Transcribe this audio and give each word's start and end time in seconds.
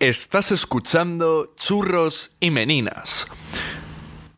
Estás 0.00 0.52
escuchando 0.52 1.54
Churros 1.56 2.30
y 2.38 2.52
Meninas, 2.52 3.26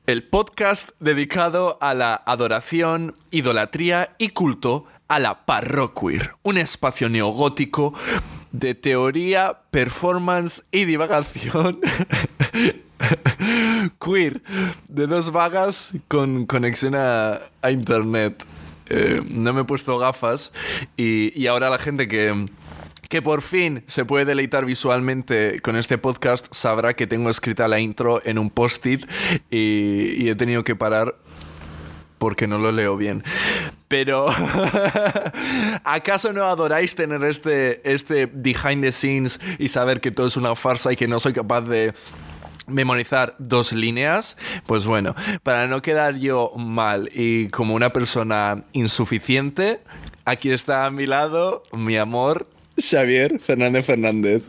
el 0.07 0.23
podcast 0.23 0.89
dedicado 1.01 1.77
a 1.83 1.93
la 1.93 2.15
adoración, 2.15 3.15
idolatría 3.31 4.17
y 4.17 4.31
culto 4.31 4.87
a 5.07 5.19
la 5.19 5.45
parroquir, 5.45 6.31
un 6.43 6.57
espacio 6.57 7.11
neogótico 7.11 7.93
de 8.53 8.75
teoría, 8.75 9.61
performance 9.71 10.65
y 10.73 10.87
divagación 10.87 11.81
queer 14.03 14.43
de 14.89 15.07
dos 15.07 15.31
vagas 15.31 15.91
con 16.09 16.47
conexión 16.47 16.95
a, 16.95 17.39
a 17.61 17.71
internet. 17.71 18.47
Eh, 18.87 19.21
no 19.29 19.53
me 19.53 19.61
he 19.61 19.65
puesto 19.65 19.99
gafas 19.99 20.53
y, 20.97 21.39
y 21.39 21.49
ahora 21.49 21.69
la 21.69 21.79
gente 21.79 22.09
que, 22.09 22.47
que 23.11 23.21
por 23.21 23.43
fin 23.43 23.83
se 23.87 24.07
puede 24.07 24.25
deleitar 24.25 24.65
visualmente 24.65 25.61
con 25.61 25.77
este 25.77 25.99
podcast 25.99 26.47
sabrá 26.53 26.95
que 26.95 27.07
tengo 27.07 27.29
escrita 27.29 27.69
la 27.69 27.81
intro 27.81 28.23
en 28.25 28.39
un 28.39 28.51
post-it 28.51 29.05
y, 29.51 30.15
y 30.17 30.29
he 30.31 30.37
tenido 30.37 30.65
que 30.65 30.77
parar 30.77 31.17
porque 32.19 32.47
no 32.47 32.59
lo 32.59 32.71
leo 32.71 32.97
bien. 32.97 33.25
Pero, 33.89 34.29
¿acaso 35.85 36.33
no 36.33 36.45
adoráis 36.45 36.95
tener 36.95 37.25
este, 37.25 37.81
este 37.91 38.27
behind 38.27 38.83
the 38.83 38.93
scenes 38.93 39.41
y 39.59 39.69
saber 39.69 40.01
que 40.01 40.13
todo 40.13 40.29
es 40.29 40.37
una 40.37 40.55
farsa 40.55 40.93
y 40.93 40.97
que 40.97 41.09
no 41.09 41.19
soy 41.19 41.33
capaz 41.33 41.63
de 41.63 41.95
memorizar 42.69 43.35
dos 43.39 43.73
líneas? 43.73 44.37
Pues 44.67 44.85
bueno, 44.85 45.17
para 45.43 45.67
no 45.67 45.83
quedar 45.83 46.17
yo 46.17 46.53
mal 46.57 47.11
y 47.13 47.49
como 47.49 47.75
una 47.75 47.91
persona 47.91 48.63
insuficiente, 48.73 49.81
aquí 50.25 50.53
está 50.53 50.87
a 50.87 50.91
mi 50.91 51.07
lado 51.07 51.65
mi 51.73 51.97
amor, 51.97 52.47
Xavier 52.77 53.39
Fernández 53.41 53.87
Fernández. 53.87 54.45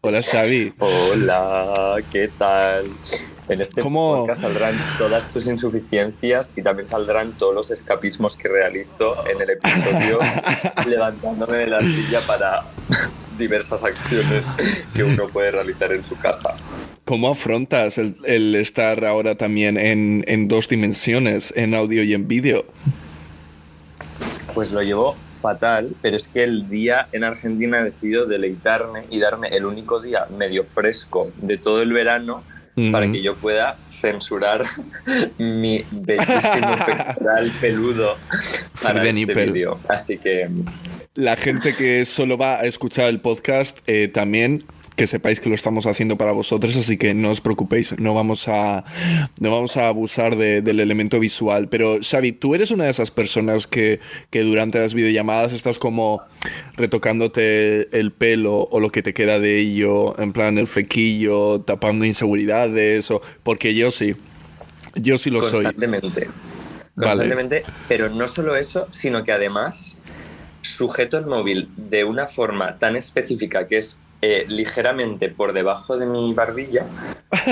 Hola, 0.00 0.22
Xavi. 0.22 0.72
Hola, 0.78 1.96
¿qué 2.10 2.28
tal? 2.38 2.86
En 3.48 3.60
este 3.60 3.80
¿Cómo? 3.80 4.14
podcast 4.16 4.42
saldrán 4.42 4.74
todas 4.98 5.32
tus 5.32 5.46
insuficiencias 5.46 6.52
y 6.56 6.62
también 6.62 6.86
saldrán 6.86 7.32
todos 7.32 7.54
los 7.54 7.70
escapismos 7.70 8.36
que 8.36 8.48
realizo 8.48 9.14
en 9.28 9.40
el 9.40 9.50
episodio 9.50 10.18
levantándome 10.86 11.56
de 11.58 11.66
la 11.66 11.80
silla 11.80 12.20
para 12.26 12.64
diversas 13.38 13.82
acciones 13.84 14.44
que 14.94 15.04
uno 15.04 15.28
puede 15.28 15.50
realizar 15.52 15.92
en 15.92 16.04
su 16.04 16.16
casa. 16.18 16.54
¿Cómo 17.04 17.30
afrontas 17.30 17.96
el, 17.96 18.16
el 18.24 18.54
estar 18.54 19.04
ahora 19.06 19.36
también 19.36 19.78
en, 19.78 20.24
en 20.28 20.48
dos 20.48 20.68
dimensiones, 20.68 21.54
en 21.56 21.74
audio 21.74 22.02
y 22.02 22.12
en 22.12 22.28
vídeo? 22.28 22.66
Pues 24.52 24.72
lo 24.72 24.82
llevo 24.82 25.16
fatal, 25.38 25.94
pero 26.02 26.16
es 26.16 26.28
que 26.28 26.42
el 26.42 26.68
día 26.68 27.08
en 27.12 27.24
Argentina 27.24 27.80
he 27.80 27.84
decidido 27.84 28.26
deleitarme 28.26 29.04
y 29.10 29.18
darme 29.18 29.48
el 29.48 29.64
único 29.64 30.00
día 30.00 30.26
medio 30.36 30.64
fresco 30.64 31.32
de 31.36 31.56
todo 31.56 31.82
el 31.82 31.92
verano 31.92 32.42
para 32.92 33.10
que 33.10 33.22
yo 33.22 33.34
pueda 33.34 33.76
censurar 34.00 34.64
mi 35.38 35.84
bellísimo 35.90 36.76
pectoral 36.86 37.52
peludo 37.60 38.16
para 38.80 39.02
de 39.02 39.10
este 39.10 39.34
vídeo. 39.34 39.80
Así 39.88 40.18
que 40.18 40.48
La 41.14 41.36
gente 41.36 41.74
que 41.74 42.04
solo 42.04 42.38
va 42.38 42.60
a 42.60 42.64
escuchar 42.64 43.08
el 43.08 43.20
podcast 43.20 43.78
eh, 43.86 44.08
también 44.08 44.64
que 44.98 45.06
sepáis 45.06 45.38
que 45.38 45.48
lo 45.48 45.54
estamos 45.54 45.86
haciendo 45.86 46.18
para 46.18 46.32
vosotros, 46.32 46.76
así 46.76 46.98
que 46.98 47.14
no 47.14 47.30
os 47.30 47.40
preocupéis, 47.40 47.96
no 48.00 48.14
vamos 48.14 48.48
a, 48.48 48.84
no 49.38 49.50
vamos 49.52 49.76
a 49.76 49.86
abusar 49.86 50.36
de- 50.36 50.60
del 50.60 50.80
elemento 50.80 51.20
visual. 51.20 51.68
Pero 51.68 51.98
Xavi, 52.02 52.32
tú 52.32 52.56
eres 52.56 52.72
una 52.72 52.84
de 52.84 52.90
esas 52.90 53.12
personas 53.12 53.68
que, 53.68 54.00
que 54.30 54.40
durante 54.42 54.80
las 54.80 54.94
videollamadas 54.94 55.52
estás 55.52 55.78
como 55.78 56.20
retocándote 56.76 57.96
el 57.98 58.10
pelo 58.12 58.62
o 58.70 58.80
lo 58.80 58.90
que 58.90 59.02
te 59.02 59.14
queda 59.14 59.38
de 59.38 59.58
ello, 59.58 60.18
en 60.20 60.32
plan 60.32 60.58
el 60.58 60.66
fequillo, 60.66 61.60
tapando 61.60 62.04
inseguridades, 62.04 63.10
o 63.10 63.22
porque 63.44 63.74
yo 63.74 63.90
sí, 63.90 64.16
yo 64.96 65.16
sí 65.16 65.30
lo 65.30 65.42
soy. 65.42 65.64
constantemente. 65.64 66.28
Vale. 66.96 67.10
Constantemente, 67.10 67.62
pero 67.86 68.10
no 68.10 68.26
solo 68.26 68.56
eso, 68.56 68.88
sino 68.90 69.22
que 69.22 69.30
además 69.30 70.02
sujeto 70.62 71.16
el 71.18 71.26
móvil 71.26 71.68
de 71.76 72.02
una 72.02 72.26
forma 72.26 72.78
tan 72.78 72.96
específica 72.96 73.68
que 73.68 73.76
es 73.76 74.00
eh, 74.20 74.46
ligeramente 74.48 75.28
por 75.28 75.52
debajo 75.52 75.96
de 75.96 76.04
mi 76.04 76.32
barbilla 76.34 76.84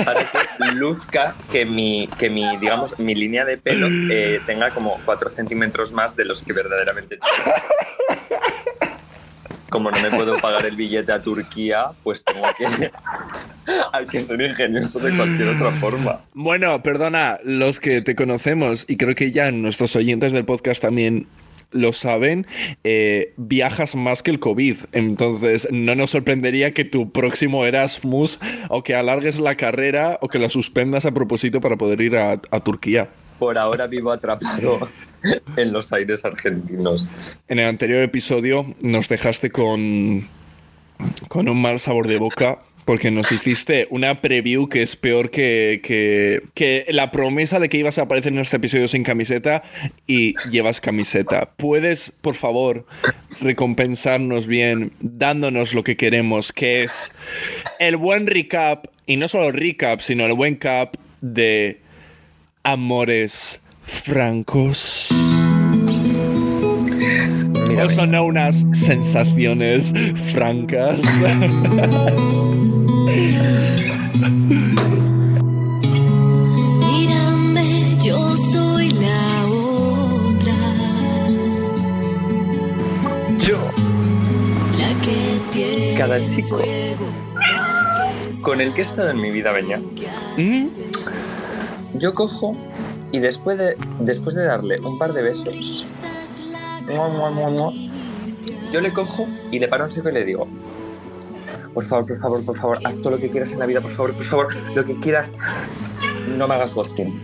para 0.03 0.19
que 0.25 0.65
luzca 0.75 1.33
que 1.49 1.65
mi, 1.65 2.09
que 2.19 2.29
mi 2.29 2.57
digamos, 2.57 2.99
mi 2.99 3.15
línea 3.15 3.45
de 3.45 3.57
pelo 3.57 3.87
eh, 4.11 4.41
tenga 4.45 4.71
como 4.71 4.99
4 5.05 5.29
centímetros 5.29 5.93
más 5.93 6.17
de 6.17 6.25
los 6.25 6.41
que 6.41 6.51
verdaderamente 6.51 7.17
tiene. 7.17 8.39
Como 9.69 9.91
no 9.91 10.01
me 10.01 10.09
puedo 10.09 10.39
pagar 10.39 10.65
el 10.65 10.75
billete 10.75 11.11
a 11.11 11.21
Turquía, 11.21 11.91
pues 12.03 12.23
tengo 12.23 12.43
que... 12.57 12.65
Hay 13.93 14.05
que 14.05 14.21
ser 14.21 14.39
ingenioso 14.41 14.99
de 14.99 15.15
cualquier 15.15 15.49
otra 15.49 15.71
forma. 15.71 16.21
Bueno, 16.33 16.81
perdona, 16.83 17.37
los 17.43 17.79
que 17.79 18.01
te 18.01 18.15
conocemos 18.15 18.85
y 18.89 18.95
creo 18.95 19.13
que 19.13 19.31
ya 19.31 19.51
nuestros 19.51 19.95
oyentes 19.97 20.31
del 20.31 20.45
podcast 20.45 20.81
también 20.81 21.27
lo 21.71 21.93
saben, 21.93 22.47
eh, 22.83 23.33
viajas 23.37 23.95
más 23.95 24.23
que 24.23 24.31
el 24.31 24.39
COVID. 24.39 24.77
Entonces, 24.91 25.67
no 25.71 25.95
nos 25.95 26.11
sorprendería 26.11 26.73
que 26.73 26.85
tu 26.85 27.11
próximo 27.11 27.65
Erasmus 27.65 28.39
o 28.69 28.83
que 28.83 28.95
alargues 28.95 29.39
la 29.39 29.55
carrera 29.55 30.17
o 30.21 30.29
que 30.29 30.39
la 30.39 30.49
suspendas 30.49 31.05
a 31.05 31.13
propósito 31.13 31.61
para 31.61 31.77
poder 31.77 32.01
ir 32.01 32.17
a, 32.17 32.41
a 32.51 32.59
Turquía. 32.59 33.09
por 33.39 33.57
ahora 33.57 33.85
vivo 33.87 34.11
atrapado 34.11 34.87
en 35.57 35.71
los 35.71 35.91
aires 35.93 36.25
argentinos. 36.25 37.11
En 37.47 37.59
el 37.59 37.67
anterior 37.67 38.01
episodio 38.01 38.65
nos 38.81 39.09
dejaste 39.09 39.51
con, 39.51 40.27
con 41.27 41.49
un 41.49 41.61
mal 41.61 41.79
sabor 41.79 42.07
de 42.07 42.17
boca 42.17 42.59
porque 42.87 43.11
nos 43.11 43.33
hiciste 43.33 43.85
una 43.89 44.21
preview 44.21 44.69
que 44.69 44.81
es 44.81 44.95
peor 44.95 45.29
que, 45.29 45.81
que, 45.83 46.41
que 46.53 46.85
la 46.87 47.11
promesa 47.11 47.59
de 47.59 47.67
que 47.67 47.77
ibas 47.77 47.97
a 47.97 48.03
aparecer 48.03 48.31
en 48.31 48.39
este 48.39 48.55
episodio 48.55 48.87
sin 48.87 49.03
camiseta 49.03 49.61
y 50.07 50.35
llevas 50.49 50.79
camiseta. 50.79 51.49
¿Puedes, 51.57 52.13
por 52.21 52.35
favor, 52.35 52.85
recompensarnos 53.41 54.47
bien 54.47 54.93
dándonos 55.01 55.73
lo 55.73 55.83
que 55.83 55.97
queremos, 55.97 56.53
que 56.53 56.83
es 56.83 57.11
el 57.77 57.97
buen 57.97 58.25
recap, 58.25 58.85
y 59.05 59.17
no 59.17 59.27
solo 59.27 59.51
recap, 59.51 59.99
sino 59.99 60.25
el 60.25 60.33
buen 60.33 60.55
cap 60.55 60.95
de 61.19 61.81
Amores 62.63 63.59
Francos? 63.83 65.09
Mira, 67.67 67.83
O 67.83 67.89
son 67.89 68.15
unas 68.15 68.65
sensaciones 68.71 69.93
francas. 70.31 71.01
Mírame, 76.75 77.97
yo 78.03 78.35
soy 78.37 78.89
la 78.91 79.45
otra, 79.47 80.55
yo, 83.39 83.57
la 84.77 85.01
que 85.01 85.39
tiene 85.53 85.95
Cada 85.97 86.23
chico. 86.23 86.59
con 88.41 88.61
el 88.61 88.73
que 88.73 88.81
he 88.81 88.83
estado 88.83 89.09
en 89.09 89.21
mi 89.21 89.31
vida, 89.31 89.51
Beñat, 89.51 89.81
¿Mm? 90.37 90.67
yo 91.95 92.13
cojo 92.13 92.55
y 93.11 93.19
después 93.19 93.57
de, 93.57 93.77
después 93.99 94.35
de 94.35 94.43
darle 94.45 94.79
un 94.81 94.97
par 94.99 95.13
de 95.13 95.21
besos, 95.21 95.85
yo 98.71 98.81
le 98.81 98.91
cojo 98.93 99.27
y 99.51 99.59
le 99.59 99.67
paro 99.67 99.85
en 99.85 99.91
seco 99.91 100.09
y 100.09 100.13
le 100.13 100.25
digo, 100.25 100.47
por 101.77 101.85
favor, 101.85 102.07
por 102.07 102.17
favor, 102.17 102.43
por 102.43 102.57
favor, 102.57 102.79
haz 102.85 102.99
todo 103.03 103.11
lo 103.11 103.17
que 103.19 103.29
quieras 103.29 103.51
en 103.51 103.59
la 103.59 103.67
vida, 103.67 103.81
por 103.81 103.91
favor, 103.91 104.11
por 104.11 104.23
favor, 104.23 104.47
lo 104.73 104.83
que 104.83 104.99
quieras, 104.99 105.33
no 106.35 106.47
me 106.47 106.55
hagas 106.55 106.73
ghosting. 106.73 107.21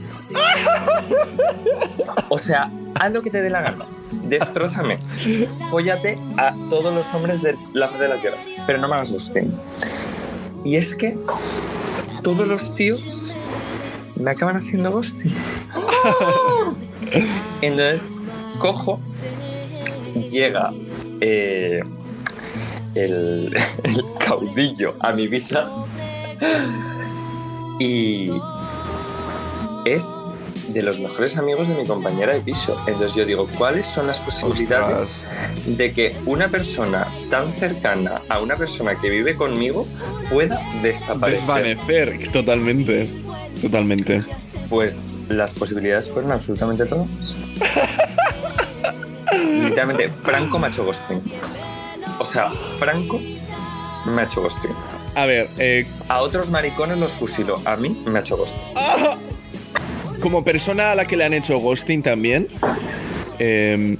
O 2.29 2.37
sea, 2.37 2.69
haz 2.99 3.11
lo 3.11 3.23
que 3.23 3.31
te 3.31 3.41
dé 3.41 3.49
la 3.49 3.61
gana. 3.61 3.87
Destrozame. 4.11 4.99
Fóllate 5.71 6.19
a 6.37 6.53
todos 6.69 6.93
los 6.93 7.11
hombres 7.15 7.41
de 7.41 7.55
la 7.73 7.87
faz 7.87 7.99
de 7.99 8.07
la 8.07 8.19
tierra. 8.19 8.37
Pero 8.67 8.77
no 8.77 8.87
me 8.87 8.93
hagas 8.93 9.11
ghosting. 9.11 9.51
Y 10.63 10.75
es 10.75 10.93
que 10.93 11.17
todos 12.21 12.47
los 12.47 12.75
tíos 12.75 13.33
me 14.17 14.29
acaban 14.29 14.55
haciendo 14.55 14.91
ghosting. 14.91 15.33
Entonces, 17.63 18.07
cojo, 18.59 18.99
llega 20.13 20.71
eh, 21.21 21.81
el, 22.95 23.55
el 23.83 24.05
caudillo 24.19 24.95
a 24.99 25.13
mi 25.13 25.27
vida 25.27 25.69
y 27.79 28.29
es 29.85 30.13
de 30.67 30.81
los 30.81 30.99
mejores 30.99 31.37
amigos 31.37 31.67
de 31.67 31.75
mi 31.75 31.85
compañera 31.85 32.33
de 32.33 32.41
piso. 32.41 32.75
Entonces 32.87 33.15
yo 33.15 33.25
digo, 33.25 33.47
¿cuáles 33.57 33.85
son 33.87 34.07
las 34.07 34.19
posibilidades 34.19 35.25
de 35.65 35.93
que 35.93 36.15
una 36.25 36.49
persona 36.49 37.07
tan 37.29 37.51
cercana 37.51 38.21
a 38.29 38.39
una 38.39 38.55
persona 38.55 38.99
que 38.99 39.09
vive 39.09 39.35
conmigo 39.35 39.87
pueda 40.29 40.59
desaparecer? 40.81 41.47
Desvanecer, 41.47 42.31
totalmente. 42.31 43.09
Totalmente. 43.61 44.23
Pues 44.69 45.03
las 45.29 45.53
posibilidades 45.53 46.09
fueron 46.09 46.31
absolutamente 46.31 46.85
todas. 46.85 47.37
Literalmente, 49.33 50.07
Franco 50.07 50.65
hecho 50.65 50.85
ghosting. 50.85 51.21
O 52.19 52.25
sea, 52.25 52.49
Franco 52.79 53.19
me 54.05 54.21
ha 54.21 54.25
hecho 54.25 54.41
ghosting. 54.41 54.71
A 55.15 55.25
ver, 55.25 55.49
eh, 55.57 55.85
A 56.09 56.21
otros 56.21 56.49
maricones 56.49 56.97
los 56.97 57.11
fusilo. 57.11 57.61
A 57.65 57.75
mí 57.75 58.01
me 58.05 58.19
ha 58.19 58.21
hecho 58.21 58.37
ghosting. 58.37 58.61
como 60.19 60.43
persona 60.43 60.91
a 60.91 60.95
la 60.95 61.05
que 61.05 61.17
le 61.17 61.25
han 61.25 61.33
hecho 61.33 61.57
ghosting 61.59 62.01
también, 62.01 62.47
eh, 63.39 63.97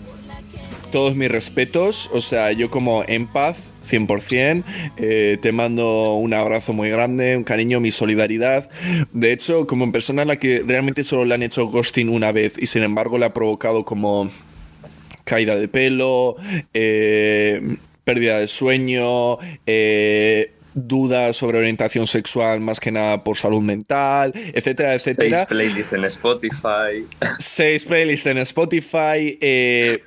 todos 0.92 1.15
mis 1.15 1.30
respetos. 1.30 2.10
O 2.13 2.21
sea, 2.21 2.51
yo 2.51 2.69
como 2.69 3.04
en 3.07 3.27
paz, 3.27 3.57
100%, 3.83 4.63
eh, 4.98 5.38
te 5.42 5.51
mando 5.51 6.13
un 6.13 6.33
abrazo 6.33 6.71
muy 6.74 6.89
grande, 6.89 7.36
un 7.36 7.44
cariño, 7.44 7.80
mi 7.80 7.92
solidaridad. 7.92 8.69
De 9.12 9.33
hecho, 9.33 9.68
como 9.68 9.92
persona 9.92 10.21
a 10.21 10.25
la 10.25 10.38
que 10.38 10.63
realmente 10.65 11.04
solo 11.04 11.25
le 11.25 11.36
han 11.36 11.44
hecho 11.44 11.68
ghosting 11.68 12.10
una 12.10 12.31
vez 12.31 12.54
y 12.57 12.68
sin 12.68 12.83
embargo 12.83 13.18
le 13.18 13.25
ha 13.25 13.33
provocado 13.33 13.83
como 13.83 14.30
caída 15.25 15.56
de 15.56 15.68
pelo, 15.68 16.36
eh, 16.74 17.77
pérdida 18.03 18.39
de 18.39 18.47
sueño, 18.47 19.38
eh, 19.65 20.53
dudas 20.73 21.38
sobre 21.38 21.59
orientación 21.59 22.07
sexual 22.07 22.59
más 22.59 22.79
que 22.79 22.91
nada 22.91 23.23
por 23.23 23.38
salud 23.38 23.61
mental, 23.61 24.33
etcétera, 24.35 24.94
Seis 24.97 25.19
etcétera. 25.19 25.45
playlists 25.45 25.94
en 25.94 26.05
Spotify. 26.05 27.07
Seis 27.39 27.85
playlists 27.85 28.25
en 28.25 28.38
Spotify, 28.39 29.38
eh, 29.39 30.03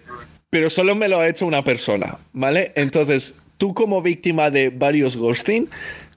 pero 0.51 0.71
solo 0.71 0.95
me 0.95 1.09
lo 1.09 1.21
ha 1.21 1.29
hecho 1.29 1.47
una 1.47 1.63
persona, 1.63 2.19
¿vale? 2.33 2.73
Entonces, 2.75 3.37
tú 3.59 3.75
como 3.75 4.03
víctima 4.03 4.51
de 4.51 4.71
varios 4.71 5.17
ghosting, 5.17 5.69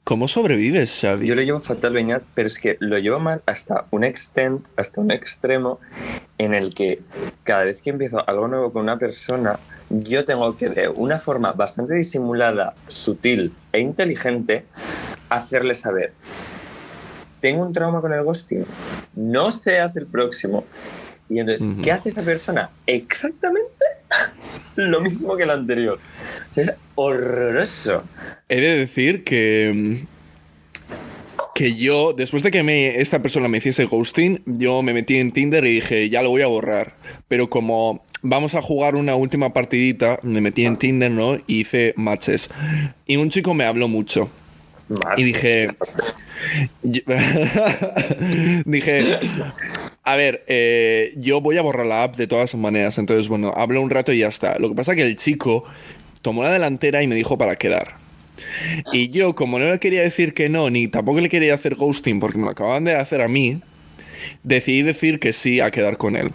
¿cómo 0.04 0.28
sobrevives, 0.28 1.00
Xavi? 1.02 1.28
Yo 1.28 1.36
lo 1.36 1.44
llevo 1.44 1.60
fatal, 1.60 1.94
Beñat, 1.94 2.24
pero 2.34 2.48
es 2.48 2.58
que 2.58 2.78
lo 2.80 2.98
llevo 2.98 3.20
mal 3.20 3.44
hasta 3.46 3.86
un 3.92 4.04
extent, 4.04 4.68
hasta 4.76 5.00
un 5.00 5.12
extremo 5.12 5.80
en 6.40 6.54
el 6.56 6.74
que 6.74 7.02
cada 7.44 7.66
vez 7.66 7.82
que 7.82 7.92
empiezo 7.92 8.28
algo 8.28 8.48
nuevo 8.48 8.74
con 8.74 8.82
una 8.84 8.98
persona, 8.98 9.60
yo 9.90 10.26
tengo 10.26 10.56
que 10.56 10.70
de 10.70 10.88
una 10.88 11.20
forma 11.20 11.52
bastante 11.54 11.96
disimulada, 11.96 12.76
sutil 12.88 13.54
e 13.72 13.80
inteligente 13.80 14.66
hacerle 15.30 15.74
saber. 15.74 16.14
Tengo 17.40 17.64
un 17.64 17.74
trauma 17.74 18.02
con 18.02 18.14
el 18.14 18.24
ghosting. 18.24 18.66
No 19.16 19.52
seas 19.52 19.96
el 19.96 20.06
próximo. 20.06 20.66
Y 21.30 21.40
entonces. 21.40 21.68
¿qué 21.84 21.92
hace 21.92 22.10
esa 22.10 22.24
persona? 22.24 22.70
Exactamente 22.86 23.86
lo 24.76 25.02
mismo 25.02 25.38
que 25.38 25.44
el 25.44 25.52
anterior. 25.52 26.00
O 26.50 26.54
sea, 26.54 26.64
es 26.64 26.76
horroroso. 26.96 28.04
He 28.50 28.60
de 28.60 28.78
decir 28.78 29.24
que. 29.24 29.72
mm, 29.74 30.20
Que 31.56 31.76
yo, 31.76 32.14
después 32.14 32.42
de 32.42 32.52
que 32.52 32.64
me, 32.64 33.02
esta 33.02 33.22
persona 33.22 33.50
me 33.50 33.58
hiciese 33.58 33.84
ghosting, 33.86 34.42
yo 34.46 34.82
me 34.82 34.94
metí 34.94 35.18
en 35.18 35.32
Tinder 35.34 35.66
y 35.66 35.76
dije, 35.76 36.10
ya 36.10 36.22
lo 36.22 36.30
voy 36.30 36.42
a 36.42 36.48
borrar. 36.48 36.96
Pero 37.28 37.50
como 37.50 38.04
vamos 38.22 38.56
a 38.56 38.62
jugar 38.62 38.96
una 38.96 39.16
última 39.16 39.54
partidita, 39.54 40.20
me 40.24 40.42
metí 40.42 40.66
en 40.66 40.78
Tinder, 40.78 41.12
¿no? 41.12 41.36
Y 41.48 41.62
hice 41.62 41.94
matches. 41.98 42.50
Y 43.06 43.18
un 43.18 43.30
chico 43.30 43.54
me 43.54 43.66
habló 43.66 43.88
mucho. 43.88 44.30
Y 45.18 45.24
dije. 45.24 45.70
Dije. 48.66 49.20
A 50.04 50.16
ver, 50.16 50.44
eh, 50.48 51.14
yo 51.18 51.42
voy 51.42 51.58
a 51.58 51.62
borrar 51.62 51.86
la 51.86 52.04
app 52.04 52.16
de 52.16 52.28
todas 52.28 52.56
maneras. 52.56 52.98
Entonces, 52.98 53.28
bueno, 53.28 53.54
hablo 53.56 53.82
un 53.82 53.90
rato 53.90 54.12
y 54.14 54.20
ya 54.20 54.28
está. 54.28 54.58
Lo 54.58 54.70
que 54.70 54.76
pasa 54.76 54.94
es 54.94 54.98
que 54.98 55.04
el 55.04 55.18
chico 55.18 55.64
tomó 56.22 56.44
la 56.44 56.52
delantera 56.52 57.04
y 57.04 57.08
me 57.08 57.16
dijo 57.16 57.38
para 57.38 57.56
quedar. 57.56 57.98
Y 58.92 59.10
yo, 59.10 59.36
como 59.36 59.60
no 59.60 59.70
le 59.70 59.80
quería 59.80 60.02
decir 60.02 60.34
que 60.34 60.50
no, 60.50 60.70
ni 60.70 60.88
tampoco 60.88 61.20
le 61.20 61.30
quería 61.30 61.54
hacer 61.54 61.76
ghosting 61.76 62.20
porque 62.20 62.38
me 62.38 62.46
lo 62.46 62.52
acaban 62.52 62.84
de 62.84 62.96
hacer 62.96 63.22
a 63.22 63.28
mí, 63.28 63.62
decidí 64.44 64.82
decir 64.82 65.20
que 65.20 65.34
sí 65.34 65.60
a 65.60 65.72
quedar 65.72 65.98
con 65.98 66.16
él. 66.16 66.32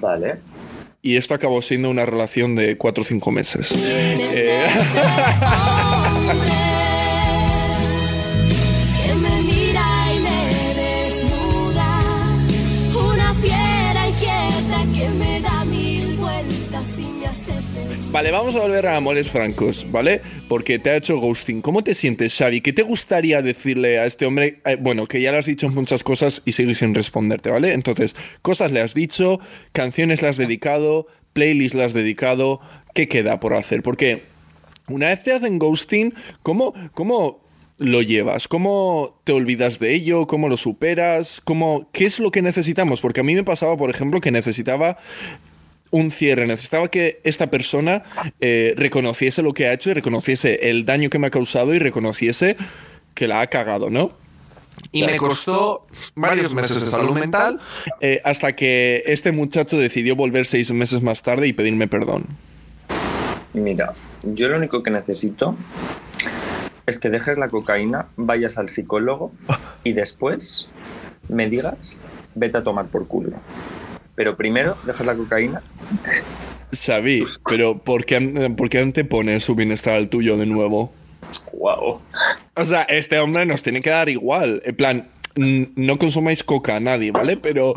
Vale. 0.00 0.36
Y 1.02 1.16
esto 1.16 1.34
acabó 1.34 1.62
siendo 1.62 1.88
una 1.88 2.04
relación 2.04 2.54
de 2.56 2.76
4 2.76 3.02
o 3.02 3.04
5 3.04 3.30
meses. 3.30 3.72
Eh, 3.74 4.66
Vale, 18.12 18.32
vamos 18.32 18.56
a 18.56 18.60
volver 18.60 18.88
a 18.88 18.96
Amores 18.96 19.30
Francos, 19.30 19.86
¿vale? 19.88 20.20
Porque 20.48 20.80
te 20.80 20.90
ha 20.90 20.96
hecho 20.96 21.20
ghosting. 21.20 21.62
¿Cómo 21.62 21.84
te 21.84 21.94
sientes, 21.94 22.36
Xavi? 22.36 22.60
¿Qué 22.60 22.72
te 22.72 22.82
gustaría 22.82 23.40
decirle 23.40 24.00
a 24.00 24.06
este 24.06 24.26
hombre? 24.26 24.58
Eh, 24.64 24.76
bueno, 24.80 25.06
que 25.06 25.20
ya 25.20 25.30
le 25.30 25.38
has 25.38 25.46
dicho 25.46 25.70
muchas 25.70 26.02
cosas 26.02 26.42
y 26.44 26.50
sigues 26.50 26.78
sin 26.78 26.92
responderte, 26.92 27.50
¿vale? 27.50 27.72
Entonces, 27.72 28.16
cosas 28.42 28.72
le 28.72 28.80
has 28.80 28.94
dicho, 28.94 29.38
canciones 29.70 30.22
le 30.22 30.28
has 30.28 30.36
dedicado, 30.36 31.06
playlist 31.34 31.76
le 31.76 31.84
has 31.84 31.92
dedicado. 31.92 32.60
¿Qué 32.94 33.06
queda 33.06 33.38
por 33.38 33.54
hacer? 33.54 33.84
Porque 33.84 34.24
una 34.88 35.06
vez 35.06 35.22
te 35.22 35.32
hacen 35.32 35.60
ghosting, 35.60 36.12
¿cómo, 36.42 36.74
cómo 36.94 37.44
lo 37.78 38.02
llevas? 38.02 38.48
¿Cómo 38.48 39.20
te 39.22 39.30
olvidas 39.30 39.78
de 39.78 39.94
ello? 39.94 40.26
¿Cómo 40.26 40.48
lo 40.48 40.56
superas? 40.56 41.40
¿Cómo, 41.40 41.88
¿Qué 41.92 42.06
es 42.06 42.18
lo 42.18 42.32
que 42.32 42.42
necesitamos? 42.42 43.00
Porque 43.00 43.20
a 43.20 43.22
mí 43.22 43.36
me 43.36 43.44
pasaba, 43.44 43.76
por 43.76 43.88
ejemplo, 43.88 44.20
que 44.20 44.32
necesitaba 44.32 44.98
un 45.90 46.10
cierre. 46.10 46.46
Necesitaba 46.46 46.88
que 46.88 47.20
esta 47.24 47.50
persona 47.50 48.02
eh, 48.40 48.74
reconociese 48.76 49.42
lo 49.42 49.52
que 49.52 49.66
ha 49.66 49.72
hecho 49.72 49.90
y 49.90 49.94
reconociese 49.94 50.70
el 50.70 50.84
daño 50.84 51.10
que 51.10 51.18
me 51.18 51.28
ha 51.28 51.30
causado 51.30 51.74
y 51.74 51.78
reconociese 51.78 52.56
que 53.14 53.28
la 53.28 53.40
ha 53.40 53.46
cagado, 53.48 53.90
¿no? 53.90 54.12
Y 54.92 55.02
me 55.02 55.16
costó 55.16 55.86
varios 56.14 56.54
meses 56.54 56.80
de 56.80 56.86
salud 56.86 57.12
mental 57.12 57.60
eh, 58.00 58.20
hasta 58.24 58.56
que 58.56 59.02
este 59.06 59.30
muchacho 59.30 59.78
decidió 59.78 60.16
volver 60.16 60.46
seis 60.46 60.72
meses 60.72 61.02
más 61.02 61.22
tarde 61.22 61.46
y 61.46 61.52
pedirme 61.52 61.86
perdón. 61.86 62.26
Mira, 63.52 63.92
yo 64.22 64.48
lo 64.48 64.56
único 64.56 64.82
que 64.82 64.90
necesito 64.90 65.56
es 66.86 66.98
que 66.98 67.10
dejes 67.10 67.36
la 67.36 67.48
cocaína, 67.48 68.08
vayas 68.16 68.58
al 68.58 68.68
psicólogo 68.68 69.32
y 69.84 69.92
después 69.92 70.68
me 71.28 71.48
digas, 71.48 72.00
vete 72.34 72.58
a 72.58 72.62
tomar 72.62 72.86
por 72.86 73.06
culo. 73.06 73.36
Pero 74.20 74.36
primero 74.36 74.76
dejas 74.84 75.06
la 75.06 75.14
cocaína. 75.14 75.62
Xavi, 76.74 77.24
pero 77.48 77.78
¿por 77.78 78.04
qué, 78.04 78.20
¿por 78.54 78.68
qué 78.68 78.80
antepone 78.80 79.40
su 79.40 79.54
bienestar 79.54 79.94
al 79.94 80.10
tuyo 80.10 80.36
de 80.36 80.44
nuevo? 80.44 80.92
¡Wow! 81.54 82.02
O 82.54 82.64
sea, 82.66 82.82
este 82.82 83.18
hombre 83.18 83.46
nos 83.46 83.62
tiene 83.62 83.80
que 83.80 83.88
dar 83.88 84.10
igual. 84.10 84.60
En 84.66 84.76
plan, 84.76 85.08
no 85.36 85.96
consumáis 85.96 86.44
coca 86.44 86.76
a 86.76 86.80
nadie, 86.80 87.12
¿vale? 87.12 87.38
Pero, 87.38 87.74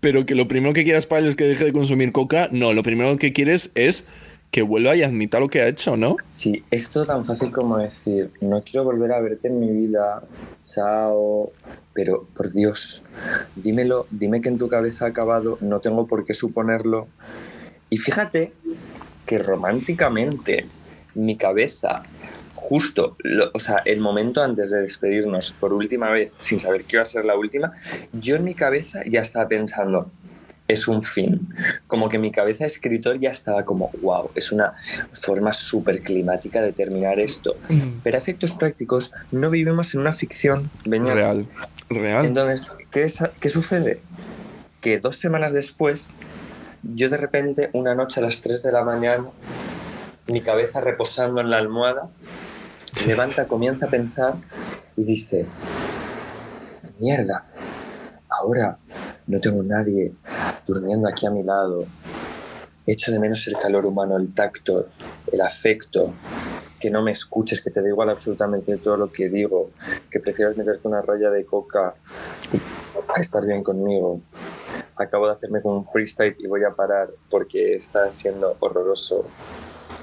pero 0.00 0.24
que 0.24 0.34
lo 0.34 0.48
primero 0.48 0.72
que 0.72 0.84
quieras 0.84 1.04
para 1.04 1.20
él 1.20 1.28
es 1.28 1.36
que 1.36 1.44
deje 1.44 1.66
de 1.66 1.72
consumir 1.74 2.10
coca. 2.10 2.48
No, 2.52 2.72
lo 2.72 2.82
primero 2.82 3.14
que 3.16 3.34
quieres 3.34 3.70
es 3.74 4.06
que 4.52 4.60
vuelva 4.60 4.94
y 4.94 5.02
admita 5.02 5.40
lo 5.40 5.48
que 5.48 5.62
ha 5.62 5.66
hecho, 5.66 5.96
¿no? 5.96 6.18
Sí, 6.30 6.62
es 6.70 6.90
todo 6.90 7.06
tan 7.06 7.24
fácil 7.24 7.50
como 7.50 7.78
decir, 7.78 8.30
no 8.42 8.62
quiero 8.62 8.84
volver 8.84 9.12
a 9.12 9.20
verte 9.20 9.48
en 9.48 9.58
mi 9.58 9.70
vida, 9.70 10.22
chao. 10.60 11.50
Pero, 11.94 12.28
por 12.34 12.52
Dios, 12.52 13.02
dímelo, 13.56 14.06
dime 14.10 14.42
que 14.42 14.50
en 14.50 14.58
tu 14.58 14.68
cabeza 14.68 15.06
ha 15.06 15.08
acabado, 15.08 15.56
no 15.62 15.80
tengo 15.80 16.06
por 16.06 16.26
qué 16.26 16.34
suponerlo. 16.34 17.08
Y 17.88 17.96
fíjate 17.96 18.52
que 19.24 19.38
románticamente 19.38 20.66
mi 21.14 21.38
cabeza, 21.38 22.02
justo, 22.54 23.16
o 23.54 23.58
sea, 23.58 23.80
el 23.86 24.00
momento 24.00 24.42
antes 24.42 24.70
de 24.70 24.82
despedirnos 24.82 25.52
por 25.52 25.72
última 25.72 26.10
vez, 26.10 26.36
sin 26.40 26.60
saber 26.60 26.84
que 26.84 26.96
iba 26.96 27.02
a 27.02 27.06
ser 27.06 27.24
la 27.24 27.36
última, 27.36 27.72
yo 28.12 28.36
en 28.36 28.44
mi 28.44 28.54
cabeza 28.54 29.00
ya 29.08 29.20
estaba 29.20 29.48
pensando, 29.48 30.10
es 30.72 30.88
un 30.88 31.02
fin. 31.04 31.54
Como 31.86 32.08
que 32.08 32.18
mi 32.18 32.30
cabeza 32.32 32.64
de 32.64 32.68
escritor 32.68 33.18
ya 33.20 33.30
estaba 33.30 33.64
como, 33.64 33.90
wow, 34.02 34.30
es 34.34 34.52
una 34.52 34.72
forma 35.12 35.52
súper 35.52 36.02
climática 36.02 36.60
de 36.62 36.72
terminar 36.72 37.20
esto. 37.20 37.56
Pero 38.02 38.16
a 38.16 38.18
efectos 38.20 38.54
prácticos 38.54 39.12
no 39.30 39.50
vivimos 39.50 39.94
en 39.94 40.00
una 40.00 40.12
ficción. 40.12 40.70
Real. 40.84 41.46
Real. 41.88 42.26
Entonces, 42.26 42.68
¿qué, 42.90 43.04
es- 43.04 43.18
¿qué 43.40 43.48
sucede? 43.48 44.00
Que 44.80 44.98
dos 44.98 45.16
semanas 45.16 45.52
después, 45.52 46.10
yo 46.82 47.08
de 47.08 47.16
repente, 47.16 47.70
una 47.72 47.94
noche 47.94 48.20
a 48.20 48.24
las 48.24 48.40
3 48.42 48.62
de 48.62 48.72
la 48.72 48.82
mañana, 48.82 49.26
mi 50.26 50.40
cabeza 50.40 50.80
reposando 50.80 51.40
en 51.40 51.50
la 51.50 51.58
almohada, 51.58 52.08
levanta, 53.06 53.46
comienza 53.46 53.86
a 53.86 53.90
pensar 53.90 54.34
y 54.96 55.04
dice, 55.04 55.46
mierda, 56.98 57.46
ahora 58.28 58.78
no 59.26 59.40
tengo 59.40 59.62
nadie 59.62 60.12
durmiendo 60.66 61.08
aquí 61.08 61.26
a 61.26 61.30
mi 61.30 61.42
lado. 61.42 61.84
Echo 62.86 63.12
de 63.12 63.18
menos 63.18 63.46
el 63.46 63.56
calor 63.58 63.86
humano, 63.86 64.16
el 64.16 64.34
tacto, 64.34 64.88
el 65.30 65.40
afecto, 65.40 66.14
que 66.80 66.90
no 66.90 67.00
me 67.02 67.12
escuches, 67.12 67.60
que 67.62 67.70
te 67.70 67.80
da 67.80 67.88
igual 67.88 68.10
absolutamente 68.10 68.76
todo 68.78 68.96
lo 68.96 69.12
que 69.12 69.28
digo, 69.28 69.70
que 70.10 70.18
prefieras 70.18 70.56
meterte 70.56 70.88
una 70.88 71.00
raya 71.00 71.30
de 71.30 71.44
coca 71.44 71.94
a 73.14 73.20
estar 73.20 73.46
bien 73.46 73.62
conmigo. 73.62 74.20
Acabo 74.96 75.26
de 75.26 75.32
hacerme 75.32 75.62
con 75.62 75.74
un 75.74 75.86
freestyle 75.86 76.34
y 76.38 76.46
voy 76.46 76.64
a 76.64 76.70
parar 76.70 77.08
porque 77.30 77.76
está 77.76 78.10
siendo 78.10 78.56
horroroso. 78.60 79.26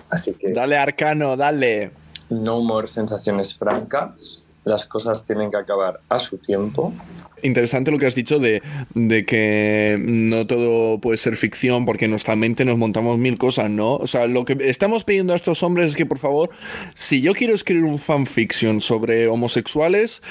Así 0.09 0.33
que 0.33 0.51
Dale, 0.53 0.77
Arcano, 0.77 1.35
dale. 1.37 1.91
no 2.29 2.61
more 2.61 2.87
sensaciones 2.87 3.55
francas. 3.55 4.48
Las 4.69 4.85
cosas 4.85 5.25
tienen 5.25 5.51
que 5.51 5.57
acabar 5.57 5.99
a 6.07 6.19
su 6.19 6.37
tiempo. 6.37 6.93
Interesante 7.41 7.91
lo 7.91 7.97
que 7.97 8.05
has 8.05 8.15
dicho 8.15 8.39
de, 8.39 8.61
de 8.93 9.25
que 9.25 9.97
no 9.99 10.45
todo 10.45 10.99
puede 10.99 11.17
ser 11.17 11.35
ficción 11.37 11.85
porque 11.85 12.05
en 12.05 12.11
nuestra 12.11 12.35
mente 12.35 12.65
nos 12.65 12.77
montamos 12.77 13.17
mil 13.17 13.37
cosas, 13.37 13.69
¿no? 13.69 13.95
O 13.95 14.07
sea, 14.07 14.27
lo 14.27 14.45
que 14.45 14.57
estamos 14.59 15.03
pidiendo 15.03 15.33
a 15.33 15.35
estos 15.35 15.63
hombres 15.63 15.89
es 15.89 15.95
que, 15.95 16.05
por 16.05 16.19
favor, 16.19 16.49
si 16.93 17.21
yo 17.21 17.33
quiero 17.33 17.53
escribir 17.53 17.85
un 17.85 17.99
fanfiction 17.99 18.81
sobre 18.81 19.27
homosexuales, 19.27 20.21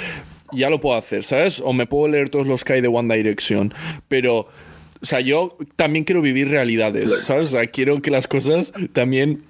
ya 0.52 0.70
lo 0.70 0.80
puedo 0.80 0.96
hacer, 0.96 1.24
¿sabes? 1.24 1.60
O 1.64 1.72
me 1.72 1.86
puedo 1.86 2.08
leer 2.08 2.30
todos 2.30 2.46
los 2.46 2.64
que 2.64 2.74
hay 2.74 2.80
de 2.80 2.88
One 2.88 3.14
Direction, 3.14 3.74
pero... 4.08 4.48
O 5.00 5.06
sea, 5.06 5.20
yo 5.20 5.56
también 5.76 6.04
quiero 6.04 6.20
vivir 6.22 6.48
realidades, 6.48 7.18
¿sabes? 7.18 7.44
O 7.44 7.46
sea, 7.46 7.68
quiero 7.68 8.02
que 8.02 8.10
las 8.10 8.26
cosas 8.26 8.72
también 8.92 9.44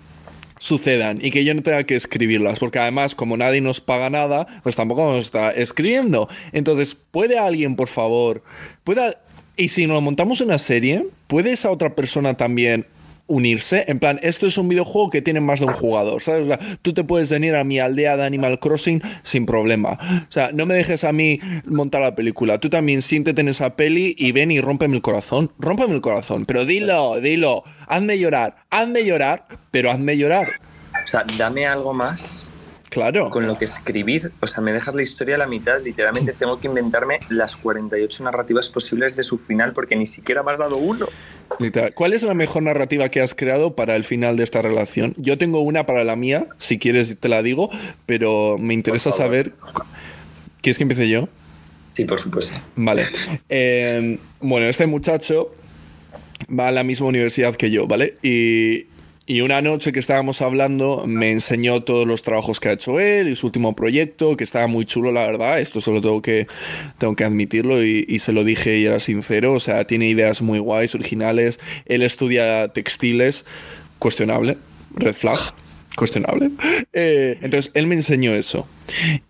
sucedan 0.58 1.18
y 1.22 1.30
que 1.30 1.44
yo 1.44 1.54
no 1.54 1.62
tenga 1.62 1.84
que 1.84 1.94
escribirlas, 1.94 2.58
porque 2.58 2.78
además 2.78 3.14
como 3.14 3.36
nadie 3.36 3.60
nos 3.60 3.80
paga 3.80 4.10
nada, 4.10 4.46
pues 4.62 4.76
tampoco 4.76 5.12
nos 5.12 5.20
está 5.20 5.50
escribiendo. 5.50 6.28
Entonces, 6.52 6.94
¿puede 6.94 7.38
alguien, 7.38 7.76
por 7.76 7.88
favor, 7.88 8.42
pueda... 8.84 9.20
Y 9.56 9.68
si 9.68 9.88
nos 9.88 10.00
montamos 10.00 10.40
una 10.40 10.56
serie, 10.56 11.06
¿puede 11.26 11.50
esa 11.50 11.70
otra 11.70 11.96
persona 11.96 12.36
también 12.36 12.86
unirse? 13.28 13.84
En 13.86 14.00
plan, 14.00 14.18
esto 14.22 14.46
es 14.46 14.58
un 14.58 14.68
videojuego 14.68 15.10
que 15.10 15.22
tiene 15.22 15.40
más 15.40 15.60
de 15.60 15.66
un 15.66 15.72
jugador, 15.74 16.20
¿sabes? 16.20 16.42
O 16.42 16.46
sea, 16.46 16.58
tú 16.82 16.92
te 16.92 17.04
puedes 17.04 17.30
venir 17.30 17.54
a 17.54 17.62
mi 17.62 17.78
aldea 17.78 18.16
de 18.16 18.24
Animal 18.24 18.58
Crossing 18.58 19.00
sin 19.22 19.46
problema. 19.46 19.98
O 20.28 20.32
sea, 20.32 20.50
no 20.52 20.66
me 20.66 20.74
dejes 20.74 21.04
a 21.04 21.12
mí 21.12 21.38
montar 21.64 22.00
la 22.00 22.14
película. 22.16 22.58
Tú 22.58 22.68
también 22.68 23.00
siéntete 23.02 23.40
en 23.40 23.48
esa 23.48 23.76
peli 23.76 24.14
y 24.18 24.32
ven 24.32 24.50
y 24.50 24.60
rómpeme 24.60 24.96
el 24.96 25.02
corazón. 25.02 25.52
Rómpeme 25.58 25.94
el 25.94 26.00
corazón. 26.00 26.44
Pero 26.46 26.64
dilo, 26.64 27.20
dilo. 27.20 27.62
Hazme 27.86 28.18
llorar. 28.18 28.56
Hazme 28.70 29.04
llorar, 29.04 29.46
pero 29.70 29.90
hazme 29.90 30.16
llorar. 30.16 30.52
O 31.04 31.06
sea, 31.06 31.24
dame 31.38 31.66
algo 31.66 31.94
más 31.94 32.52
Claro. 32.90 33.30
con 33.30 33.46
lo 33.46 33.58
que 33.58 33.66
escribir. 33.66 34.32
O 34.40 34.46
sea, 34.46 34.62
me 34.62 34.72
dejas 34.72 34.94
la 34.94 35.02
historia 35.02 35.34
a 35.34 35.38
la 35.38 35.46
mitad. 35.46 35.80
Literalmente 35.82 36.32
tengo 36.38 36.58
que 36.58 36.68
inventarme 36.68 37.20
las 37.28 37.56
48 37.56 38.24
narrativas 38.24 38.68
posibles 38.68 39.14
de 39.14 39.22
su 39.22 39.38
final 39.38 39.72
porque 39.74 39.94
ni 39.96 40.06
siquiera 40.06 40.42
me 40.42 40.52
has 40.52 40.58
dado 40.58 40.76
uno. 40.78 41.06
Literal. 41.58 41.92
¿Cuál 41.94 42.12
es 42.12 42.22
la 42.22 42.34
mejor 42.34 42.62
narrativa 42.62 43.08
que 43.08 43.20
has 43.20 43.34
creado 43.34 43.74
para 43.74 43.96
el 43.96 44.04
final 44.04 44.36
de 44.36 44.44
esta 44.44 44.62
relación? 44.62 45.14
Yo 45.16 45.38
tengo 45.38 45.60
una 45.60 45.86
para 45.86 46.04
la 46.04 46.14
mía, 46.14 46.46
si 46.58 46.78
quieres 46.78 47.16
te 47.18 47.28
la 47.28 47.42
digo, 47.42 47.70
pero 48.06 48.58
me 48.58 48.74
interesa 48.74 49.12
saber. 49.12 49.52
¿Quieres 50.60 50.78
que 50.78 50.84
empiece 50.84 51.08
yo? 51.08 51.28
Sí, 51.94 52.04
por 52.04 52.20
supuesto. 52.20 52.60
Vale. 52.76 53.06
Eh, 53.48 54.18
bueno, 54.40 54.66
este 54.66 54.86
muchacho 54.86 55.52
va 56.48 56.68
a 56.68 56.72
la 56.72 56.84
misma 56.84 57.08
universidad 57.08 57.56
que 57.56 57.70
yo, 57.70 57.86
¿vale? 57.86 58.16
Y, 58.22 58.86
y 59.28 59.42
una 59.42 59.60
noche 59.60 59.92
que 59.92 60.00
estábamos 60.00 60.40
hablando 60.40 61.04
me 61.06 61.30
enseñó 61.30 61.82
todos 61.82 62.06
los 62.06 62.22
trabajos 62.22 62.60
que 62.60 62.70
ha 62.70 62.72
hecho 62.72 62.98
él 62.98 63.28
y 63.28 63.36
su 63.36 63.44
último 63.44 63.76
proyecto, 63.76 64.38
que 64.38 64.42
estaba 64.42 64.68
muy 64.68 64.86
chulo, 64.86 65.12
la 65.12 65.26
verdad. 65.26 65.60
Esto 65.60 65.82
solo 65.82 66.00
tengo 66.00 66.22
que, 66.22 66.46
tengo 66.96 67.14
que 67.14 67.24
admitirlo 67.24 67.84
y, 67.84 68.18
se 68.20 68.32
lo 68.32 68.42
dije 68.42 68.78
y 68.78 68.86
era 68.86 68.98
sincero. 68.98 69.52
O 69.52 69.60
sea, 69.60 69.86
tiene 69.86 70.08
ideas 70.08 70.40
muy 70.40 70.60
guays, 70.60 70.94
originales. 70.94 71.60
Él 71.84 72.00
estudia 72.00 72.68
textiles, 72.68 73.44
cuestionable, 73.98 74.56
red 74.94 75.14
flag. 75.14 75.38
Cuestionable. 75.94 76.50
Eh, 76.94 77.38
entonces, 77.42 77.70
él 77.74 77.86
me 77.86 77.96
enseñó 77.96 78.32
eso. 78.34 78.66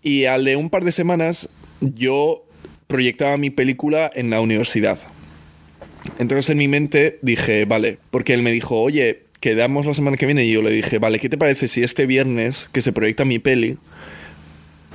Y 0.01 0.25
al 0.25 0.45
de 0.45 0.55
un 0.55 0.69
par 0.69 0.85
de 0.85 0.93
semanas, 0.93 1.49
yo 1.81 2.45
proyectaba 2.87 3.35
mi 3.35 3.49
película 3.49 4.09
en 4.15 4.29
la 4.29 4.39
universidad. 4.39 4.97
Entonces 6.17 6.49
en 6.49 6.57
mi 6.57 6.69
mente 6.69 7.19
dije, 7.21 7.65
vale, 7.65 7.97
porque 8.11 8.33
él 8.33 8.41
me 8.41 8.51
dijo, 8.51 8.79
oye, 8.79 9.28
quedamos 9.39 9.85
la 9.85 9.93
semana 9.93 10.17
que 10.17 10.25
viene 10.25 10.45
y 10.45 10.51
yo 10.51 10.61
le 10.61 10.71
dije, 10.71 10.99
vale, 10.99 11.19
¿qué 11.19 11.29
te 11.29 11.37
parece 11.37 11.67
si 11.67 11.83
este 11.83 12.05
viernes 12.05 12.69
que 12.71 12.81
se 12.81 12.91
proyecta 12.91 13.25
mi 13.25 13.39
peli, 13.39 13.77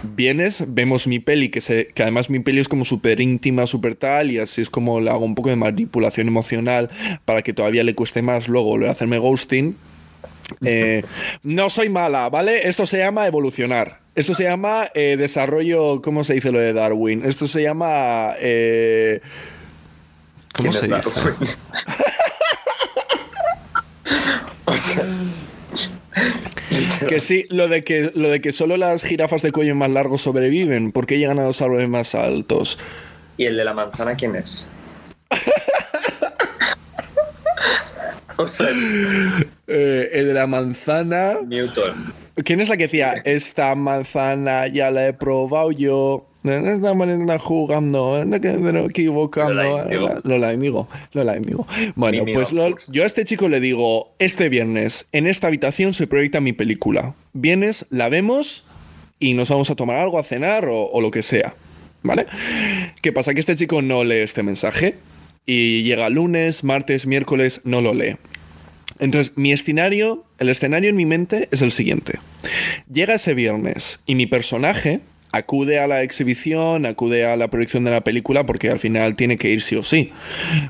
vienes, 0.02 0.64
vemos 0.68 1.06
mi 1.06 1.18
peli, 1.18 1.48
que, 1.48 1.60
se, 1.60 1.88
que 1.88 2.02
además 2.02 2.30
mi 2.30 2.40
peli 2.40 2.60
es 2.60 2.68
como 2.68 2.84
súper 2.84 3.20
íntima, 3.20 3.66
súper 3.66 3.94
tal, 3.94 4.30
y 4.30 4.38
así 4.38 4.60
es 4.60 4.70
como 4.70 5.00
le 5.00 5.10
hago 5.10 5.24
un 5.24 5.34
poco 5.34 5.48
de 5.48 5.56
manipulación 5.56 6.28
emocional 6.28 6.90
para 7.24 7.42
que 7.42 7.52
todavía 7.52 7.84
le 7.84 7.94
cueste 7.94 8.22
más 8.22 8.48
luego 8.48 8.68
volver 8.68 8.88
a 8.88 8.92
hacerme 8.92 9.18
ghosting. 9.18 9.76
Eh, 10.62 11.02
no 11.42 11.70
soy 11.70 11.88
mala, 11.88 12.28
¿vale? 12.28 12.68
Esto 12.68 12.84
se 12.84 12.98
llama 12.98 13.26
evolucionar. 13.26 14.00
Esto 14.14 14.34
se 14.34 14.44
llama 14.44 14.84
eh, 14.94 15.16
desarrollo, 15.18 16.02
¿cómo 16.02 16.22
se 16.22 16.34
dice 16.34 16.52
lo 16.52 16.58
de 16.58 16.72
Darwin? 16.72 17.24
Esto 17.24 17.48
se 17.48 17.62
llama... 17.62 18.34
eh, 18.38 19.20
¿Cómo 20.52 20.70
¿Quién 20.70 20.90
se 20.90 20.96
es 20.96 21.58
Que 27.08 27.20
sí, 27.20 27.46
lo 27.50 27.68
de 27.68 27.82
que, 27.82 28.12
lo 28.14 28.30
de 28.30 28.40
que 28.40 28.52
solo 28.52 28.76
las 28.76 29.02
jirafas 29.02 29.42
de 29.42 29.52
cuello 29.52 29.74
más 29.74 29.90
largo 29.90 30.18
sobreviven, 30.18 30.92
porque 30.92 31.18
llegan 31.18 31.38
a 31.38 31.44
los 31.44 31.60
árboles 31.60 31.88
más 31.88 32.14
altos. 32.14 32.78
¿Y 33.36 33.46
el 33.46 33.56
de 33.56 33.64
la 33.64 33.74
manzana 33.74 34.14
quién 34.14 34.36
es? 34.36 34.68
o 38.36 38.48
sea, 38.48 38.68
Eh, 39.66 40.10
el 40.12 40.28
de 40.28 40.34
la 40.34 40.46
manzana. 40.46 41.34
Newton. 41.46 42.12
¿Quién 42.44 42.60
es 42.60 42.68
la 42.68 42.76
que 42.76 42.84
decía? 42.84 43.14
Esta 43.24 43.74
manzana 43.74 44.66
ya 44.66 44.90
la 44.90 45.08
he 45.08 45.12
probado 45.12 45.72
yo. 45.72 46.26
De 46.44 46.74
esta 46.74 46.92
manera 46.92 47.38
jugando, 47.38 48.22
no 48.22 48.38
no 48.38 48.84
equivocando. 48.84 49.88
Lola 50.24 50.52
Índigo. 50.52 50.88
Lola 51.12 51.38
Índigo. 51.38 51.66
Bueno, 51.96 52.24
pues 52.34 52.52
Lol, 52.52 52.76
yo 52.92 53.02
a 53.02 53.06
este 53.06 53.24
chico 53.24 53.48
le 53.48 53.60
digo: 53.60 54.14
Este 54.18 54.50
viernes 54.50 55.08
en 55.12 55.26
esta 55.26 55.46
habitación 55.46 55.94
se 55.94 56.06
proyecta 56.06 56.42
mi 56.42 56.52
película. 56.52 57.14
Vienes, 57.32 57.86
la 57.88 58.10
vemos 58.10 58.66
y 59.18 59.32
nos 59.32 59.48
vamos 59.48 59.70
a 59.70 59.74
tomar 59.74 59.96
algo, 59.96 60.18
a 60.18 60.22
cenar 60.22 60.66
o, 60.66 60.84
o 60.84 61.00
lo 61.00 61.10
que 61.10 61.22
sea. 61.22 61.54
¿Vale? 62.02 62.26
¿Qué 63.00 63.10
pasa? 63.10 63.32
Que 63.32 63.40
este 63.40 63.56
chico 63.56 63.80
no 63.80 64.04
lee 64.04 64.16
este 64.16 64.42
mensaje 64.42 64.96
y 65.46 65.82
llega 65.82 66.10
lunes, 66.10 66.62
martes, 66.62 67.06
miércoles, 67.06 67.62
no 67.64 67.80
lo 67.80 67.94
lee. 67.94 68.16
Entonces, 68.98 69.32
mi 69.36 69.52
escenario, 69.52 70.26
el 70.38 70.50
escenario 70.50 70.90
en 70.90 70.96
mi 70.96 71.06
mente 71.06 71.48
es 71.50 71.62
el 71.62 71.72
siguiente. 71.72 72.18
Llega 72.92 73.14
ese 73.14 73.32
viernes 73.32 74.00
y 74.04 74.14
mi 74.14 74.26
personaje 74.26 75.00
acude 75.34 75.80
a 75.80 75.88
la 75.88 76.02
exhibición, 76.02 76.86
acude 76.86 77.26
a 77.26 77.36
la 77.36 77.48
proyección 77.48 77.82
de 77.82 77.90
la 77.90 78.02
película 78.02 78.46
porque 78.46 78.70
al 78.70 78.78
final 78.78 79.16
tiene 79.16 79.36
que 79.36 79.50
ir 79.50 79.62
sí 79.62 79.74
o 79.74 79.82
sí, 79.82 80.12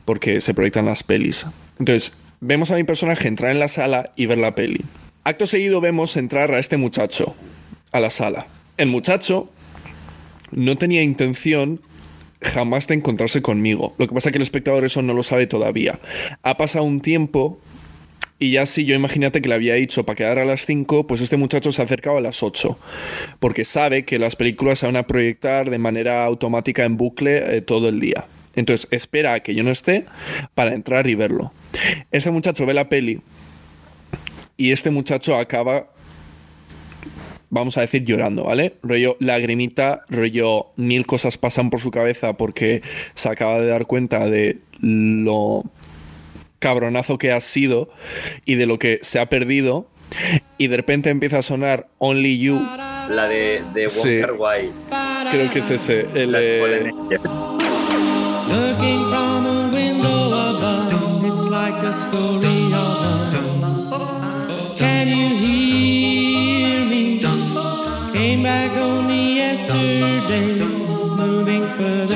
porque 0.06 0.40
se 0.40 0.54
proyectan 0.54 0.86
las 0.86 1.02
pelis. 1.02 1.46
Entonces, 1.78 2.14
vemos 2.40 2.70
a 2.70 2.76
mi 2.76 2.84
personaje 2.84 3.28
entrar 3.28 3.50
en 3.50 3.58
la 3.58 3.68
sala 3.68 4.12
y 4.16 4.24
ver 4.24 4.38
la 4.38 4.54
peli. 4.54 4.80
Acto 5.22 5.46
seguido 5.46 5.82
vemos 5.82 6.16
entrar 6.16 6.52
a 6.54 6.58
este 6.58 6.78
muchacho 6.78 7.36
a 7.92 8.00
la 8.00 8.08
sala. 8.08 8.46
El 8.78 8.88
muchacho 8.88 9.50
no 10.50 10.76
tenía 10.76 11.02
intención 11.02 11.82
jamás 12.40 12.86
de 12.86 12.94
encontrarse 12.94 13.42
conmigo. 13.42 13.94
Lo 13.98 14.06
que 14.06 14.14
pasa 14.14 14.30
es 14.30 14.32
que 14.32 14.38
el 14.38 14.42
espectador 14.42 14.84
eso 14.84 15.02
no 15.02 15.12
lo 15.12 15.22
sabe 15.22 15.46
todavía. 15.46 16.00
Ha 16.42 16.56
pasado 16.56 16.84
un 16.84 17.00
tiempo 17.00 17.58
y 18.38 18.52
ya 18.52 18.66
si 18.66 18.84
yo 18.84 18.94
imagínate 18.94 19.40
que 19.40 19.48
le 19.48 19.54
había 19.54 19.74
dicho 19.74 20.04
para 20.04 20.16
quedar 20.16 20.38
a 20.38 20.44
las 20.44 20.66
5, 20.66 21.06
pues 21.06 21.20
este 21.20 21.36
muchacho 21.36 21.72
se 21.72 21.80
ha 21.80 21.84
acercado 21.84 22.18
a 22.18 22.20
las 22.20 22.42
8. 22.42 22.78
Porque 23.38 23.64
sabe 23.64 24.04
que 24.04 24.18
las 24.18 24.36
películas 24.36 24.80
se 24.80 24.86
van 24.86 24.96
a 24.96 25.06
proyectar 25.06 25.70
de 25.70 25.78
manera 25.78 26.24
automática 26.24 26.84
en 26.84 26.96
bucle 26.96 27.56
eh, 27.56 27.60
todo 27.60 27.88
el 27.88 28.00
día. 28.00 28.26
Entonces 28.56 28.88
espera 28.90 29.34
a 29.34 29.40
que 29.40 29.54
yo 29.54 29.62
no 29.62 29.70
esté 29.70 30.06
para 30.54 30.74
entrar 30.74 31.06
y 31.06 31.14
verlo. 31.14 31.52
Este 32.10 32.30
muchacho 32.30 32.66
ve 32.66 32.74
la 32.74 32.88
peli 32.88 33.20
y 34.56 34.72
este 34.72 34.90
muchacho 34.90 35.36
acaba 35.36 35.88
vamos 37.50 37.78
a 37.78 37.82
decir 37.82 38.04
llorando, 38.04 38.44
¿vale? 38.44 38.74
Rollo 38.82 39.16
lagrimita, 39.20 40.04
rollo 40.08 40.72
mil 40.76 41.06
cosas 41.06 41.38
pasan 41.38 41.70
por 41.70 41.80
su 41.80 41.92
cabeza 41.92 42.36
porque 42.36 42.82
se 43.14 43.28
acaba 43.28 43.60
de 43.60 43.68
dar 43.68 43.86
cuenta 43.86 44.28
de 44.28 44.58
lo 44.80 45.64
cabronazo 46.64 47.18
que 47.18 47.30
ha 47.30 47.40
sido 47.40 47.90
y 48.46 48.54
de 48.54 48.64
lo 48.64 48.78
que 48.78 48.98
se 49.02 49.18
ha 49.20 49.26
perdido 49.28 49.86
y 50.56 50.68
de 50.68 50.76
repente 50.78 51.10
empieza 51.10 51.38
a 51.38 51.42
sonar 51.42 51.88
Only 51.98 52.38
You, 52.38 52.58
La 53.10 53.28
de, 53.28 53.62
de 53.74 53.86
Sí. 53.90 54.20
Wai. 54.38 54.70
creo 55.30 55.50
que 55.50 55.58
es 55.58 55.70
ese, 55.70 56.06
el, 56.14 56.32
La 56.32 56.38
eh, 56.40 56.60
Fallen 56.60 56.86
Angel. 56.88 57.20
Looking 58.48 59.00
from 59.10 59.46
a 59.46 59.70
window 59.74 60.32
above, 60.32 61.26
it's 61.26 61.46
like 61.50 61.74
a 61.86 61.92
story 61.92 62.72
of 62.72 63.90
love. 63.90 64.78
Can 64.78 65.08
you 65.08 65.28
hear 65.36 66.86
me? 66.86 67.20
Came 68.14 68.42
back 68.42 68.70
only 68.78 69.36
yesterday, 69.36 70.64
moving 71.16 71.64
further 71.76 72.13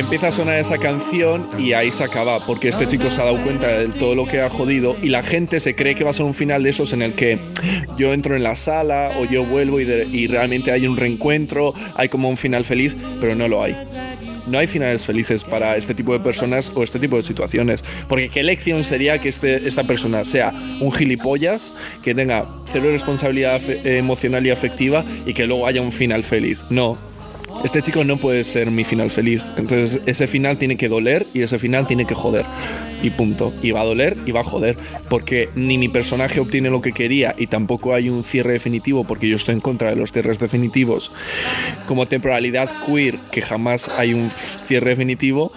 empieza 0.00 0.28
a 0.28 0.32
sonar 0.32 0.58
esa 0.58 0.78
canción 0.78 1.46
y 1.58 1.74
ahí 1.74 1.92
se 1.92 2.02
acaba, 2.02 2.44
porque 2.46 2.68
este 2.68 2.86
chico 2.86 3.10
se 3.10 3.20
ha 3.20 3.24
dado 3.26 3.36
cuenta 3.42 3.68
de 3.68 3.88
todo 3.88 4.14
lo 4.14 4.24
que 4.24 4.40
ha 4.40 4.48
jodido 4.48 4.96
y 5.02 5.10
la 5.10 5.22
gente 5.22 5.60
se 5.60 5.74
cree 5.74 5.94
que 5.94 6.04
va 6.04 6.10
a 6.10 6.14
ser 6.14 6.24
un 6.24 6.32
final 6.32 6.62
de 6.62 6.70
esos 6.70 6.94
en 6.94 7.02
el 7.02 7.12
que 7.12 7.38
yo 7.98 8.14
entro 8.14 8.34
en 8.34 8.42
la 8.42 8.56
sala 8.56 9.10
o 9.20 9.26
yo 9.26 9.44
vuelvo 9.44 9.78
y, 9.78 10.26
realmente 10.26 10.72
hay 10.72 10.86
un 10.86 10.96
reencuentro, 10.96 11.74
hay 11.96 12.08
como 12.08 12.30
un 12.30 12.38
final 12.38 12.64
feliz, 12.64 12.96
pero 13.20 13.34
no 13.34 13.46
lo 13.46 13.62
hay. 13.62 13.76
No 14.46 14.58
hay 14.58 14.66
finales 14.66 15.04
felices 15.04 15.44
para 15.44 15.76
este 15.76 15.94
tipo 15.94 16.12
de 16.14 16.20
personas 16.20 16.72
o 16.74 16.82
este 16.82 16.98
tipo 16.98 17.16
de 17.16 17.22
situaciones. 17.22 17.84
Porque 18.08 18.30
qué 18.30 18.42
lección 18.42 18.82
sería 18.84 19.18
que 19.18 19.28
este, 19.28 19.68
esta 19.68 19.84
persona 19.84 20.24
sea 20.24 20.52
un 20.80 20.90
gilipollas, 20.90 21.72
que 22.02 22.14
tenga 22.14 22.46
cero 22.72 22.86
responsabilidad 22.90 23.60
eh, 23.68 23.98
emocional 23.98 24.46
y 24.46 24.50
afectiva 24.50 25.04
y 25.26 25.34
que 25.34 25.46
luego 25.46 25.66
haya 25.66 25.82
un 25.82 25.92
final 25.92 26.24
feliz. 26.24 26.64
No. 26.70 27.09
Este 27.62 27.82
chico 27.82 28.04
no 28.04 28.16
puede 28.16 28.42
ser 28.44 28.70
mi 28.70 28.84
final 28.84 29.10
feliz. 29.10 29.44
Entonces 29.58 30.00
ese 30.06 30.26
final 30.26 30.56
tiene 30.56 30.78
que 30.78 30.88
doler 30.88 31.26
y 31.34 31.42
ese 31.42 31.58
final 31.58 31.86
tiene 31.86 32.06
que 32.06 32.14
joder. 32.14 32.46
Y 33.02 33.10
punto. 33.10 33.52
Y 33.62 33.70
va 33.70 33.82
a 33.82 33.84
doler 33.84 34.16
y 34.24 34.32
va 34.32 34.40
a 34.40 34.44
joder. 34.44 34.76
Porque 35.10 35.50
ni 35.54 35.76
mi 35.76 35.88
personaje 35.88 36.40
obtiene 36.40 36.70
lo 36.70 36.80
que 36.80 36.92
quería 36.92 37.34
y 37.36 37.48
tampoco 37.48 37.92
hay 37.92 38.08
un 38.08 38.24
cierre 38.24 38.54
definitivo 38.54 39.04
porque 39.04 39.28
yo 39.28 39.36
estoy 39.36 39.56
en 39.56 39.60
contra 39.60 39.90
de 39.90 39.96
los 39.96 40.10
cierres 40.10 40.38
definitivos 40.38 41.12
como 41.86 42.06
temporalidad 42.06 42.70
queer 42.86 43.18
que 43.30 43.42
jamás 43.42 43.88
hay 43.98 44.14
un 44.14 44.30
cierre 44.30 44.90
definitivo 44.90 45.52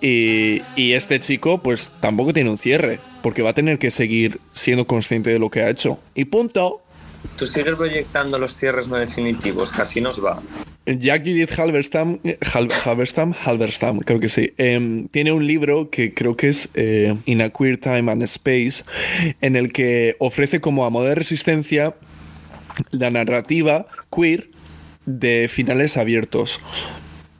y, 0.00 0.62
y 0.76 0.92
este 0.92 1.18
chico 1.20 1.58
pues 1.62 1.92
tampoco 2.00 2.32
tiene 2.32 2.50
un 2.50 2.58
cierre 2.58 3.00
porque 3.22 3.42
va 3.42 3.50
a 3.50 3.54
tener 3.54 3.78
que 3.78 3.90
seguir 3.90 4.40
siendo 4.52 4.86
consciente 4.86 5.30
de 5.30 5.38
lo 5.38 5.50
que 5.50 5.62
ha 5.62 5.70
hecho 5.70 5.98
y 6.14 6.26
punto 6.26 6.82
Tú 7.36 7.46
sigues 7.46 7.76
proyectando 7.76 8.38
los 8.38 8.56
cierres 8.56 8.88
no 8.88 8.96
definitivos, 8.96 9.70
casi 9.70 10.00
nos 10.00 10.24
va. 10.24 10.40
Jack 10.96 11.22
Judith 11.24 11.50
Halberstam, 11.58 12.18
Hal- 12.40 12.68
Halberstam, 12.84 13.34
Halberstam, 13.44 13.98
creo 14.00 14.20
que 14.20 14.28
sí, 14.28 14.52
em, 14.56 15.08
tiene 15.08 15.32
un 15.32 15.46
libro 15.46 15.90
que 15.90 16.14
creo 16.14 16.36
que 16.36 16.48
es 16.48 16.70
eh, 16.74 17.14
In 17.26 17.42
a 17.42 17.50
Queer 17.50 17.76
Time 17.78 18.10
and 18.10 18.22
Space, 18.22 18.84
en 19.40 19.56
el 19.56 19.72
que 19.72 20.16
ofrece 20.18 20.60
como 20.60 20.84
a 20.86 20.90
modo 20.90 21.06
de 21.06 21.14
resistencia 21.14 21.94
la 22.90 23.10
narrativa 23.10 23.86
queer 24.14 24.48
de 25.04 25.48
finales 25.50 25.96
abiertos. 25.96 26.60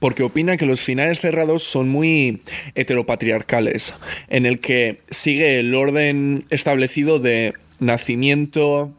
Porque 0.00 0.22
opina 0.22 0.56
que 0.56 0.64
los 0.66 0.80
finales 0.80 1.20
cerrados 1.20 1.64
son 1.64 1.88
muy 1.88 2.42
heteropatriarcales, 2.76 3.94
en 4.28 4.46
el 4.46 4.60
que 4.60 5.00
sigue 5.10 5.58
el 5.58 5.74
orden 5.74 6.44
establecido 6.50 7.18
de 7.18 7.54
nacimiento, 7.80 8.92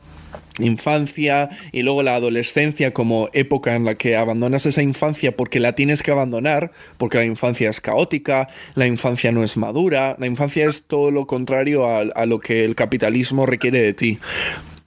infancia 0.60 1.50
y 1.72 1.84
luego 1.84 2.04
la 2.04 2.16
adolescencia 2.16 2.94
como 2.94 3.30
época 3.34 3.76
en 3.76 3.86
la 3.86 3.96
que 3.96 4.16
abandonas 4.16 4.66
esa 4.66 4.82
infancia 4.82 5.36
porque 5.36 5.60
la 5.60 5.74
tienes 5.74 6.04
que 6.04 6.12
abandonar, 6.12 6.72
porque 6.98 7.18
la 7.18 7.26
infancia 7.26 7.70
es 7.70 7.82
caótica, 7.82 8.50
la 8.76 8.88
infancia 8.88 9.32
no 9.32 9.44
es 9.44 9.58
madura, 9.58 10.16
la 10.20 10.28
infancia 10.28 10.68
es 10.68 10.84
todo 10.84 11.12
lo 11.12 11.28
contrario 11.28 11.88
a, 11.88 12.26
lo 12.26 12.40
que 12.40 12.66
el 12.66 12.76
capitalismo 12.76 13.46
requiere 13.46 13.82
de 13.82 13.94
ti. 13.94 14.20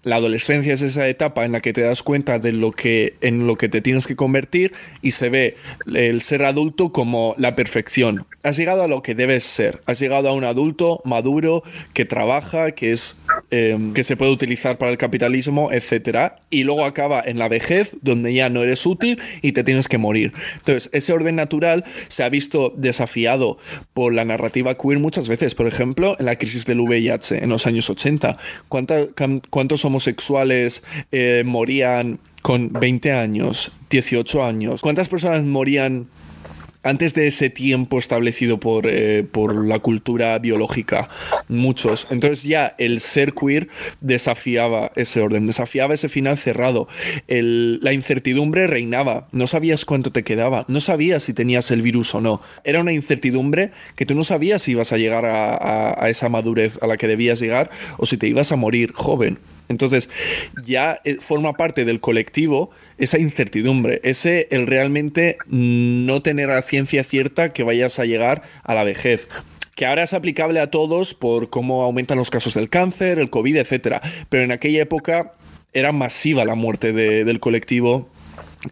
La 0.04 0.16
adolescencia 0.16 0.72
es 0.74 0.82
esa 0.82 1.08
etapa 1.08 1.44
en 1.44 1.52
la 1.52 1.60
que 1.60 1.72
te 1.72 1.80
das 1.82 2.02
cuenta 2.02 2.38
de 2.38 2.52
lo 2.52 2.72
que 2.72 3.14
en 3.20 3.46
lo 3.46 3.56
que 3.56 3.68
te 3.68 3.80
tienes 3.80 4.06
que 4.06 4.16
convertir 4.16 4.72
y 5.00 5.12
se 5.12 5.28
ve 5.28 5.56
el 5.94 6.20
ser 6.22 6.44
adulto 6.44 6.92
como 6.92 7.34
la 7.38 7.54
perfección. 7.54 8.26
Has 8.42 8.56
llegado 8.56 8.82
a 8.82 8.88
lo 8.88 9.02
que 9.02 9.14
debes 9.14 9.44
ser. 9.44 9.80
Has 9.86 10.00
llegado 10.00 10.28
a 10.28 10.32
un 10.32 10.42
adulto 10.42 11.00
maduro 11.04 11.62
que 11.94 12.04
trabaja, 12.04 12.72
que 12.72 12.90
es 12.90 13.16
eh, 13.52 13.78
que 13.94 14.02
se 14.02 14.16
puede 14.16 14.32
utilizar 14.32 14.78
para 14.78 14.90
el 14.90 14.98
capitalismo, 14.98 15.70
etcétera. 15.70 16.40
Y 16.50 16.64
luego 16.64 16.84
acaba 16.84 17.22
en 17.24 17.38
la 17.38 17.46
vejez, 17.48 17.96
donde 18.02 18.34
ya 18.34 18.48
no 18.48 18.62
eres 18.62 18.84
útil 18.84 19.20
y 19.42 19.52
te 19.52 19.62
tienes 19.62 19.86
que 19.86 19.98
morir. 19.98 20.32
Entonces, 20.56 20.90
ese 20.92 21.12
orden 21.12 21.36
natural 21.36 21.84
se 22.08 22.24
ha 22.24 22.28
visto 22.28 22.74
desafiado 22.76 23.58
por 23.94 24.12
la 24.12 24.24
narrativa 24.24 24.76
queer 24.76 24.98
muchas 24.98 25.28
veces. 25.28 25.54
Por 25.54 25.68
ejemplo, 25.68 26.16
en 26.18 26.26
la 26.26 26.36
crisis 26.36 26.64
del 26.64 26.80
VIH 26.80 27.44
en 27.44 27.50
los 27.50 27.66
años 27.68 27.88
80. 27.88 28.38
¿Cuánta- 28.68 29.06
¿Cuántos 29.50 29.84
homosexuales 29.92 30.82
eh, 31.12 31.42
morían 31.44 32.18
con 32.40 32.72
20 32.72 33.12
años, 33.12 33.72
18 33.90 34.44
años? 34.44 34.80
¿Cuántas 34.80 35.08
personas 35.08 35.42
morían 35.44 36.08
antes 36.82 37.14
de 37.14 37.26
ese 37.28 37.50
tiempo 37.50 37.98
establecido 37.98 38.58
por, 38.58 38.86
eh, 38.88 39.24
por 39.24 39.66
la 39.66 39.78
cultura 39.78 40.38
biológica, 40.38 41.08
muchos. 41.48 42.06
Entonces 42.10 42.42
ya 42.42 42.74
el 42.78 43.00
ser 43.00 43.34
queer 43.34 43.68
desafiaba 44.00 44.92
ese 44.96 45.20
orden, 45.20 45.46
desafiaba 45.46 45.94
ese 45.94 46.08
final 46.08 46.36
cerrado. 46.36 46.88
La 47.28 47.92
incertidumbre 47.92 48.66
reinaba, 48.66 49.28
no 49.32 49.46
sabías 49.46 49.84
cuánto 49.84 50.12
te 50.12 50.24
quedaba, 50.24 50.64
no 50.68 50.80
sabías 50.80 51.22
si 51.22 51.34
tenías 51.34 51.70
el 51.70 51.82
virus 51.82 52.14
o 52.14 52.20
no. 52.20 52.42
Era 52.64 52.80
una 52.80 52.92
incertidumbre 52.92 53.70
que 53.96 54.06
tú 54.06 54.14
no 54.14 54.24
sabías 54.24 54.62
si 54.62 54.72
ibas 54.72 54.92
a 54.92 54.98
llegar 54.98 55.24
a 55.26 56.08
esa 56.08 56.28
madurez 56.28 56.78
a 56.82 56.86
la 56.86 56.96
que 56.96 57.06
debías 57.06 57.40
llegar 57.40 57.70
o 57.98 58.06
si 58.06 58.16
te 58.16 58.26
ibas 58.26 58.52
a 58.52 58.56
morir 58.56 58.92
joven. 58.92 59.38
Entonces, 59.68 60.10
ya 60.66 61.00
eh, 61.04 61.16
forma 61.20 61.54
parte 61.54 61.84
del 61.84 62.00
colectivo 62.00 62.70
esa 62.98 63.18
incertidumbre, 63.18 64.00
ese 64.04 64.48
el 64.50 64.66
realmente 64.66 65.36
no 65.46 66.20
tener 66.22 66.50
a 66.50 66.60
ciencia 66.62 67.04
cierta 67.04 67.52
que 67.52 67.62
vayas 67.62 67.98
a 67.98 68.04
llegar 68.04 68.42
a 68.62 68.74
la 68.74 68.84
vejez. 68.84 69.28
Que 69.74 69.86
ahora 69.86 70.02
es 70.02 70.12
aplicable 70.12 70.60
a 70.60 70.70
todos 70.70 71.14
por 71.14 71.48
cómo 71.48 71.82
aumentan 71.82 72.18
los 72.18 72.28
casos 72.30 72.52
del 72.54 72.68
cáncer, 72.68 73.18
el 73.18 73.30
COVID, 73.30 73.56
etcétera. 73.56 74.02
Pero 74.28 74.42
en 74.44 74.52
aquella 74.52 74.82
época 74.82 75.32
era 75.72 75.92
masiva 75.92 76.44
la 76.44 76.54
muerte 76.54 76.92
de- 76.92 77.24
del 77.24 77.40
colectivo 77.40 78.08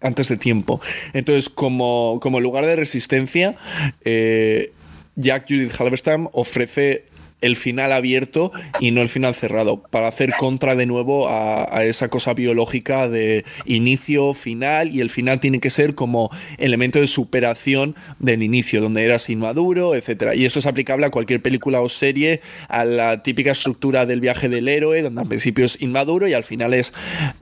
antes 0.02 0.28
de 0.28 0.36
tiempo. 0.36 0.80
Entonces, 1.14 1.48
como, 1.48 2.20
como 2.20 2.38
lugar 2.40 2.66
de 2.66 2.76
resistencia, 2.76 3.56
eh, 4.04 4.72
Jack 5.16 5.46
Judith 5.48 5.72
Halberstam 5.80 6.28
ofrece 6.32 7.06
el 7.40 7.56
final 7.56 7.92
abierto 7.92 8.52
y 8.80 8.90
no 8.90 9.02
el 9.02 9.08
final 9.08 9.34
cerrado, 9.34 9.82
para 9.82 10.08
hacer 10.08 10.34
contra 10.38 10.74
de 10.74 10.86
nuevo 10.86 11.28
a, 11.28 11.84
esa 11.84 12.08
cosa 12.08 12.34
biológica 12.34 13.08
de 13.08 13.44
inicio, 13.64 14.34
final, 14.34 14.94
y 14.94 15.00
el 15.00 15.10
final 15.10 15.40
tiene 15.40 15.60
que 15.60 15.70
ser 15.70 15.94
como 15.94 16.30
elemento 16.58 17.00
de 17.00 17.06
superación 17.06 17.94
del 18.18 18.42
inicio, 18.42 18.80
donde 18.80 19.04
eras 19.04 19.28
inmaduro, 19.30 19.94
etcétera. 19.94 20.34
Y 20.34 20.44
esto 20.44 20.58
es 20.58 20.66
aplicable 20.66 21.06
a 21.06 21.10
cualquier 21.10 21.40
película 21.42 21.80
o 21.80 21.88
serie, 21.88 22.40
a 22.68 22.84
la 22.84 23.22
típica 23.22 23.52
estructura 23.52 24.06
del 24.06 24.20
viaje 24.20 24.48
del 24.48 24.68
héroe, 24.68 25.02
donde 25.02 25.22
al 25.22 25.28
principio 25.28 25.64
es 25.64 25.80
inmaduro 25.80 26.28
y 26.28 26.34
al 26.34 26.44
final 26.44 26.74
es 26.74 26.92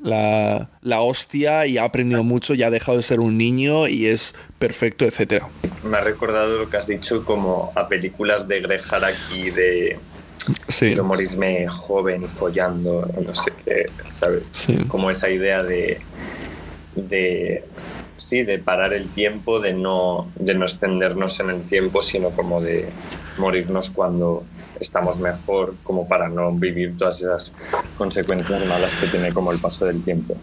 la, 0.03 0.71
la 0.83 1.01
hostia 1.01 1.67
y 1.67 1.79
ha 1.79 1.85
aprendido 1.85 2.23
mucho, 2.23 2.55
ya 2.55 2.69
ha 2.69 2.71
dejado 2.71 2.99
de 2.99 3.03
ser 3.03 3.21
un 3.21 3.37
niño 3.37 3.89
y 3.89 4.07
es 4.07 4.35
perfecto, 4.59 5.05
etcétera. 5.05 5.49
Me 5.85 5.97
ha 5.97 6.01
recordado 6.01 6.59
lo 6.59 6.69
que 6.69 6.77
has 6.77 6.87
dicho 6.87 7.25
como 7.25 7.73
a 7.75 7.89
películas 7.89 8.49
de 8.49 8.61
Greg 8.61 8.83
Araki 8.91 9.51
de 9.51 9.88
Sí, 10.69 10.87
quiero 10.87 11.05
morirme 11.05 11.69
joven 11.69 12.23
y 12.25 12.29
follando, 12.29 13.09
no 13.25 13.35
sé 13.35 13.53
qué, 13.65 13.87
¿sabes? 14.11 14.45
sí. 14.53 14.77
Como 14.89 15.11
esa 15.11 15.29
idea 15.29 15.63
de, 15.63 16.01
de 16.95 17.65
sí, 18.17 18.43
de 18.43 18.59
parar 18.59 18.93
el 18.93 19.09
tiempo, 19.09 19.61
de 19.61 19.75
no, 19.75 20.31
de 20.37 20.55
no 20.55 20.65
extendernos 20.65 21.41
en 21.41 21.51
el 21.51 21.63
tiempo, 21.63 22.03
sino 22.03 22.31
como 22.31 22.61
de 22.61 22.89
morirnos 23.39 23.91
cuando 23.91 24.45
estamos 24.81 25.19
mejor, 25.19 25.75
como 25.83 26.07
para 26.09 26.29
no 26.29 26.53
vivir 26.53 26.97
todas 26.97 27.21
esas 27.21 27.55
consecuencias 27.97 28.65
malas 28.67 28.95
que 28.95 29.07
tiene 29.07 29.33
como 29.33 29.53
el 29.53 29.59
paso 29.59 29.85
del 29.87 30.03
tiempo. 30.03 30.37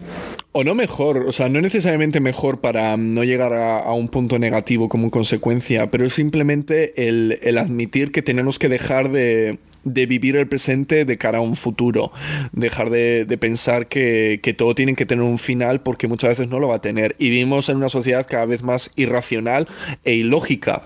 O 0.52 0.64
no 0.64 0.74
mejor, 0.74 1.26
o 1.28 1.32
sea, 1.32 1.50
no 1.50 1.60
necesariamente 1.60 2.20
mejor 2.20 2.62
para 2.62 2.96
no 2.96 3.24
llegar 3.24 3.54
a, 3.54 3.92
un 3.94 4.08
punto 4.08 4.40
negativo 4.40 4.88
como 4.88 5.12
consecuencia, 5.12 5.92
pero 5.92 6.06
es 6.06 6.14
simplemente 6.14 7.08
el, 7.08 7.40
el 7.42 7.58
admitir 7.58 8.12
que 8.12 8.22
tenemos 8.22 8.58
que 8.58 8.70
dejar 8.70 9.12
de, 9.12 9.60
de 9.86 10.06
vivir 10.08 10.36
el 10.36 10.48
presente 10.48 11.06
de 11.06 11.18
cara 11.18 11.38
a 11.38 11.42
un 11.42 11.56
futuro, 11.56 12.12
dejar 12.52 12.90
de, 12.90 13.26
de 13.26 13.38
pensar 13.38 13.88
que, 13.88 14.40
que 14.44 14.54
todo 14.54 14.76
tiene 14.76 14.96
que 14.96 15.06
tener 15.06 15.24
un 15.24 15.38
final 15.38 15.82
porque 15.82 16.08
muchas 16.08 16.32
veces 16.32 16.50
no 16.50 16.60
lo 16.60 16.68
va 16.68 16.76
a 16.76 16.82
tener. 16.82 17.16
Y 17.20 17.30
vivimos 17.30 17.70
en 17.70 17.78
una 17.78 17.90
sociedad 17.90 18.26
cada 18.30 18.46
vez 18.46 18.64
más 18.64 18.92
irracional 18.96 19.68
e 20.04 20.16
ilógica. 20.16 20.82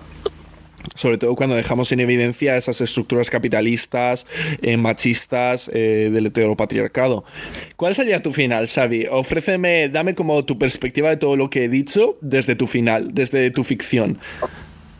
Sobre 0.94 1.18
todo 1.18 1.34
cuando 1.36 1.56
dejamos 1.56 1.92
en 1.92 2.00
evidencia 2.00 2.56
esas 2.56 2.80
estructuras 2.80 3.30
capitalistas, 3.30 4.26
eh, 4.62 4.76
machistas 4.76 5.70
eh, 5.72 6.10
del 6.12 6.26
heteropatriarcado. 6.26 7.24
¿Cuál 7.76 7.94
sería 7.94 8.22
tu 8.22 8.32
final, 8.32 8.66
Xavi? 8.66 9.06
Ofréceme, 9.10 9.88
dame 9.88 10.14
como 10.14 10.44
tu 10.44 10.58
perspectiva 10.58 11.10
de 11.10 11.16
todo 11.16 11.36
lo 11.36 11.50
que 11.50 11.64
he 11.64 11.68
dicho 11.68 12.16
desde 12.20 12.56
tu 12.56 12.66
final, 12.66 13.14
desde 13.14 13.50
tu 13.50 13.64
ficción. 13.64 14.18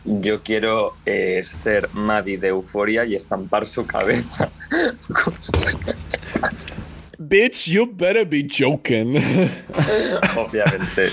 Yo 0.03 0.41
quiero 0.41 0.95
eh, 1.05 1.41
ser 1.43 1.87
Maddie 1.93 2.37
de 2.37 2.47
Euforia 2.47 3.05
y 3.05 3.15
estampar 3.15 3.65
su 3.65 3.85
cabeza. 3.85 4.49
Bitch, 7.27 7.67
you 7.67 7.85
better 7.85 8.25
be 8.25 8.41
joking. 8.41 9.15
Obviamente, 10.35 11.09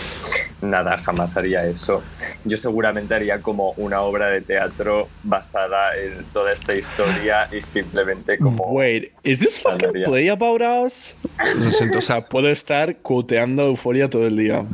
nada, 0.63 0.97
jamás 0.97 1.37
haría 1.37 1.67
eso. 1.67 2.03
Yo 2.47 2.57
seguramente 2.57 3.15
haría 3.15 3.43
como 3.43 3.73
una 3.77 4.01
obra 4.01 4.29
de 4.29 4.41
teatro 4.41 5.09
basada 5.23 5.95
en 5.97 6.25
toda 6.33 6.53
esta 6.53 6.75
historia 6.75 7.47
y 7.53 7.61
simplemente 7.61 8.39
como... 8.39 8.65
Wait, 8.73 9.13
is 9.23 9.39
this 9.39 9.61
fucking 9.61 10.03
play 10.05 10.29
about 10.31 10.63
us? 10.63 11.19
Lo 11.63 11.71
siento, 11.71 11.99
o 11.99 12.01
sea, 12.03 12.23
puedo 12.23 12.49
estar 12.49 12.97
quoteando 13.03 13.65
Euforia 13.67 14.09
todo 14.09 14.27
el 14.27 14.37
día. 14.39 14.65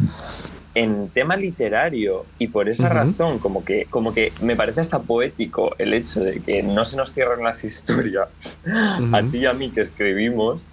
en 0.76 1.08
tema 1.08 1.36
literario 1.36 2.26
y 2.38 2.48
por 2.48 2.68
esa 2.68 2.86
Ujú. 2.86 2.94
razón 2.94 3.38
como 3.40 3.64
que, 3.64 3.86
como 3.90 4.12
que 4.14 4.32
me 4.40 4.54
parece 4.56 4.80
hasta 4.80 5.00
poético 5.00 5.74
el 5.78 5.94
hecho 5.94 6.20
de 6.22 6.40
que 6.40 6.62
no 6.62 6.84
se 6.84 6.96
nos 6.96 7.12
cierran 7.12 7.42
las 7.42 7.64
historias 7.64 8.60
a 8.64 9.00
Ujú. 9.20 9.30
ti 9.30 9.38
y 9.38 9.46
a 9.46 9.52
mí 9.52 9.70
que 9.70 9.80
escribimos, 9.80 10.66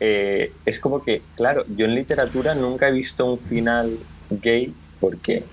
eh, 0.00 0.52
es 0.64 0.80
como 0.80 1.02
que, 1.02 1.22
claro, 1.36 1.64
yo 1.76 1.84
en 1.84 1.94
literatura 1.94 2.54
nunca 2.54 2.88
he 2.88 2.92
visto 2.92 3.26
un 3.26 3.38
final 3.38 3.98
gay 4.30 4.72
porque 4.98 5.44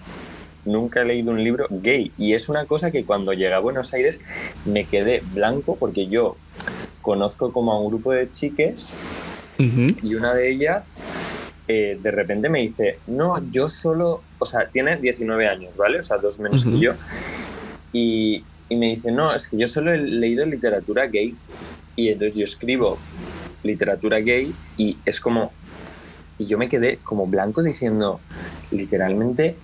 nunca 0.65 1.01
he 1.01 1.05
leído 1.05 1.31
un 1.31 1.43
libro 1.43 1.67
gay 1.69 2.11
y 2.17 2.33
es 2.33 2.49
una 2.49 2.65
cosa 2.65 2.91
que 2.91 3.05
cuando 3.05 3.33
llegué 3.33 3.53
a 3.53 3.59
Buenos 3.59 3.93
Aires 3.93 4.19
me 4.65 4.85
quedé 4.85 5.21
blanco 5.33 5.75
porque 5.77 6.07
yo 6.07 6.37
conozco 7.01 7.51
como 7.51 7.71
a 7.73 7.79
un 7.79 7.87
grupo 7.87 8.11
de 8.11 8.29
chiques 8.29 8.97
Ujú. 9.59 9.87
y 10.01 10.15
una 10.15 10.33
de 10.33 10.51
ellas 10.51 11.01
eh, 11.69 11.97
de 12.01 12.11
repente 12.11 12.47
me 12.47 12.59
dice, 12.59 12.99
no, 13.07 13.43
yo 13.51 13.67
solo, 13.67 14.21
o 14.39 14.45
sea, 14.45 14.69
tiene 14.69 14.95
19 14.95 15.47
años, 15.47 15.75
¿vale? 15.75 15.99
O 15.99 16.01
sea, 16.01 16.17
dos 16.17 16.39
menos 16.39 16.63
que 16.63 16.79
yo. 16.79 16.93
Y, 17.91 18.45
y 18.69 18.75
me 18.77 18.87
dice, 18.87 19.11
no, 19.11 19.35
es 19.35 19.49
que 19.49 19.57
yo 19.57 19.67
solo 19.67 19.93
he 19.93 19.97
leído 19.97 20.45
literatura 20.45 21.07
gay. 21.07 21.35
Y 21.97 22.09
entonces 22.09 22.37
yo 22.37 22.45
escribo 22.45 22.97
literatura 23.63 24.19
gay 24.19 24.53
y 24.77 24.97
es 25.05 25.19
como... 25.19 25.51
Y 26.37 26.45
yo 26.45 26.57
me 26.57 26.69
quedé 26.69 26.97
como 26.97 27.25
blanco 27.25 27.63
diciendo, 27.63 28.19
literalmente, 28.71 29.55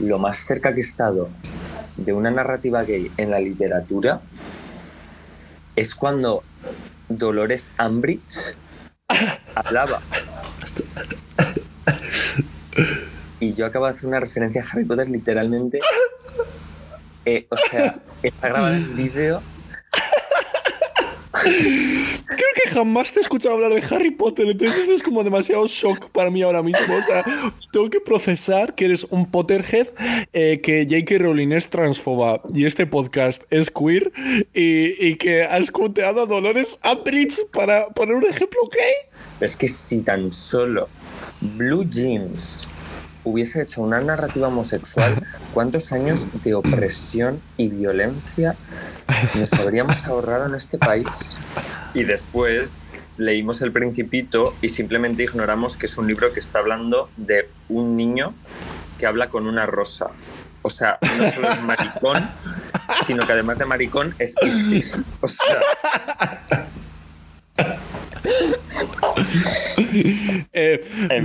lo 0.00 0.18
más 0.18 0.38
cerca 0.38 0.72
que 0.72 0.78
he 0.78 0.82
estado 0.82 1.30
de 1.96 2.12
una 2.12 2.30
narrativa 2.30 2.82
gay 2.82 3.10
en 3.16 3.30
la 3.30 3.38
literatura 3.38 4.20
es 5.76 5.94
cuando 5.94 6.42
Dolores 7.08 7.70
Umbridge 7.78 8.56
hablaba. 9.54 10.00
Y 13.40 13.54
yo 13.54 13.66
acabo 13.66 13.86
de 13.86 13.92
hacer 13.92 14.06
una 14.06 14.20
referencia 14.20 14.62
a 14.62 14.64
Harry 14.70 14.84
Potter 14.84 15.08
literalmente. 15.08 15.80
Eh, 17.26 17.46
o 17.48 17.56
sea, 17.56 18.02
está 18.22 18.48
grabado 18.48 18.74
en 18.74 18.94
vídeo. 18.96 19.40
Que 21.42 22.53
jamás 22.68 23.12
te 23.12 23.20
he 23.20 23.22
escuchado 23.22 23.54
hablar 23.54 23.72
de 23.72 23.82
Harry 23.94 24.10
Potter, 24.10 24.46
entonces 24.46 24.78
esto 24.78 24.92
es 24.92 25.02
como 25.02 25.24
demasiado 25.24 25.66
shock 25.66 26.10
para 26.10 26.30
mí 26.30 26.42
ahora 26.42 26.62
mismo. 26.62 26.94
O 26.94 27.04
sea, 27.04 27.24
tengo 27.72 27.90
que 27.90 28.00
procesar 28.00 28.74
que 28.74 28.86
eres 28.86 29.06
un 29.10 29.30
Potterhead, 29.30 29.88
eh, 30.32 30.60
que 30.62 30.86
J.K. 30.88 31.22
Rowling 31.24 31.52
es 31.52 31.70
transfoba 31.70 32.40
y 32.52 32.66
este 32.66 32.86
podcast 32.86 33.42
es 33.50 33.70
queer 33.70 34.12
y, 34.52 35.16
que 35.16 35.44
has 35.44 35.70
cuteado 35.70 36.22
a 36.22 36.26
Dolores 36.26 36.78
para 37.52 37.88
poner 37.88 38.16
un 38.16 38.24
ejemplo. 38.24 38.60
Pero 38.70 39.46
es 39.46 39.56
que 39.56 39.68
si 39.68 40.00
tan 40.00 40.32
solo 40.32 40.88
Blue 41.40 41.84
Jeans 41.84 42.68
hubiese 43.24 43.62
hecho 43.62 43.82
una 43.82 44.00
narrativa 44.00 44.48
homosexual, 44.48 45.22
¿cuántos 45.52 45.92
años 45.92 46.26
de 46.42 46.54
opresión 46.54 47.40
y 47.56 47.68
violencia 47.68 48.54
nos 49.34 49.52
habríamos 49.54 50.04
ahorrado 50.04 50.46
en 50.46 50.54
este 50.54 50.78
país? 50.78 51.38
Y 51.94 52.04
después 52.04 52.78
leímos 53.16 53.62
El 53.62 53.72
Principito 53.72 54.54
y 54.60 54.68
simplemente 54.68 55.22
ignoramos 55.22 55.76
que 55.76 55.86
es 55.86 55.96
un 55.98 56.06
libro 56.06 56.32
que 56.32 56.40
está 56.40 56.58
hablando 56.58 57.08
de 57.16 57.48
un 57.68 57.96
niño 57.96 58.34
que 58.98 59.06
habla 59.06 59.28
con 59.28 59.46
una 59.46 59.66
rosa. 59.66 60.10
O 60.62 60.70
sea, 60.70 60.98
no 61.18 61.30
solo 61.30 61.50
es 61.50 61.62
maricón, 61.62 62.30
sino 63.06 63.26
que 63.26 63.32
además 63.32 63.58
de 63.58 63.66
maricón 63.66 64.14
es 64.18 64.34
piscis. 64.34 65.04
O 65.20 65.28
sea, 65.28 65.60
Eh, 70.52 70.80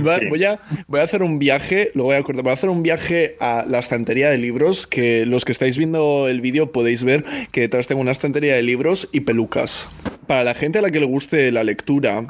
va- 0.06 0.20
voy, 0.28 0.44
a, 0.44 0.60
voy 0.86 1.00
a 1.00 1.02
hacer 1.02 1.22
un 1.22 1.38
viaje, 1.38 1.90
lo 1.94 2.04
voy 2.04 2.16
a 2.16 2.22
cortar, 2.22 2.42
voy 2.42 2.50
a 2.50 2.54
hacer 2.54 2.70
un 2.70 2.82
viaje 2.82 3.36
a 3.40 3.64
la 3.66 3.78
estantería 3.78 4.28
de 4.30 4.38
libros, 4.38 4.86
que 4.86 5.26
los 5.26 5.44
que 5.44 5.52
estáis 5.52 5.76
viendo 5.78 6.28
el 6.28 6.40
vídeo 6.40 6.72
podéis 6.72 7.04
ver 7.04 7.24
que 7.52 7.62
detrás 7.62 7.86
tengo 7.86 8.00
una 8.00 8.12
estantería 8.12 8.54
de 8.54 8.62
libros 8.62 9.08
y 9.12 9.20
pelucas. 9.20 9.88
Para 10.26 10.44
la 10.44 10.54
gente 10.54 10.78
a 10.78 10.82
la 10.82 10.90
que 10.90 11.00
le 11.00 11.06
guste 11.06 11.50
la 11.52 11.64
lectura, 11.64 12.26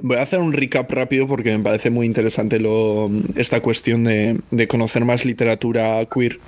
voy 0.00 0.16
a 0.16 0.22
hacer 0.22 0.40
un 0.40 0.52
recap 0.52 0.90
rápido 0.90 1.26
porque 1.26 1.56
me 1.56 1.62
parece 1.62 1.90
muy 1.90 2.06
interesante 2.06 2.58
lo, 2.58 3.10
esta 3.36 3.60
cuestión 3.60 4.04
de, 4.04 4.40
de 4.50 4.68
conocer 4.68 5.04
más 5.04 5.24
literatura 5.24 6.04
queer. 6.12 6.38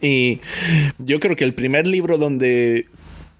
Y 0.00 0.40
yo 0.98 1.20
creo 1.20 1.36
que 1.36 1.44
el 1.44 1.54
primer 1.54 1.86
libro 1.86 2.18
donde 2.18 2.86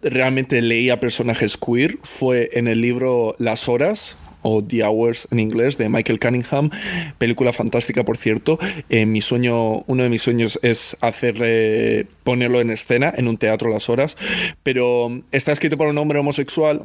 realmente 0.03 0.61
leía 0.63 1.01
personajes 1.01 1.57
queer 1.57 1.99
fue 2.03 2.51
en 2.53 2.69
el 2.69 2.81
libro 2.81 3.35
Las 3.39 3.69
Horas 3.69 4.17
o 4.43 4.65
The 4.65 4.85
Hours 4.85 5.29
en 5.31 5.41
inglés 5.41 5.77
de 5.77 5.89
Michael 5.89 6.19
Cunningham, 6.19 6.71
película 7.19 7.53
fantástica 7.53 8.05
por 8.05 8.17
cierto. 8.17 8.59
Eh, 8.89 9.07
mi 9.07 9.21
sueño, 9.21 9.83
uno 9.87 10.03
de 10.03 10.09
mis 10.09 10.23
sueños 10.23 10.59
es 10.63 10.97
hacer 11.01 11.37
eh, 11.43 12.07
ponerlo 12.25 12.61
en 12.61 12.71
escena 12.71 13.13
en 13.17 13.29
un 13.29 13.37
teatro 13.37 13.71
Las 13.71 13.89
Horas, 13.89 14.17
pero 14.63 15.23
está 15.33 15.53
escrito 15.53 15.77
por 15.77 15.89
un 15.89 15.99
hombre 15.99 16.19
homosexual 16.19 16.83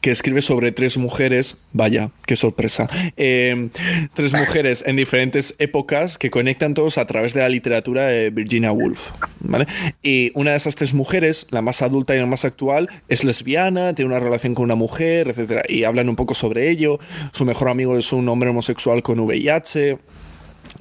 que 0.00 0.10
escribe 0.10 0.42
sobre 0.42 0.70
tres 0.70 0.98
mujeres, 0.98 1.56
vaya, 1.72 2.10
qué 2.26 2.36
sorpresa, 2.36 2.88
eh, 3.16 3.70
tres 4.14 4.34
mujeres 4.34 4.84
en 4.86 4.96
diferentes 4.96 5.54
épocas 5.58 6.18
que 6.18 6.30
conectan 6.30 6.74
todos 6.74 6.98
a 6.98 7.06
través 7.06 7.32
de 7.32 7.40
la 7.40 7.48
literatura 7.48 8.06
de 8.06 8.30
Virginia 8.30 8.70
Woolf, 8.70 9.10
¿vale? 9.40 9.66
Y 10.02 10.30
una 10.34 10.52
de 10.52 10.58
esas 10.58 10.74
tres 10.74 10.92
mujeres, 10.92 11.46
la 11.50 11.62
más 11.62 11.80
adulta 11.82 12.14
y 12.14 12.18
la 12.18 12.26
más 12.26 12.44
actual, 12.44 12.88
es 13.08 13.24
lesbiana, 13.24 13.94
tiene 13.94 14.10
una 14.10 14.20
relación 14.20 14.54
con 14.54 14.64
una 14.64 14.74
mujer, 14.74 15.28
etcétera, 15.28 15.62
y 15.66 15.84
hablan 15.84 16.08
un 16.08 16.16
poco 16.16 16.34
sobre 16.34 16.70
ello. 16.70 16.98
Su 17.32 17.44
mejor 17.44 17.68
amigo 17.68 17.96
es 17.96 18.12
un 18.12 18.28
hombre 18.28 18.50
homosexual 18.50 19.02
con 19.02 19.20
VIH. 19.20 19.98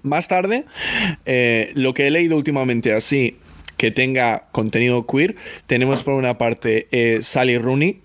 Más 0.04 0.28
tarde, 0.28 0.66
eh, 1.26 1.72
lo 1.76 1.94
que 1.94 2.08
he 2.08 2.12
leído 2.12 2.36
últimamente 2.36 2.94
así 2.94 3.38
que 3.78 3.92
tenga 3.92 4.48
contenido 4.52 5.06
queer, 5.06 5.36
tenemos 5.68 6.04
por 6.04 6.16
una 6.16 6.38
parte 6.38 6.88
eh, 6.92 7.20
Sally 7.22 7.58
Rooney, 7.58 8.02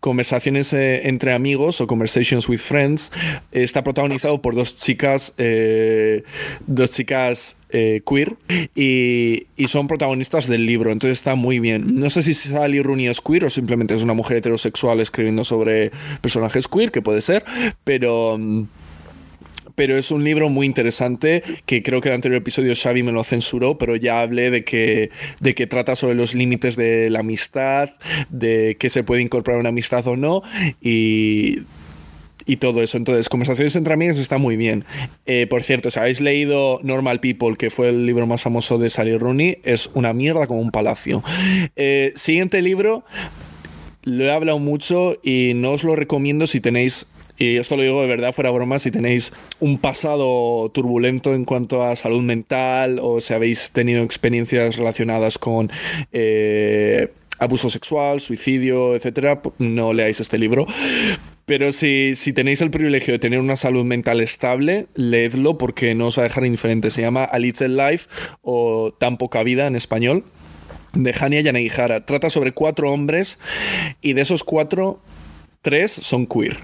Conversaciones 0.00 0.72
eh, 0.72 1.08
entre 1.08 1.32
amigos 1.32 1.80
o 1.80 1.86
Conversations 1.86 2.48
with 2.48 2.58
Friends. 2.58 3.10
Eh, 3.52 3.62
Está 3.62 3.82
protagonizado 3.82 4.40
por 4.40 4.54
dos 4.54 4.78
chicas, 4.78 5.34
eh, 5.38 6.22
dos 6.66 6.92
chicas 6.92 7.56
eh, 7.70 8.00
queer 8.08 8.36
y, 8.74 9.46
y 9.56 9.66
son 9.66 9.88
protagonistas 9.88 10.46
del 10.46 10.64
libro, 10.64 10.90
entonces 10.90 11.18
está 11.18 11.34
muy 11.34 11.58
bien. 11.58 11.94
No 11.94 12.08
sé 12.10 12.22
si 12.22 12.32
Sally 12.32 12.80
Rooney 12.82 13.08
es 13.08 13.20
queer 13.20 13.44
o 13.44 13.50
simplemente 13.50 13.94
es 13.94 14.02
una 14.02 14.14
mujer 14.14 14.38
heterosexual 14.38 15.00
escribiendo 15.00 15.44
sobre 15.44 15.90
personajes 16.20 16.68
queer, 16.68 16.90
que 16.90 17.02
puede 17.02 17.20
ser, 17.20 17.44
pero... 17.84 18.38
mm, 18.38 18.66
pero 19.78 19.96
es 19.96 20.10
un 20.10 20.24
libro 20.24 20.50
muy 20.50 20.66
interesante 20.66 21.44
que 21.64 21.84
creo 21.84 22.00
que 22.00 22.08
el 22.08 22.16
anterior 22.16 22.40
episodio 22.40 22.74
Xavi 22.74 23.04
me 23.04 23.12
lo 23.12 23.22
censuró, 23.22 23.78
pero 23.78 23.94
ya 23.94 24.22
hablé 24.22 24.50
de 24.50 24.64
que, 24.64 25.10
de 25.38 25.54
que 25.54 25.68
trata 25.68 25.94
sobre 25.94 26.16
los 26.16 26.34
límites 26.34 26.74
de 26.74 27.08
la 27.10 27.20
amistad, 27.20 27.90
de 28.28 28.76
que 28.80 28.88
se 28.88 29.04
puede 29.04 29.22
incorporar 29.22 29.60
una 29.60 29.68
amistad 29.68 30.04
o 30.08 30.16
no 30.16 30.42
y, 30.82 31.60
y 32.44 32.56
todo 32.56 32.82
eso. 32.82 32.96
Entonces, 32.96 33.28
Conversaciones 33.28 33.76
entre 33.76 33.94
amigos 33.94 34.18
está 34.18 34.36
muy 34.36 34.56
bien. 34.56 34.84
Eh, 35.26 35.46
por 35.48 35.62
cierto, 35.62 35.92
si 35.92 36.00
habéis 36.00 36.20
leído 36.20 36.80
Normal 36.82 37.20
People, 37.20 37.54
que 37.56 37.70
fue 37.70 37.90
el 37.90 38.04
libro 38.04 38.26
más 38.26 38.42
famoso 38.42 38.78
de 38.78 38.90
Sally 38.90 39.16
Rooney, 39.16 39.58
es 39.62 39.90
una 39.94 40.12
mierda 40.12 40.48
como 40.48 40.60
un 40.60 40.72
palacio. 40.72 41.22
Eh, 41.76 42.12
siguiente 42.16 42.62
libro, 42.62 43.04
lo 44.02 44.24
he 44.24 44.32
hablado 44.32 44.58
mucho 44.58 45.14
y 45.22 45.52
no 45.54 45.70
os 45.70 45.84
lo 45.84 45.94
recomiendo 45.94 46.48
si 46.48 46.60
tenéis 46.60 47.06
y 47.38 47.56
esto 47.56 47.76
lo 47.76 47.82
digo 47.82 48.02
de 48.02 48.08
verdad 48.08 48.34
fuera 48.34 48.50
broma, 48.50 48.78
si 48.78 48.90
tenéis 48.90 49.32
un 49.60 49.78
pasado 49.78 50.70
turbulento 50.70 51.34
en 51.34 51.44
cuanto 51.44 51.84
a 51.84 51.94
salud 51.96 52.22
mental 52.22 52.98
o 53.00 53.20
si 53.20 53.32
habéis 53.32 53.70
tenido 53.70 54.02
experiencias 54.02 54.76
relacionadas 54.76 55.38
con 55.38 55.70
eh, 56.12 57.12
abuso 57.38 57.70
sexual, 57.70 58.20
suicidio, 58.20 58.96
etcétera, 58.96 59.40
no 59.58 59.92
leáis 59.92 60.20
este 60.20 60.38
libro. 60.38 60.66
Pero 61.46 61.72
si, 61.72 62.14
si 62.14 62.34
tenéis 62.34 62.60
el 62.60 62.70
privilegio 62.70 63.12
de 63.12 63.18
tener 63.18 63.40
una 63.40 63.56
salud 63.56 63.84
mental 63.84 64.20
estable, 64.20 64.86
leedlo 64.94 65.56
porque 65.56 65.94
no 65.94 66.08
os 66.08 66.18
va 66.18 66.22
a 66.22 66.24
dejar 66.24 66.44
indiferente. 66.44 66.90
Se 66.90 67.00
llama 67.00 67.24
A 67.24 67.38
Little 67.38 67.68
Life 67.68 68.06
o 68.42 68.92
Tan 68.92 69.16
Poca 69.16 69.42
Vida 69.42 69.66
en 69.66 69.74
español 69.74 70.24
de 70.92 71.14
Hania 71.18 71.40
Yanagihara. 71.40 72.04
Trata 72.04 72.28
sobre 72.28 72.52
cuatro 72.52 72.92
hombres 72.92 73.38
y 74.02 74.12
de 74.12 74.22
esos 74.22 74.44
cuatro, 74.44 75.00
tres 75.62 75.90
son 75.90 76.26
queer. 76.26 76.58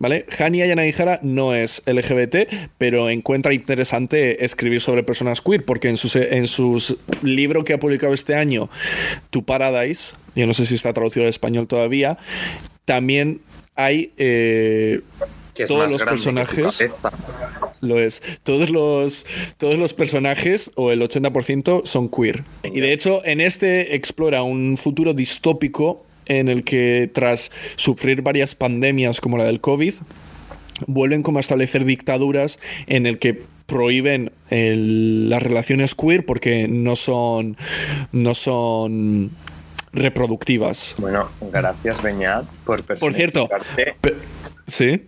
¿Vale? 0.00 0.24
Yanagihara 0.30 1.20
no 1.22 1.54
es 1.54 1.82
LGBT, 1.84 2.50
pero 2.78 3.10
encuentra 3.10 3.52
interesante 3.52 4.46
escribir 4.46 4.80
sobre 4.80 5.02
personas 5.02 5.42
queer, 5.42 5.64
porque 5.66 5.90
en 5.90 5.98
su 5.98 6.18
en 6.18 6.46
sus 6.46 6.96
libro 7.22 7.64
que 7.64 7.74
ha 7.74 7.78
publicado 7.78 8.14
este 8.14 8.34
año, 8.34 8.70
Tu 9.28 9.44
Paradise, 9.44 10.14
yo 10.34 10.46
no 10.46 10.54
sé 10.54 10.64
si 10.64 10.74
está 10.74 10.94
traducido 10.94 11.24
al 11.24 11.28
español 11.28 11.66
todavía, 11.66 12.16
también 12.86 13.42
hay 13.76 14.12
eh, 14.16 15.02
todos 15.66 15.90
los 15.90 16.02
personajes 16.02 16.82
lo 17.80 18.00
es. 18.00 18.22
Todos 18.42 18.70
los, 18.70 19.26
todos 19.58 19.78
los 19.78 19.94
personajes, 19.94 20.70
o 20.76 20.92
el 20.92 21.02
80%, 21.02 21.84
son 21.84 22.08
queer. 22.08 22.44
Y 22.64 22.80
de 22.80 22.92
hecho, 22.92 23.24
en 23.24 23.40
este 23.40 23.94
explora 23.94 24.42
un 24.42 24.76
futuro 24.76 25.12
distópico 25.14 26.06
en 26.38 26.48
el 26.48 26.64
que 26.64 27.10
tras 27.12 27.50
sufrir 27.76 28.22
varias 28.22 28.54
pandemias 28.54 29.20
como 29.20 29.36
la 29.36 29.44
del 29.44 29.60
COVID, 29.60 29.94
vuelven 30.86 31.22
como 31.22 31.38
a 31.38 31.40
establecer 31.40 31.84
dictaduras 31.84 32.58
en 32.86 33.06
el 33.06 33.18
que 33.18 33.42
prohíben 33.66 34.32
el- 34.48 35.28
las 35.28 35.42
relaciones 35.42 35.94
queer 35.94 36.24
porque 36.24 36.66
no 36.68 36.96
son 36.96 37.56
no 38.12 38.34
son 38.34 39.30
reproductivas. 39.92 40.94
Bueno, 40.98 41.28
gracias 41.52 42.02
Beñat 42.02 42.44
por 42.64 42.82
Por 42.82 43.12
cierto, 43.12 43.48
sí. 44.66 45.02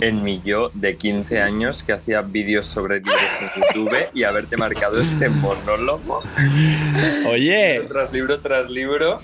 en 0.00 0.24
mi 0.24 0.40
yo 0.44 0.70
de 0.74 0.96
15 0.96 1.40
años 1.40 1.82
que 1.82 1.92
hacía 1.92 2.22
vídeos 2.22 2.66
sobre 2.66 2.96
libros 2.96 3.20
en 3.40 3.62
YouTube 3.62 3.96
y 4.14 4.24
haberte 4.24 4.56
marcado 4.56 5.00
este 5.00 5.28
monólogo 5.28 6.22
Oye, 7.30 7.74
libro 7.80 7.88
tras 7.88 8.12
libro 8.12 8.40
tras 8.40 8.70
libro. 8.70 9.20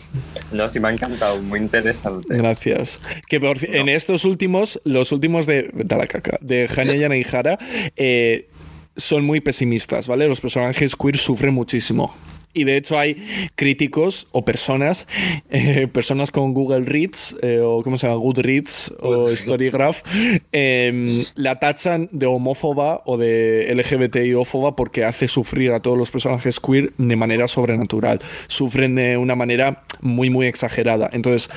No, 0.53 0.68
sí 0.68 0.81
me 0.81 0.88
ha 0.88 0.92
encantado, 0.92 1.40
muy 1.40 1.61
interesante. 1.61 2.35
Gracias. 2.37 3.01
Que 3.29 3.40
por 3.40 3.59
en 3.64 3.88
estos 3.88 4.24
últimos, 4.24 4.81
los 4.85 5.12
últimos 5.12 5.46
de. 5.46 5.70
a 5.90 5.96
la 5.96 6.07
caca. 6.07 6.38
De 6.40 6.68
Hanya 6.74 7.09
eh, 7.96 8.48
son 8.96 9.24
muy 9.24 9.40
pesimistas, 9.40 10.07
¿vale? 10.09 10.29
Los 10.29 10.40
personajes 10.40 10.96
queer 10.96 11.16
sufren 11.16 11.55
muchísimo. 11.55 12.14
Y 12.54 12.64
de 12.64 12.76
hecho 12.76 12.98
hay 12.98 13.16
críticos 13.54 14.26
o 14.32 14.44
personas, 14.44 15.06
eh, 15.50 15.87
personas 15.87 16.30
con 16.30 16.54
Google 16.54 16.84
Reads 16.84 17.37
eh, 17.42 17.61
o 17.61 17.82
¿cómo 17.82 17.98
se 17.98 18.06
llama? 18.06 18.20
Goodreads 18.20 18.94
o 19.00 19.28
Storygraph, 19.28 20.02
em, 20.52 21.04
la 21.34 21.58
tachan 21.61 22.08
de 22.11 22.26
homófoba 22.26 23.02
o 23.04 23.16
de 23.16 23.70
LGBTI-ófoba 23.74 24.76
porque 24.76 25.04
hace 25.04 25.28
sufrir 25.28 25.72
a 25.72 25.80
todos 25.80 25.98
los 25.98 26.11
personajes 26.11 26.58
queer 26.58 26.92
de 26.96 27.16
manera 27.16 27.48
sobrenatural. 27.48 28.20
Sufren 28.46 28.94
de 28.94 29.16
una 29.16 29.34
manera 29.34 29.84
muy, 30.00 30.30
muy 30.30 30.46
exagerada. 30.46 31.11
Entonces, 31.12 31.50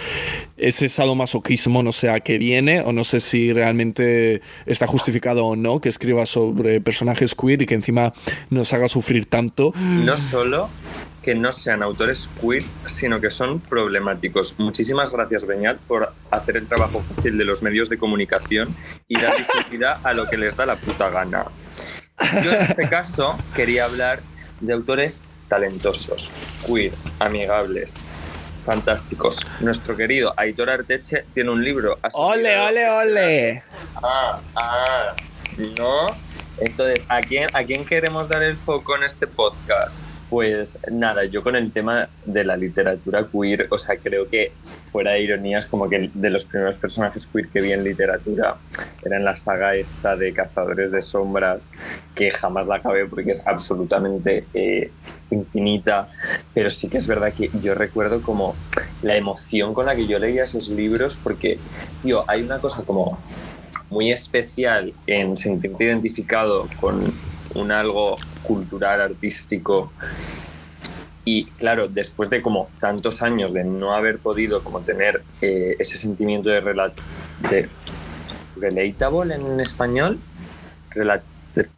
ese 0.62 0.90
sadomasoquismo 0.90 1.82
no 1.84 1.92
sé 1.92 2.10
a 2.10 2.20
qué 2.20 2.38
viene 2.38 2.82
o 2.82 2.94
no 2.94 3.04
sé 3.04 3.20
si 3.20 3.52
realmente 3.52 4.42
está 4.66 4.86
justificado 4.88 5.46
o 5.46 5.56
no 5.56 5.82
que 5.82 5.90
escriba 5.90 6.26
sobre 6.26 6.80
personajes 6.82 7.36
queer 7.36 7.64
y 7.64 7.66
que 7.66 7.74
encima 7.74 8.14
nos 8.50 8.72
haga 8.74 8.88
sufrir 8.88 9.26
tanto. 9.26 9.74
No 9.76 10.18
solo 10.18 10.70
que 11.24 11.36
no 11.36 11.52
sean 11.52 11.84
autores 11.84 12.30
queer, 12.40 12.64
sino 12.86 13.20
que 13.20 13.30
son 13.30 13.60
problemáticos. 13.60 14.56
Muchísimas 14.60 15.12
gracias, 15.12 15.46
Beñat, 15.46 15.78
por 15.80 16.14
hacer 16.30 16.58
el 16.58 16.68
trabajo 16.68 17.02
fácil 17.02 17.38
de 17.38 17.46
los 17.46 17.62
medios 17.62 17.90
de 17.90 17.98
comunicación 17.98 18.76
y 19.08 19.20
dar 19.20 19.34
visibilidad 19.38 20.00
a 20.04 20.14
lo 20.14 20.28
que 20.30 20.38
les 20.38 20.56
da 20.56 20.66
la 20.66 20.76
puta 20.76 21.10
gana. 21.10 21.46
Yo 22.44 22.52
en 22.52 22.62
este 22.62 22.88
caso 22.88 23.36
quería 23.56 23.86
hablar 23.86 24.22
de 24.60 24.74
autores 24.74 25.22
talentosos, 25.48 26.32
queer, 26.66 26.94
amigables, 27.20 28.06
fantásticos. 28.62 29.40
Nuestro 29.60 29.96
querido 29.98 30.34
Aitor 30.38 30.70
Arteche 30.70 31.26
tiene 31.34 31.52
un 31.52 31.64
libro. 31.64 31.98
¿Has 32.02 32.14
¡Ole, 32.16 32.60
ole, 32.60 32.90
ole! 32.90 33.64
Ah, 34.02 34.40
ah, 34.56 35.16
no. 35.78 36.06
Entonces, 36.58 37.04
¿a 37.08 37.22
quién, 37.22 37.50
¿a 37.54 37.64
quién 37.64 37.86
queremos 37.86 38.30
dar 38.30 38.44
el 38.44 38.56
foco 38.56 38.96
en 38.96 39.04
este 39.04 39.28
podcast? 39.28 40.00
Pues 40.32 40.80
nada, 40.90 41.26
yo 41.26 41.44
con 41.44 41.58
el 41.58 41.74
tema 41.74 42.08
de 42.24 42.46
la 42.46 42.56
literatura 42.56 43.28
queer, 43.30 43.68
o 43.70 43.78
sea, 43.78 43.98
creo 43.98 44.30
que 44.30 44.54
fuera 44.82 45.12
de 45.12 45.24
ironías, 45.24 45.68
como 45.68 45.90
que 45.90 46.10
de 46.14 46.30
los 46.30 46.46
primeros 46.46 46.78
personajes 46.78 47.28
queer 47.28 47.50
que 47.50 47.60
vi 47.60 47.74
en 47.74 47.84
literatura 47.84 48.56
era 49.04 49.18
en 49.18 49.26
la 49.26 49.36
saga 49.36 49.74
esta 49.74 50.16
de 50.16 50.32
Cazadores 50.32 50.90
de 50.90 51.02
Sombras, 51.02 51.60
que 52.16 52.32
jamás 52.32 52.66
la 52.68 52.76
acabé 52.76 53.06
porque 53.08 53.32
es 53.32 53.46
absolutamente 53.46 54.46
eh, 54.54 54.90
infinita, 55.32 56.08
pero 56.54 56.70
sí 56.70 56.88
que 56.88 57.00
es 57.00 57.08
verdad 57.08 57.34
que 57.34 57.52
yo 57.60 57.76
recuerdo 57.76 58.22
como 58.22 58.56
la 59.02 59.18
emoción 59.18 59.74
con 59.74 59.86
la 59.86 59.98
que 59.98 60.08
yo 60.08 60.18
leía 60.18 60.46
esos 60.46 60.70
libros, 60.70 61.20
porque, 61.22 61.60
tío, 62.02 62.24
hay 62.30 62.42
una 62.42 62.60
cosa 62.60 62.86
como 62.86 63.20
muy 63.90 64.14
especial 64.14 64.94
en 65.08 65.36
sentirte 65.36 65.84
identificado 65.84 66.70
con 66.80 67.12
un 67.56 67.72
algo 67.72 68.16
cultural, 68.44 69.02
artístico. 69.02 69.92
Y 71.24 71.46
claro, 71.46 71.88
después 71.88 72.30
de 72.30 72.42
como 72.42 72.70
tantos 72.80 73.22
años 73.22 73.54
de 73.54 73.64
no 73.64 73.94
haber 73.94 74.18
podido 74.18 74.64
como 74.64 74.82
tener 74.82 75.22
eh, 75.42 75.76
ese 75.80 75.98
sentimiento 75.98 76.50
de, 76.50 76.62
rela- 76.64 76.94
de 77.50 77.70
relatable 78.58 79.36
en 79.36 79.60
español, 79.60 80.20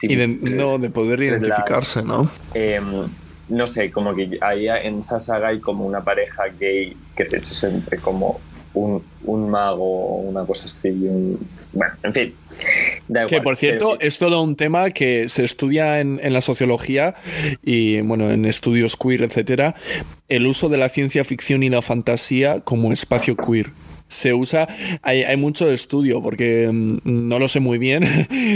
Y 0.01 0.15
de, 0.15 0.27
no, 0.27 0.77
de 0.77 0.89
poder 0.89 1.21
identificarse, 1.21 2.03
¿no? 2.03 2.29
Em, 2.53 3.07
no 3.49 3.67
sé, 3.67 3.91
como 3.91 4.15
que 4.15 4.37
ahí 4.41 4.67
en 4.69 4.99
esa 4.99 5.19
saga 5.19 5.49
hay 5.49 5.59
como 5.59 5.85
una 5.85 6.03
pareja 6.03 6.43
gay 6.59 6.95
que 7.15 7.25
de 7.25 7.37
hecho 7.37 7.51
es 7.51 7.63
entre 7.65 7.97
como 7.97 8.39
un, 8.73 9.03
un 9.25 9.49
mago 9.49 9.83
o 9.83 10.15
una 10.21 10.45
cosa 10.45 10.65
así. 10.65 10.89
un- 10.89 11.62
bueno, 11.73 11.93
en 12.03 12.13
fin. 12.13 12.33
Da 13.07 13.25
Que 13.25 13.35
igual, 13.35 13.43
por 13.43 13.55
cierto, 13.57 13.95
pero- 13.97 14.07
es 14.07 14.17
todo 14.17 14.41
un 14.41 14.55
tema 14.55 14.91
que 14.91 15.27
se 15.27 15.43
estudia 15.43 15.99
en, 15.99 16.19
en 16.23 16.33
la 16.33 16.41
sociología 16.41 17.15
y 17.63 17.99
bueno, 18.01 18.31
en 18.31 18.45
estudios 18.45 18.95
queer, 18.95 19.23
etcétera, 19.23 19.75
el 20.29 20.47
uso 20.47 20.69
de 20.69 20.77
la 20.77 20.87
ciencia 20.89 21.23
ficción 21.23 21.63
y 21.63 21.69
la 21.69 21.81
fantasía 21.81 22.61
como 22.61 22.91
espacio 22.91 23.35
queer. 23.35 23.71
Se 24.07 24.33
usa, 24.33 24.67
hay, 25.01 25.23
hay 25.23 25.37
mucho 25.37 25.69
estudio, 25.71 26.21
porque 26.21 26.69
mm, 26.71 26.99
no 27.03 27.39
lo 27.39 27.47
sé 27.47 27.59
muy 27.59 27.79
bien, 27.79 28.03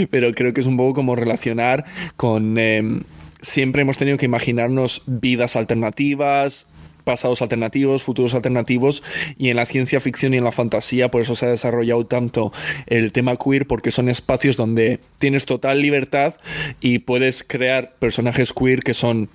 pero 0.10 0.32
creo 0.32 0.52
que 0.54 0.60
es 0.60 0.66
un 0.66 0.76
poco 0.76 0.94
como 0.94 1.16
relacionar 1.16 1.84
con. 2.16 2.56
em, 2.58 3.02
siempre 3.40 3.82
hemos 3.82 3.98
tenido 3.98 4.16
que 4.18 4.26
imaginarnos 4.26 5.02
vidas 5.06 5.56
alternativas, 5.56 6.66
pasados 7.08 7.40
alternativos, 7.40 8.02
futuros 8.02 8.34
alternativos, 8.34 9.02
y 9.38 9.48
en 9.48 9.56
la 9.56 9.64
ciencia 9.64 9.98
ficción 9.98 10.34
y 10.34 10.36
en 10.36 10.44
la 10.44 10.52
fantasía, 10.52 11.10
por 11.10 11.22
eso 11.22 11.34
se 11.34 11.46
ha 11.46 11.48
desarrollado 11.48 12.04
tanto 12.04 12.52
el 12.86 13.12
tema 13.12 13.36
queer, 13.36 13.66
porque 13.66 13.90
son 13.90 14.10
espacios 14.10 14.58
donde 14.58 15.00
tienes 15.18 15.46
total 15.46 15.80
libertad 15.80 16.34
y 16.82 16.98
puedes 16.98 17.42
crear 17.42 17.94
personajes 17.98 18.52
queer 18.52 18.82
que 18.82 18.92
son 18.92 19.30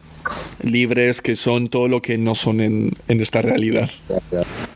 libres, 0.61 1.23
que 1.23 1.33
son 1.33 1.69
todo 1.69 1.87
lo 1.87 1.99
que 2.03 2.19
no 2.19 2.35
son 2.35 2.61
en, 2.61 2.95
esta 3.07 3.41
realidad. 3.41 3.89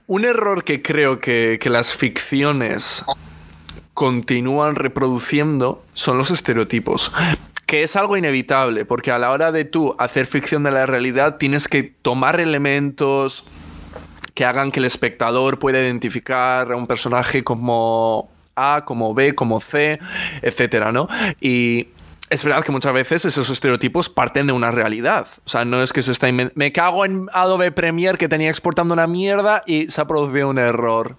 Un 0.08 0.26
error 0.26 0.64
que 0.64 0.82
creo 0.82 1.20
que 1.20 1.60
las 1.66 1.94
ficciones 1.94 3.06
continúan 3.94 4.76
reproduciendo 4.76 5.84
son 5.94 6.18
los 6.18 6.32
estereotipos. 6.32 7.12
Que 7.68 7.84
es 7.84 7.96
algo 7.96 8.18
inevitable, 8.18 8.86
porque 8.86 9.12
a 9.12 9.20
la 9.20 9.30
hora 9.30 9.52
de 9.52 9.66
tú 9.66 9.96
hacer 10.00 10.26
ficción 10.26 10.64
de 10.64 10.72
la 10.72 10.88
realidad 10.88 11.38
tienes 11.38 11.68
que 11.68 11.84
tomar 11.84 12.40
elementos 12.40 13.44
que 14.34 14.46
hagan 14.46 14.72
que 14.72 14.80
el 14.80 14.86
espectador 14.86 15.60
pueda 15.60 15.80
identificar 15.80 16.72
a 16.72 16.76
un 16.76 16.88
personaje 16.88 17.44
como 17.44 18.32
A, 18.56 18.84
como 18.86 19.14
B, 19.14 19.36
como 19.36 19.60
C, 19.60 20.00
etcétera, 20.42 20.92
¿no? 20.92 21.08
Y 21.42 21.90
es 22.30 22.44
verdad 22.44 22.64
que 22.64 22.72
muchas 22.72 22.94
veces 22.94 23.26
esos 23.26 23.50
estereotipos 23.50 24.10
parten 24.10 24.48
de 24.48 24.54
una 24.54 24.70
realidad. 24.70 25.28
O 25.46 25.50
sea, 25.50 25.66
no 25.66 25.82
es 25.82 25.94
que 25.94 26.04
se 26.04 26.12
está 26.12 26.28
Me 26.32 26.72
cago 26.72 27.06
en 27.06 27.28
Adobe 27.34 27.72
Premiere 27.72 28.18
que 28.18 28.28
tenía 28.28 28.50
exportando 28.50 28.94
una 28.94 29.08
mierda 29.08 29.64
y 29.66 29.90
se 29.90 30.02
ha 30.02 30.08
producido 30.08 30.50
un 30.50 30.60
error. 30.60 31.16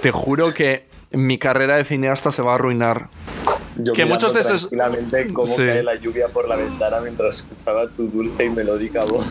Te 0.00 0.10
juro 0.10 0.54
que 0.54 0.88
mi 1.10 1.36
carrera 1.38 1.76
de 1.76 1.84
cineasta 1.84 2.32
se 2.32 2.42
va 2.42 2.52
a 2.52 2.54
arruinar. 2.54 3.08
Yo 3.78 3.92
que 3.92 4.04
de 4.04 4.40
esos- 4.40 4.68
Tranquilamente 4.68 5.32
cómo 5.32 5.46
Sí. 5.46 5.56
cae 5.64 5.82
la 5.82 5.94
lluvia 5.94 6.28
por 6.28 6.48
la 6.48 6.56
ventana 6.56 7.00
mientras 7.00 7.36
escuchaba 7.38 7.88
tu 7.88 8.08
dulce 8.08 8.44
y 8.44 8.50
melódica 8.50 9.04
voz. 9.04 9.26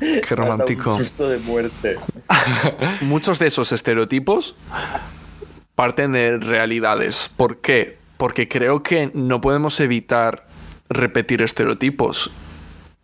Qué 0.00 0.34
romántico. 0.34 0.94
Un 0.96 0.98
susto 1.04 1.28
de 1.28 1.38
muerte. 1.38 1.96
muchos 3.02 3.38
de 3.38 3.46
esos 3.46 3.70
estereotipos 3.72 4.54
parten 5.74 6.12
de 6.12 6.38
realidades. 6.38 7.30
¿Por 7.36 7.58
qué? 7.60 7.98
Porque 8.16 8.48
creo 8.48 8.82
que 8.82 9.10
no 9.14 9.40
podemos 9.40 9.78
evitar 9.80 10.46
repetir 10.88 11.42
estereotipos. 11.42 12.30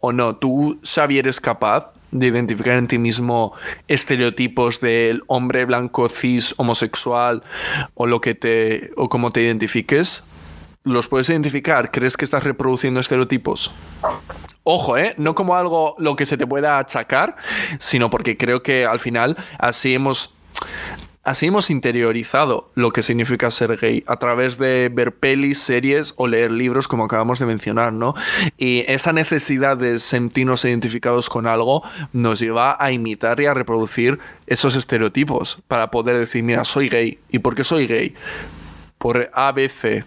¿O 0.01 0.13
no? 0.13 0.37
¿Tú, 0.37 0.79
Xavi, 0.85 1.19
eres 1.19 1.41
capaz 1.41 1.93
de 2.11 2.27
identificar 2.29 2.77
en 2.77 2.87
ti 2.89 2.99
mismo 2.99 3.53
estereotipos 3.89 4.81
del 4.81 5.23
hombre 5.27 5.65
blanco, 5.65 6.09
cis, 6.09 6.55
homosexual 6.57 7.43
o 7.95 8.07
lo 8.07 8.21
que 8.21 8.35
te. 8.35 8.91
o 8.97 9.09
cómo 9.09 9.33
te 9.33 9.43
identifiques? 9.43 10.23
¿Los 10.85 11.09
puedes 11.09 11.29
identificar? 11.29 11.91
¿Crees 11.91 12.17
que 12.17 12.25
estás 12.25 12.45
reproduciendo 12.45 13.01
estereotipos? 13.01 13.73
Ojo, 14.71 14.99
¿eh? 14.99 15.15
No 15.17 15.35
como 15.35 15.57
algo 15.57 15.95
lo 15.99 16.15
que 16.15 16.27
se 16.27 16.37
te 16.37 16.47
pueda 16.47 16.79
achacar, 16.79 17.37
sino 17.79 18.11
porque 18.11 18.37
creo 18.37 18.63
que 18.63 18.85
al 18.85 19.01
final 19.01 19.37
así 19.59 19.95
hemos. 19.95 20.35
Así 21.25 21.47
hemos 21.47 21.69
interiorizado 21.69 22.71
lo 22.75 22.91
que 22.91 23.03
significa 23.03 23.51
ser 23.51 23.77
gay 23.77 24.03
a 24.07 24.17
través 24.17 24.57
de 24.57 24.91
ver 24.91 25.15
pelis, 25.15 25.59
series 25.59 26.15
o 26.17 26.27
leer 26.27 26.51
libros, 26.51 26.89
como 26.89 27.05
acabamos 27.05 27.39
de 27.39 27.45
mencionar, 27.45 27.93
¿no? 27.93 28.15
Y 28.57 28.85
esa 28.91 29.13
necesidad 29.13 29.77
de 29.77 29.99
sentirnos 29.99 30.65
identificados 30.65 31.29
con 31.29 31.47
algo 31.47 31.83
nos 32.15 32.39
lleva 32.39 32.77
a 32.83 32.93
imitar 32.93 33.41
y 33.41 33.47
a 33.47 33.53
reproducir 33.53 34.19
esos 34.47 34.75
estereotipos 34.75 35.59
para 35.69 35.91
poder 35.91 36.17
decir, 36.17 36.43
mira, 36.43 36.65
soy 36.65 36.89
gay. 36.89 37.19
¿Y 37.29 37.41
por 37.41 37.55
qué 37.55 37.63
soy 37.65 37.87
gay? 37.87 38.15
Por 38.97 39.31
ABC. 39.35 40.07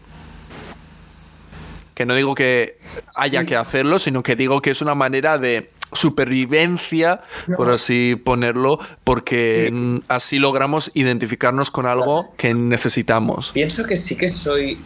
Que 1.93 2.05
no 2.05 2.15
digo 2.15 2.35
que 2.35 2.77
haya 3.15 3.45
que 3.45 3.55
hacerlo, 3.55 3.99
sino 3.99 4.23
que 4.23 4.35
digo 4.35 4.61
que 4.61 4.71
es 4.71 4.81
una 4.81 4.95
manera 4.95 5.37
de 5.37 5.69
supervivencia, 5.93 7.21
por 7.57 7.69
así 7.69 8.15
ponerlo, 8.15 8.79
porque 9.03 10.01
así 10.07 10.39
logramos 10.39 10.91
identificarnos 10.93 11.69
con 11.69 11.85
algo 11.85 12.33
que 12.37 12.53
necesitamos. 12.53 13.51
Pienso 13.51 13.83
que 13.83 13.97
sí 13.97 14.15
que 14.15 14.29
soy 14.29 14.79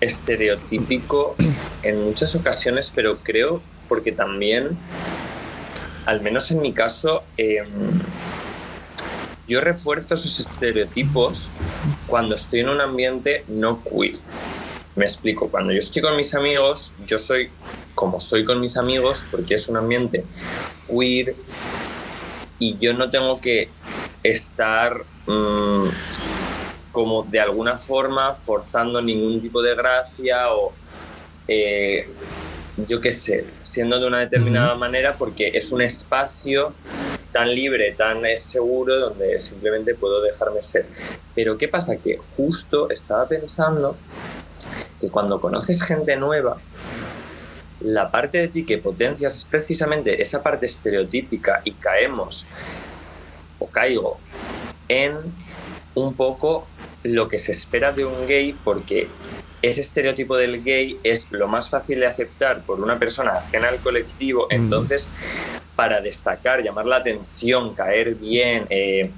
estereotípico 0.00 1.34
en 1.82 2.04
muchas 2.04 2.34
ocasiones, 2.34 2.92
pero 2.94 3.18
creo 3.18 3.60
porque 3.88 4.12
también, 4.12 4.78
al 6.06 6.20
menos 6.20 6.50
en 6.50 6.60
mi 6.60 6.72
caso, 6.72 7.24
em, 7.36 7.66
yo 9.48 9.60
refuerzo 9.60 10.14
esos 10.14 10.38
estereotipos 10.40 11.50
cuando 12.06 12.34
estoy 12.34 12.60
en 12.60 12.68
un 12.68 12.80
ambiente 12.80 13.44
no 13.48 13.82
queer. 13.82 14.16
Me 14.98 15.04
explico, 15.04 15.48
cuando 15.48 15.70
yo 15.70 15.78
estoy 15.78 16.02
con 16.02 16.16
mis 16.16 16.34
amigos, 16.34 16.92
yo 17.06 17.18
soy 17.18 17.50
como 17.94 18.18
soy 18.18 18.44
con 18.44 18.60
mis 18.60 18.76
amigos 18.76 19.24
porque 19.30 19.54
es 19.54 19.68
un 19.68 19.76
ambiente 19.76 20.24
queer 20.88 21.36
y 22.58 22.76
yo 22.78 22.92
no 22.94 23.08
tengo 23.08 23.40
que 23.40 23.68
estar 24.24 25.04
mm, 25.24 25.86
como 26.90 27.22
de 27.22 27.38
alguna 27.38 27.78
forma 27.78 28.34
forzando 28.34 29.00
ningún 29.00 29.40
tipo 29.40 29.62
de 29.62 29.76
gracia 29.76 30.52
o 30.52 30.72
eh, 31.46 32.08
yo 32.88 33.00
qué 33.00 33.12
sé, 33.12 33.44
siendo 33.62 34.00
de 34.00 34.06
una 34.08 34.18
determinada 34.18 34.74
manera 34.74 35.14
porque 35.16 35.52
es 35.54 35.70
un 35.70 35.80
espacio 35.80 36.74
tan 37.30 37.54
libre, 37.54 37.92
tan 37.92 38.22
seguro, 38.36 38.98
donde 38.98 39.38
simplemente 39.38 39.94
puedo 39.94 40.20
dejarme 40.22 40.60
ser. 40.60 40.86
Pero 41.36 41.56
¿qué 41.56 41.68
pasa? 41.68 41.98
Que 41.98 42.18
justo 42.36 42.90
estaba 42.90 43.28
pensando 43.28 43.94
que 45.00 45.10
cuando 45.10 45.40
conoces 45.40 45.82
gente 45.82 46.16
nueva, 46.16 46.58
la 47.80 48.10
parte 48.10 48.38
de 48.38 48.48
ti 48.48 48.64
que 48.64 48.78
potencias 48.78 49.36
es 49.36 49.44
precisamente 49.44 50.20
esa 50.20 50.42
parte 50.42 50.66
estereotípica 50.66 51.60
y 51.64 51.72
caemos 51.72 52.46
o 53.58 53.68
caigo 53.68 54.18
en 54.88 55.14
un 55.94 56.14
poco 56.14 56.66
lo 57.04 57.28
que 57.28 57.38
se 57.38 57.52
espera 57.52 57.92
de 57.92 58.04
un 58.04 58.26
gay 58.26 58.52
porque 58.64 59.08
ese 59.62 59.80
estereotipo 59.80 60.36
del 60.36 60.62
gay 60.62 60.98
es 61.02 61.30
lo 61.30 61.46
más 61.48 61.68
fácil 61.68 62.00
de 62.00 62.06
aceptar 62.06 62.62
por 62.62 62.80
una 62.80 62.98
persona 62.98 63.32
ajena 63.36 63.68
al 63.68 63.78
colectivo, 63.78 64.46
Mm. 64.50 64.54
entonces 64.54 65.10
para 65.76 66.00
destacar, 66.00 66.62
llamar 66.62 66.86
la 66.86 66.96
atención, 66.96 67.74
caer 67.74 68.16
bien, 68.16 68.66
eh, 68.70 69.12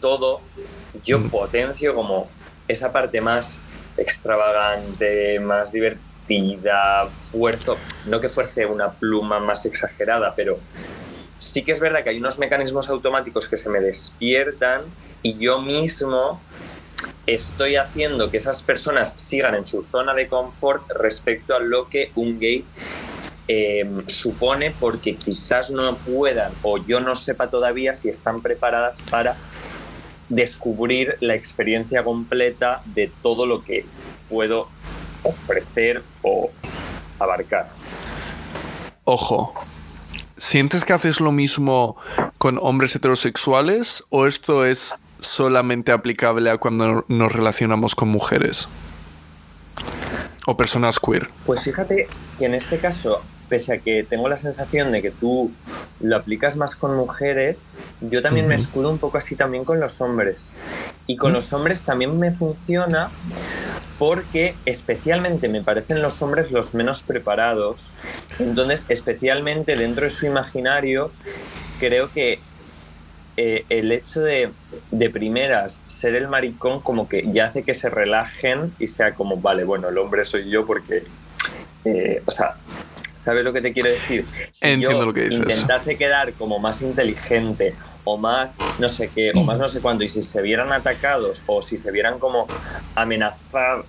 todo, 0.00 0.40
yo 1.04 1.18
Mm. 1.18 1.30
potencio 1.30 1.94
como 1.94 2.28
esa 2.68 2.92
parte 2.92 3.20
más 3.20 3.58
extravagante, 4.00 5.38
más 5.40 5.72
divertida, 5.72 7.06
fuerzo, 7.06 7.76
no 8.06 8.20
que 8.20 8.28
fuerce 8.28 8.66
una 8.66 8.90
pluma 8.90 9.38
más 9.40 9.66
exagerada, 9.66 10.34
pero 10.34 10.58
sí 11.38 11.62
que 11.64 11.72
es 11.72 11.80
verdad 11.80 12.04
que 12.04 12.10
hay 12.10 12.18
unos 12.18 12.38
mecanismos 12.38 12.88
automáticos 12.88 13.48
que 13.48 13.56
se 13.56 13.68
me 13.68 13.80
despiertan 13.80 14.82
y 15.22 15.36
yo 15.38 15.60
mismo 15.60 16.40
estoy 17.26 17.76
haciendo 17.76 18.30
que 18.30 18.36
esas 18.36 18.62
personas 18.62 19.14
sigan 19.16 19.54
en 19.54 19.66
su 19.66 19.84
zona 19.84 20.14
de 20.14 20.28
confort 20.28 20.90
respecto 20.92 21.54
a 21.54 21.60
lo 21.60 21.88
que 21.88 22.12
un 22.14 22.38
gay 22.38 22.64
eh, 23.48 23.84
supone 24.06 24.72
porque 24.78 25.16
quizás 25.16 25.70
no 25.70 25.96
puedan 25.96 26.52
o 26.62 26.78
yo 26.78 27.00
no 27.00 27.16
sepa 27.16 27.50
todavía 27.50 27.94
si 27.94 28.08
están 28.08 28.42
preparadas 28.42 29.02
para 29.10 29.36
descubrir 30.30 31.16
la 31.20 31.34
experiencia 31.34 32.02
completa 32.02 32.82
de 32.86 33.12
todo 33.22 33.44
lo 33.44 33.62
que 33.62 33.84
puedo 34.30 34.68
ofrecer 35.22 36.02
o 36.22 36.50
abarcar. 37.18 37.68
Ojo, 39.04 39.52
¿sientes 40.36 40.84
que 40.84 40.92
haces 40.92 41.20
lo 41.20 41.32
mismo 41.32 41.96
con 42.38 42.58
hombres 42.62 42.94
heterosexuales 42.96 44.04
o 44.08 44.26
esto 44.26 44.64
es 44.64 44.94
solamente 45.18 45.92
aplicable 45.92 46.50
a 46.50 46.56
cuando 46.56 47.04
nos 47.08 47.32
relacionamos 47.32 47.94
con 47.94 48.08
mujeres? 48.08 48.68
O 50.46 50.56
personas 50.56 50.98
queer. 50.98 51.28
Pues 51.44 51.62
fíjate 51.62 52.08
que 52.38 52.46
en 52.46 52.54
este 52.54 52.78
caso, 52.78 53.22
pese 53.50 53.74
a 53.74 53.78
que 53.78 54.04
tengo 54.04 54.28
la 54.28 54.38
sensación 54.38 54.92
de 54.92 55.02
que 55.02 55.10
tú 55.10 55.50
lo 56.00 56.16
aplicas 56.16 56.56
más 56.56 56.76
con 56.76 56.96
mujeres, 56.96 57.66
yo 58.00 58.22
también 58.22 58.46
me 58.46 58.54
escudo 58.54 58.88
un 58.88 58.98
poco 58.98 59.18
así 59.18 59.36
también 59.36 59.64
con 59.64 59.80
los 59.80 60.00
hombres. 60.00 60.56
Y 61.06 61.16
con 61.16 61.34
los 61.34 61.52
hombres 61.52 61.82
también 61.82 62.18
me 62.18 62.30
funciona 62.30 63.10
porque 63.98 64.54
especialmente 64.64 65.48
me 65.48 65.62
parecen 65.62 66.00
los 66.00 66.22
hombres 66.22 66.52
los 66.52 66.72
menos 66.72 67.02
preparados. 67.02 67.92
Entonces, 68.38 68.86
especialmente 68.88 69.76
dentro 69.76 70.04
de 70.04 70.10
su 70.10 70.24
imaginario, 70.26 71.10
creo 71.80 72.10
que 72.12 72.38
eh, 73.36 73.64
el 73.68 73.90
hecho 73.90 74.20
de, 74.20 74.50
de 74.90 75.10
primeras 75.10 75.82
ser 75.86 76.14
el 76.14 76.28
maricón 76.28 76.80
como 76.80 77.08
que 77.08 77.30
ya 77.32 77.46
hace 77.46 77.62
que 77.62 77.74
se 77.74 77.88
relajen 77.88 78.74
y 78.78 78.86
sea 78.86 79.14
como, 79.14 79.36
vale, 79.36 79.64
bueno, 79.64 79.88
el 79.88 79.98
hombre 79.98 80.24
soy 80.24 80.50
yo 80.50 80.66
porque, 80.66 81.04
eh, 81.84 82.22
o 82.26 82.30
sea, 82.30 82.56
¿sabes 83.20 83.44
lo 83.44 83.52
que 83.52 83.60
te 83.60 83.72
quiero 83.72 83.90
decir? 83.90 84.24
Si 84.50 84.66
Entiendo 84.66 85.00
yo 85.00 85.06
lo 85.06 85.12
que 85.12 85.28
dices. 85.28 85.40
intentase 85.40 85.96
quedar 85.96 86.32
como 86.32 86.58
más 86.58 86.80
inteligente 86.80 87.74
o 88.04 88.16
más 88.16 88.54
no 88.78 88.88
sé 88.88 89.10
qué, 89.14 89.32
o 89.34 89.44
más 89.44 89.58
no 89.58 89.68
sé 89.68 89.80
cuánto, 89.80 90.02
y 90.04 90.08
si 90.08 90.22
se 90.22 90.40
vieran 90.40 90.72
atacados 90.72 91.42
o 91.46 91.60
si 91.60 91.76
se 91.76 91.90
vieran 91.90 92.18
como 92.18 92.46
amenazar, 92.94 93.84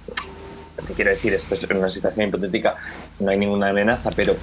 te 0.85 0.93
quiero 0.93 1.11
decir, 1.11 1.33
esto 1.33 1.53
es 1.53 1.63
una 1.63 1.87
situación 1.87 2.27
hipotética, 2.27 2.75
no 3.19 3.31
hay 3.31 3.37
ninguna 3.37 3.69
amenaza, 3.69 4.09
pero 4.13 4.35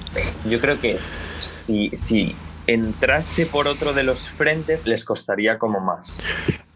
yo 0.49 0.59
creo 0.59 0.81
que 0.81 0.99
si, 1.39 1.91
si 1.91 2.35
entrase 2.67 3.45
por 3.45 3.69
otro 3.69 3.93
de 3.93 4.05
los 4.05 4.29
frentes, 4.31 4.87
les 4.87 5.05
costaría 5.05 5.59
como 5.59 5.81
más. 5.81 6.21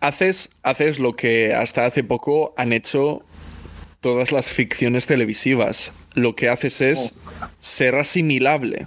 Haces, 0.00 0.50
haces 0.62 0.98
lo 0.98 1.14
que 1.16 1.54
hasta 1.54 1.86
hace 1.86 2.04
poco 2.04 2.52
han 2.56 2.72
hecho 2.72 3.22
todas 4.02 4.32
las 4.32 4.50
ficciones 4.50 5.06
televisivas. 5.06 5.92
Lo 6.12 6.36
que 6.36 6.50
haces 6.50 6.82
es 6.82 7.12
ser 7.60 7.94
asimilable. 7.94 8.86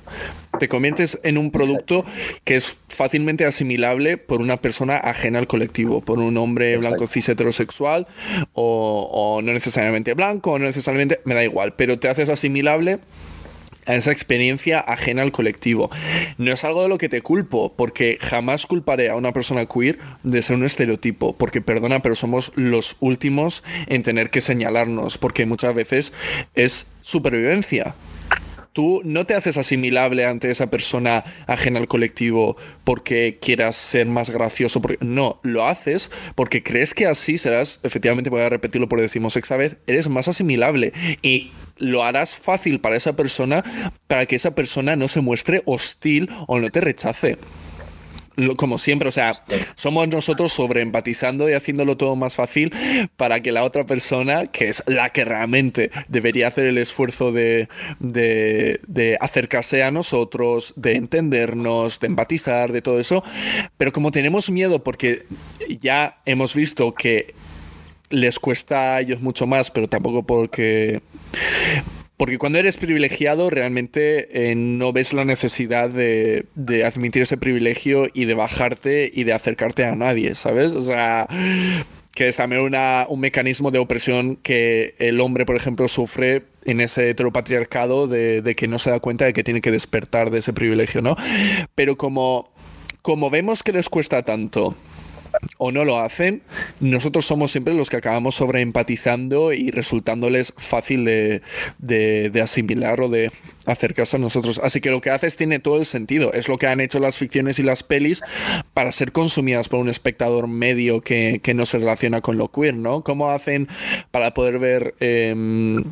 Te 0.59 0.67
conviertes 0.67 1.19
en 1.23 1.37
un 1.39 1.49
producto 1.49 2.05
que 2.43 2.55
es 2.55 2.77
fácilmente 2.89 3.45
asimilable 3.45 4.17
por 4.17 4.41
una 4.41 4.57
persona 4.57 4.97
ajena 4.97 5.39
al 5.39 5.47
colectivo, 5.47 6.01
por 6.01 6.19
un 6.19 6.37
hombre 6.37 6.75
Exacto. 6.75 6.89
blanco 6.89 7.07
cis 7.07 7.29
heterosexual 7.29 8.07
o, 8.53 9.09
o 9.11 9.41
no 9.41 9.53
necesariamente 9.53 10.13
blanco 10.13 10.51
o 10.51 10.59
no 10.59 10.65
necesariamente, 10.65 11.21
me 11.25 11.33
da 11.33 11.43
igual, 11.43 11.73
pero 11.75 11.97
te 11.97 12.07
haces 12.07 12.29
asimilable 12.29 12.99
a 13.85 13.95
esa 13.95 14.11
experiencia 14.11 14.79
ajena 14.79 15.21
al 15.21 15.31
colectivo. 15.31 15.89
No 16.37 16.51
es 16.51 16.63
algo 16.63 16.83
de 16.83 16.89
lo 16.89 16.97
que 16.97 17.09
te 17.09 17.21
culpo, 17.21 17.73
porque 17.75 18.17
jamás 18.19 18.65
culparé 18.65 19.09
a 19.09 19.15
una 19.15 19.33
persona 19.33 19.65
queer 19.65 19.99
de 20.23 20.41
ser 20.41 20.57
un 20.57 20.63
estereotipo, 20.63 21.35
porque 21.37 21.61
perdona, 21.61 22.01
pero 22.01 22.15
somos 22.15 22.51
los 22.55 22.97
últimos 22.99 23.63
en 23.87 24.03
tener 24.03 24.29
que 24.29 24.41
señalarnos, 24.41 25.17
porque 25.17 25.45
muchas 25.45 25.73
veces 25.73 26.13
es 26.55 26.91
supervivencia. 27.01 27.95
Tú 28.75 29.01
no 29.05 29.25
te 29.25 29.35
haces 29.35 29.55
asimilable 29.57 30.25
ante 30.25 30.51
esa 30.51 30.69
persona 30.69 31.23
ajena 31.47 31.79
al 31.79 31.87
colectivo 31.87 32.57
porque 32.83 33.37
quieras 33.39 33.77
ser 33.77 34.05
más 34.05 34.31
gracioso. 34.31 34.81
Porque, 34.81 34.97
no, 34.99 35.39
lo 35.43 35.65
haces 35.65 36.11
porque 36.35 36.61
crees 36.61 36.93
que 36.93 37.07
así 37.07 37.37
serás, 37.37 37.79
efectivamente 37.83 38.29
voy 38.29 38.41
a 38.41 38.49
repetirlo 38.49 38.89
por 38.89 38.99
decimosexta 38.99 39.55
vez, 39.55 39.77
eres 39.87 40.09
más 40.09 40.27
asimilable 40.27 40.91
y 41.21 41.51
lo 41.77 42.03
harás 42.03 42.35
fácil 42.35 42.81
para 42.81 42.97
esa 42.97 43.15
persona 43.15 43.63
para 44.07 44.25
que 44.25 44.35
esa 44.35 44.55
persona 44.55 44.97
no 44.97 45.07
se 45.07 45.21
muestre 45.21 45.61
hostil 45.63 46.29
o 46.45 46.59
no 46.59 46.69
te 46.69 46.81
rechace. 46.81 47.37
Lo- 48.35 48.55
como 48.55 48.77
siempre, 48.77 49.09
o 49.09 49.11
sea, 49.11 49.31
somos 49.75 50.07
nosotros 50.07 50.53
sobreempatizando 50.53 51.49
y 51.49 51.53
haciéndolo 51.53 51.97
todo 51.97 52.15
más 52.15 52.35
fácil 52.35 52.73
para 53.17 53.39
que 53.41 53.51
la 53.51 53.63
otra 53.63 53.85
persona, 53.85 54.47
que 54.47 54.67
es 54.69 54.83
la 54.87 55.09
que 55.09 55.25
realmente 55.25 55.91
debería 56.07 56.47
hacer 56.47 56.65
el 56.65 56.77
esfuerzo 56.77 57.31
de, 57.31 57.69
de- 57.99 58.79
de 58.87 59.17
acercarse 59.21 59.83
a 59.83 59.91
nosotros, 59.91 60.73
de 60.75 60.95
entendernos, 60.95 61.99
de 61.99 62.07
empatizar, 62.07 62.71
de 62.71 62.81
todo 62.81 62.99
eso, 62.99 63.23
pero 63.77 63.91
como 63.91 64.11
tenemos 64.11 64.49
miedo 64.49 64.83
porque 64.83 65.25
ya 65.81 66.17
hemos 66.25 66.55
visto 66.55 66.93
que 66.93 67.33
les 68.09 68.37
cuesta 68.39 68.95
a 68.95 69.01
ellos 69.01 69.21
mucho 69.21 69.47
más, 69.47 69.71
pero 69.71 69.87
tampoco 69.87 70.23
porque 70.25 71.01
porque 72.17 72.37
cuando 72.37 72.59
eres 72.59 72.77
privilegiado 72.77 73.49
realmente 73.49 74.51
eh, 74.51 74.55
no 74.55 74.93
ves 74.93 75.13
la 75.13 75.25
necesidad 75.25 75.89
de, 75.89 76.45
de 76.55 76.85
admitir 76.85 77.21
ese 77.23 77.37
privilegio 77.37 78.07
y 78.13 78.25
de 78.25 78.33
bajarte 78.35 79.11
y 79.13 79.23
de 79.25 79.33
acercarte 79.33 79.83
a 79.85 79.95
nadie, 79.95 80.35
¿sabes? 80.35 80.73
O 80.75 80.81
sea, 80.81 81.27
que 82.13 82.29
es 82.29 82.37
también 82.37 82.61
una- 82.61 83.05
un 83.09 83.19
mecanismo 83.19 83.71
de 83.71 83.79
opresión 83.79 84.37
que 84.37 84.95
el 84.99 85.19
hombre, 85.19 85.45
por 85.45 85.57
ejemplo, 85.57 85.87
sufre 85.89 86.43
en 86.63 86.79
ese 86.79 87.09
heteropatriarcado 87.09 88.07
de, 88.07 88.41
de 88.41 88.55
que 88.55 88.67
no 88.69 88.79
se 88.79 88.89
da 88.89 88.99
cuenta 89.01 89.25
de 89.25 89.33
que 89.33 89.43
tiene 89.43 89.59
que 89.61 89.71
despertar 89.71 90.31
de 90.31 90.39
ese 90.39 90.53
privilegio, 90.53 91.01
¿no? 91.01 91.17
Pero 91.75 91.97
como, 91.97 92.49
como 93.01 93.29
vemos 93.29 93.61
que 93.63 93.73
les 93.73 93.89
cuesta 93.89 94.23
tanto 94.23 94.77
o 95.57 95.71
no 95.71 95.85
lo 95.85 95.99
hacen, 95.99 96.41
nosotros 96.79 97.25
somos 97.25 97.51
siempre 97.51 97.73
los 97.73 97.89
que 97.89 97.97
acabamos 97.97 98.35
sobreempatizando 98.35 99.53
y 99.53 99.71
resultándoles 99.71 100.53
fácil 100.57 101.05
de, 101.05 101.41
de- 101.79 102.41
asimilar 102.41 103.01
o 103.01 103.09
de 103.09 103.31
acercarse 103.65 104.17
a 104.17 104.19
nosotros. 104.19 104.59
Así 104.63 104.81
que 104.81 104.91
lo 104.91 105.01
que 105.01 105.09
haces 105.09 105.37
tiene 105.37 105.59
todo 105.59 105.77
el 105.77 105.85
sentido. 105.85 106.33
Es 106.33 106.47
lo 106.47 106.57
que 106.57 106.67
han 106.67 106.79
hecho 106.81 106.99
las 106.99 107.17
ficciones 107.17 107.59
y 107.59 107.63
las 107.63 107.83
pelis 107.83 108.21
para 108.73 108.91
ser 108.91 109.11
consumidas 109.11 109.69
por 109.69 109.79
un 109.79 109.89
espectador 109.89 110.47
medio 110.47 111.01
que, 111.01 111.39
que 111.41 111.53
no 111.53 111.65
se 111.65 111.79
relaciona 111.79 112.21
con 112.21 112.37
lo 112.37 112.49
queer, 112.51 112.75
¿no? 112.75 113.03
¿Cómo 113.03 113.31
hacen 113.31 113.67
para 114.11 114.33
poder 114.33 114.59
ver... 114.59 114.95
em, 114.99 115.83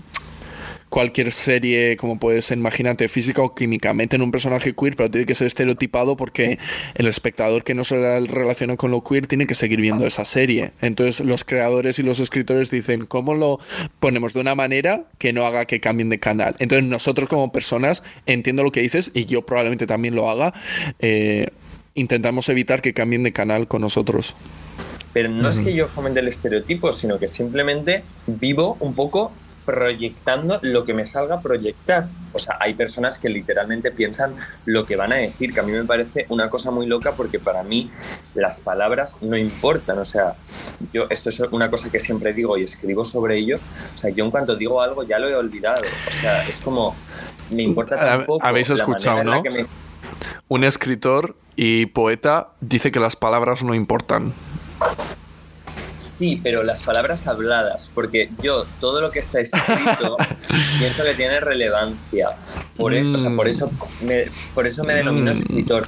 cualquier 0.93 1.31
serie, 1.31 1.97
como 1.97 2.19
puede 2.19 2.43
ser, 2.43 2.59
imagínate, 2.59 3.07
física 3.07 3.41
o 3.41 3.55
química, 3.55 3.95
meten 3.95 4.21
un 4.21 4.29
personaje 4.29 4.75
queer, 4.75 4.95
pero 4.95 5.09
tiene 5.09 5.25
que 5.25 5.33
ser 5.33 5.47
estereotipado 5.47 6.15
porque 6.15 6.59
el 6.93 7.07
espectador 7.07 7.63
que 7.63 7.73
no 7.73 7.83
se 7.83 7.95
relaciona 8.27 8.77
con 8.77 8.91
lo 8.91 9.03
queer 9.03 9.25
tiene 9.25 9.47
que 9.47 9.55
seguir 9.55 9.81
viendo 9.81 10.05
esa 10.05 10.23
serie. 10.23 10.69
Entonces 10.81 11.25
los 11.25 11.45
creadores 11.45 11.97
y 11.97 12.03
los 12.03 12.19
escritores 12.19 12.69
dicen, 12.69 13.07
¿cómo 13.07 13.33
lo 13.33 13.59
ponemos 13.99 14.35
de 14.35 14.41
una 14.41 14.53
manera 14.53 15.05
que 15.17 15.33
no 15.33 15.47
haga 15.47 15.65
que 15.65 15.79
cambien 15.79 16.09
de 16.09 16.19
canal? 16.19 16.55
Entonces 16.59 16.87
nosotros 16.87 17.27
como 17.27 17.51
personas, 17.51 18.03
entiendo 18.27 18.61
lo 18.61 18.71
que 18.71 18.81
dices 18.81 19.09
y 19.15 19.25
yo 19.25 19.47
probablemente 19.47 19.87
también 19.87 20.13
lo 20.13 20.29
haga, 20.29 20.53
eh, 20.99 21.47
intentamos 21.95 22.49
evitar 22.49 22.83
que 22.83 22.93
cambien 22.93 23.23
de 23.23 23.33
canal 23.33 23.67
con 23.67 23.81
nosotros. 23.81 24.35
Pero 25.11 25.29
no 25.29 25.49
es 25.49 25.59
que 25.59 25.73
yo 25.73 25.87
fomente 25.87 26.19
el 26.19 26.27
estereotipo, 26.27 26.93
sino 26.93 27.17
que 27.17 27.27
simplemente 27.27 28.03
vivo 28.27 28.77
un 28.79 28.93
poco 28.93 29.31
proyectando 29.65 30.59
lo 30.61 30.83
que 30.85 30.93
me 30.93 31.05
salga 31.05 31.35
a 31.35 31.41
proyectar. 31.41 32.07
O 32.33 32.39
sea, 32.39 32.57
hay 32.59 32.73
personas 32.73 33.17
que 33.19 33.29
literalmente 33.29 33.91
piensan 33.91 34.35
lo 34.65 34.85
que 34.85 34.95
van 34.95 35.13
a 35.13 35.17
decir, 35.17 35.53
que 35.53 35.59
a 35.59 35.63
mí 35.63 35.71
me 35.71 35.83
parece 35.83 36.25
una 36.29 36.49
cosa 36.49 36.71
muy 36.71 36.85
loca 36.87 37.11
porque 37.13 37.39
para 37.39 37.63
mí 37.63 37.91
las 38.33 38.59
palabras 38.61 39.15
no 39.21 39.37
importan. 39.37 39.99
O 39.99 40.05
sea, 40.05 40.35
yo 40.91 41.05
esto 41.09 41.29
es 41.29 41.39
una 41.51 41.69
cosa 41.69 41.91
que 41.91 41.99
siempre 41.99 42.33
digo 42.33 42.57
y 42.57 42.63
escribo 42.63 43.05
sobre 43.05 43.37
ello. 43.37 43.57
O 43.93 43.97
sea, 43.97 44.09
yo 44.09 44.25
en 44.25 44.31
cuanto 44.31 44.55
digo 44.55 44.81
algo 44.81 45.03
ya 45.03 45.19
lo 45.19 45.27
he 45.29 45.35
olvidado. 45.35 45.81
O 46.07 46.11
sea, 46.11 46.47
es 46.47 46.57
como 46.61 46.95
me 47.51 47.63
importa 47.63 47.95
Hab- 47.95 47.99
tan 48.19 48.25
poco 48.25 48.45
habéis 48.45 48.69
escuchado, 48.69 49.23
¿no? 49.23 49.43
me- 49.43 49.65
Un 50.47 50.63
escritor 50.63 51.35
y 51.55 51.85
poeta 51.87 52.49
dice 52.61 52.91
que 52.91 52.99
las 52.99 53.15
palabras 53.15 53.63
no 53.63 53.75
importan. 53.75 54.33
Sí, 56.05 56.39
pero 56.41 56.63
las 56.63 56.81
palabras 56.81 57.27
habladas, 57.27 57.89
porque 57.93 58.29
yo 58.41 58.65
todo 58.79 58.99
lo 59.01 59.09
que 59.11 59.19
está 59.19 59.39
escrito 59.39 60.17
pienso 60.79 61.03
que 61.03 61.13
tiene 61.15 61.39
relevancia. 61.39 62.29
Por, 62.75 62.93
e- 62.93 63.05
o 63.13 63.17
sea, 63.17 63.31
por 63.35 63.47
eso 63.47 63.71
me, 64.01 64.25
por 64.53 64.67
eso 64.67 64.83
me 64.83 64.93
denomino 64.95 65.31
Mm. 65.31 65.33
escritor. 65.33 65.87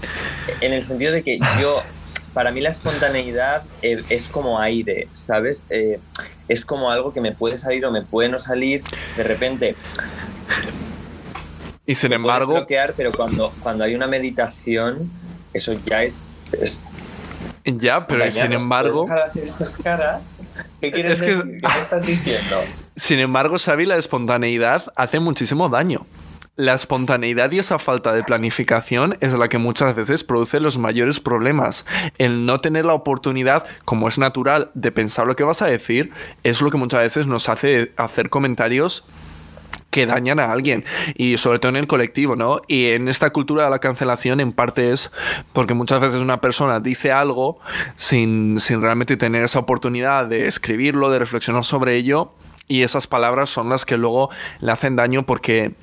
En 0.61 0.73
el 0.73 0.83
sentido 0.83 1.11
de 1.11 1.23
que 1.23 1.39
yo, 1.59 1.81
para 2.33 2.51
mí 2.51 2.61
la 2.61 2.69
espontaneidad 2.69 3.63
eh, 3.81 4.01
es 4.09 4.29
como 4.29 4.59
aire, 4.59 5.07
¿sabes? 5.11 5.63
Eh, 5.69 5.99
es 6.47 6.63
como 6.65 6.91
algo 6.91 7.11
que 7.11 7.21
me 7.21 7.31
puede 7.31 7.57
salir 7.57 7.85
o 7.85 7.91
me 7.91 8.03
puede 8.03 8.29
no 8.29 8.39
salir. 8.39 8.83
De 9.17 9.23
repente, 9.23 9.75
Y 11.85 11.95
sin 11.95 12.13
embargo, 12.13 12.53
bloquear, 12.53 12.93
pero 12.95 13.11
cuando, 13.11 13.51
cuando 13.61 13.83
hay 13.83 13.95
una 13.95 14.07
meditación, 14.07 15.09
eso 15.53 15.73
ya 15.85 16.03
es... 16.03 16.37
es 16.51 16.85
ya, 17.77 18.07
pero 18.07 18.29
sin 18.31 18.53
embargo. 18.53 19.07
¿Qué 20.81 20.91
quieres 20.91 21.21
Es 21.21 21.21
que- 21.21 21.35
decir? 21.35 21.61
¿Qué 21.61 21.67
me 21.67 21.79
estás 21.81 22.05
diciendo? 22.05 22.61
sin 22.95 23.19
embargo, 23.19 23.57
Xavi, 23.59 23.85
la 23.85 23.97
espontaneidad 23.97 24.85
hace 24.95 25.19
muchísimo 25.19 25.69
daño. 25.69 26.05
La 26.57 26.73
espontaneidad 26.73 27.51
y 27.51 27.59
esa 27.59 27.79
falta 27.79 28.13
de 28.13 28.23
planificación 28.23 29.17
es 29.19 29.33
la 29.33 29.49
que 29.49 29.57
muchas 29.57 29.93
veces 29.93 30.23
produce 30.23 30.61
los 30.61 30.77
mayores 30.77 31.19
problemas. 31.19 31.85
El 32.17 32.45
no 32.45 32.61
tener 32.61 32.85
la 32.85 32.93
oportunidad, 32.93 33.67
como 33.83 34.07
es 34.07 34.17
natural, 34.17 34.71
de 34.73 34.93
pensar 34.93 35.27
lo 35.27 35.35
que 35.35 35.43
vas 35.43 35.61
a 35.61 35.65
decir, 35.65 36.11
es 36.43 36.61
lo 36.61 36.71
que 36.71 36.77
muchas 36.77 37.01
veces 37.01 37.27
nos 37.27 37.49
hace 37.49 37.91
hacer 37.97 38.29
comentarios 38.29 39.03
que 39.95 40.05
dañan 40.05 40.41
a 40.41 40.51
alguien 40.51 40.83
y 41.15 41.37
sobre 41.37 41.57
todo 41.57 41.69
en 41.69 41.77
el 41.77 41.87
colectivo, 41.87 42.35
¿no? 42.35 42.59
Y 42.67 42.87
en 42.87 43.07
esta 43.07 43.29
cultura 43.29 43.63
de 43.63 43.69
la 43.69 43.79
cancelación 43.79 44.41
en 44.41 44.51
parte 44.51 44.91
es 44.91 45.09
porque 45.53 45.73
muchas 45.73 46.01
veces 46.01 46.21
una 46.21 46.41
persona 46.41 46.81
dice 46.81 47.13
algo 47.13 47.59
sin, 47.95 48.59
sin 48.59 48.81
realmente 48.81 49.15
tener 49.15 49.45
esa 49.45 49.59
oportunidad 49.59 50.25
de 50.25 50.47
escribirlo, 50.47 51.09
de 51.09 51.19
reflexionar 51.19 51.63
sobre 51.63 51.95
ello 51.95 52.33
y 52.67 52.81
esas 52.81 53.07
palabras 53.07 53.49
son 53.49 53.69
las 53.69 53.85
que 53.85 53.95
luego 53.95 54.31
le 54.59 54.73
hacen 54.73 54.97
daño 54.97 55.23
porque 55.23 55.75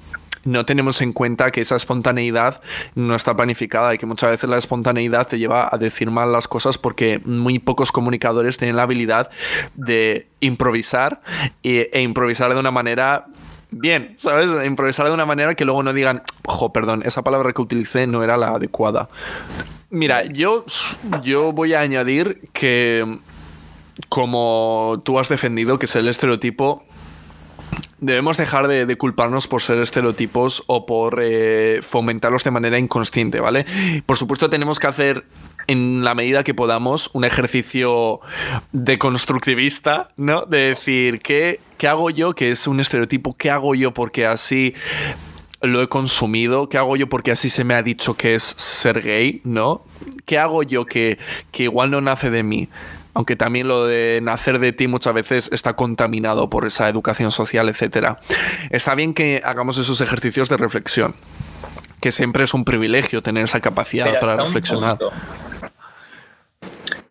no 0.45 0.67
tenemos 0.67 1.01
en 1.01 1.15
cuenta 1.15 1.51
que 1.51 1.63
esa 1.63 1.77
espontaneidad 1.77 2.61
no 2.95 3.15
está 3.15 3.35
planificada 3.35 3.95
y 3.95 3.99
que 3.99 4.05
muchas 4.05 4.29
veces 4.29 4.51
la 4.51 4.59
espontaneidad 4.59 5.27
te 5.27 5.39
lleva 5.39 5.71
a 5.73 5.79
decir 5.79 6.11
mal 6.11 6.33
las 6.33 6.49
cosas 6.49 6.77
porque 6.77 7.23
muy 7.25 7.61
pocos 7.61 7.93
comunicadores 7.93 8.59
tienen 8.59 8.77
la 8.77 8.83
habilidad 8.83 9.31
de 9.75 10.27
improvisar 10.41 11.23
e, 11.63 11.89
e 11.95 12.03
improvisar 12.03 12.53
de 12.53 12.61
una 12.61 12.71
manera 12.71 13.27
bien, 13.73 14.15
¿sabes? 14.17 14.51
Improvisar 14.65 15.07
de 15.07 15.13
una 15.13 15.27
manera 15.27 15.55
que 15.55 15.65
luego 15.65 15.83
no 15.83 15.93
digan, 15.93 16.23
ojo, 16.47 16.73
perdón, 16.73 17.03
esa 17.05 17.23
palabra 17.23 17.53
que 17.53 17.63
utilicé 17.63 18.07
no 18.07 18.23
era 18.23 18.37
la 18.37 18.49
adecuada. 18.49 19.09
Mira, 19.91 20.25
yo, 20.25 20.65
yo 21.23 21.53
voy 21.53 21.75
a 21.75 21.81
añadir 21.81 22.49
que 22.53 23.19
como 24.09 25.03
tú 25.05 25.19
has 25.19 25.29
defendido, 25.29 25.79
que 25.79 25.87
es 25.87 25.97
el 25.97 26.09
estereotipo 26.09 26.85
Debemos 28.03 28.37
dejar 28.37 28.67
de, 28.67 28.85
de 28.85 28.97
culparnos 28.97 29.47
por 29.47 29.63
ser 29.63 29.79
estereotipos 29.79 30.65
o 30.67 30.87
por 30.87 31.21
eh, 31.23 31.81
fomentarlos 31.83 32.43
de 32.43 32.51
manera 32.51 32.77
inconsciente, 32.77 33.39
¿vale? 33.39 33.65
Por 34.07 34.17
supuesto 34.17 34.51
tenemos 34.51 34.81
que 34.81 34.89
hacer 34.89 35.25
en 35.69 36.03
la 36.03 36.17
medida 36.17 36.43
que 36.43 36.53
podamos 36.53 37.11
un 37.13 37.25
ejercicio 37.25 38.19
deconstructivista, 38.73 40.09
¿no? 40.17 40.47
De 40.47 40.71
decir, 40.71 41.21
¿qué, 41.21 41.61
¿qué 41.83 41.89
hago 41.89 42.11
yo 42.11 42.33
que 42.33 42.53
es 42.53 42.69
un 42.69 42.79
estereotipo? 42.79 43.37
¿Qué 43.37 43.51
hago 43.51 43.75
yo 43.75 43.93
porque 43.93 44.25
así 44.25 44.73
lo 45.61 45.83
he 45.83 45.89
consumido? 45.89 46.69
¿Qué 46.69 46.79
hago 46.79 46.95
yo 46.95 47.09
porque 47.09 47.33
así 47.33 47.49
se 47.49 47.65
me 47.65 47.75
ha 47.75 47.83
dicho 47.83 48.15
que 48.15 48.37
es 48.37 48.45
ser 48.45 49.01
gay? 49.01 49.41
¿No? 49.43 49.83
¿Qué 50.25 50.39
hago 50.39 50.63
yo 50.63 50.87
que, 50.87 51.19
que 51.51 51.65
igual 51.65 51.91
no 51.91 52.01
nace 52.01 52.31
de 52.31 52.45
mí? 52.45 52.69
Aunque 53.15 53.35
también 53.35 53.67
lo 53.67 53.85
de 53.85 54.21
nacer 54.23 54.61
de 54.61 54.73
ti 54.73 54.87
muchas 54.87 55.13
veces 55.13 55.51
está 55.53 55.75
contaminado 55.75 56.49
por 56.49 56.67
esa 56.67 56.89
educación 56.89 57.33
social, 57.33 57.69
etc. 57.69 58.15
Está 58.71 58.95
bien 58.95 59.13
que 59.13 59.43
hagamos 59.45 59.77
esos 59.77 60.01
ejercicios 60.01 60.49
de 60.49 60.59
reflexión, 60.59 61.17
que 62.01 62.13
siempre 62.13 62.45
es 62.45 62.55
un 62.55 62.65
privilegio 62.65 63.25
tener 63.25 63.43
esa 63.43 63.59
capacidad 63.59 64.07
Pero 64.07 64.21
para 64.21 64.35
un 64.35 64.45
reflexionar. 64.45 64.99
punto. 64.99 65.13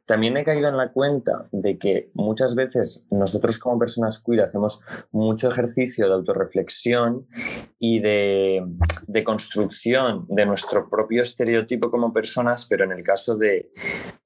También 0.06 0.36
he 0.38 0.44
caído 0.44 0.68
en 0.68 0.78
la 0.78 0.92
cuenta 0.92 1.48
de 1.52 1.78
que 1.78 2.12
muchas 2.14 2.56
veces 2.56 3.06
nosotros 3.12 3.60
como 3.60 3.80
personas 3.80 4.22
queer 4.22 4.42
hacemos 4.42 4.82
mucho 5.12 5.50
ejercicio 5.50 6.08
de 6.08 6.14
autorreflexión 6.14 7.28
y 7.80 8.00
de, 8.00 8.66
de 9.08 9.24
construcción 9.24 10.26
de 10.28 10.46
nuestro 10.46 10.90
propio 10.90 11.22
estereotipo 11.22 11.90
como 11.92 12.14
personas, 12.14 12.66
pero 12.66 12.84
en 12.84 12.92
el 12.92 13.04
caso 13.04 13.36
de 13.36 13.72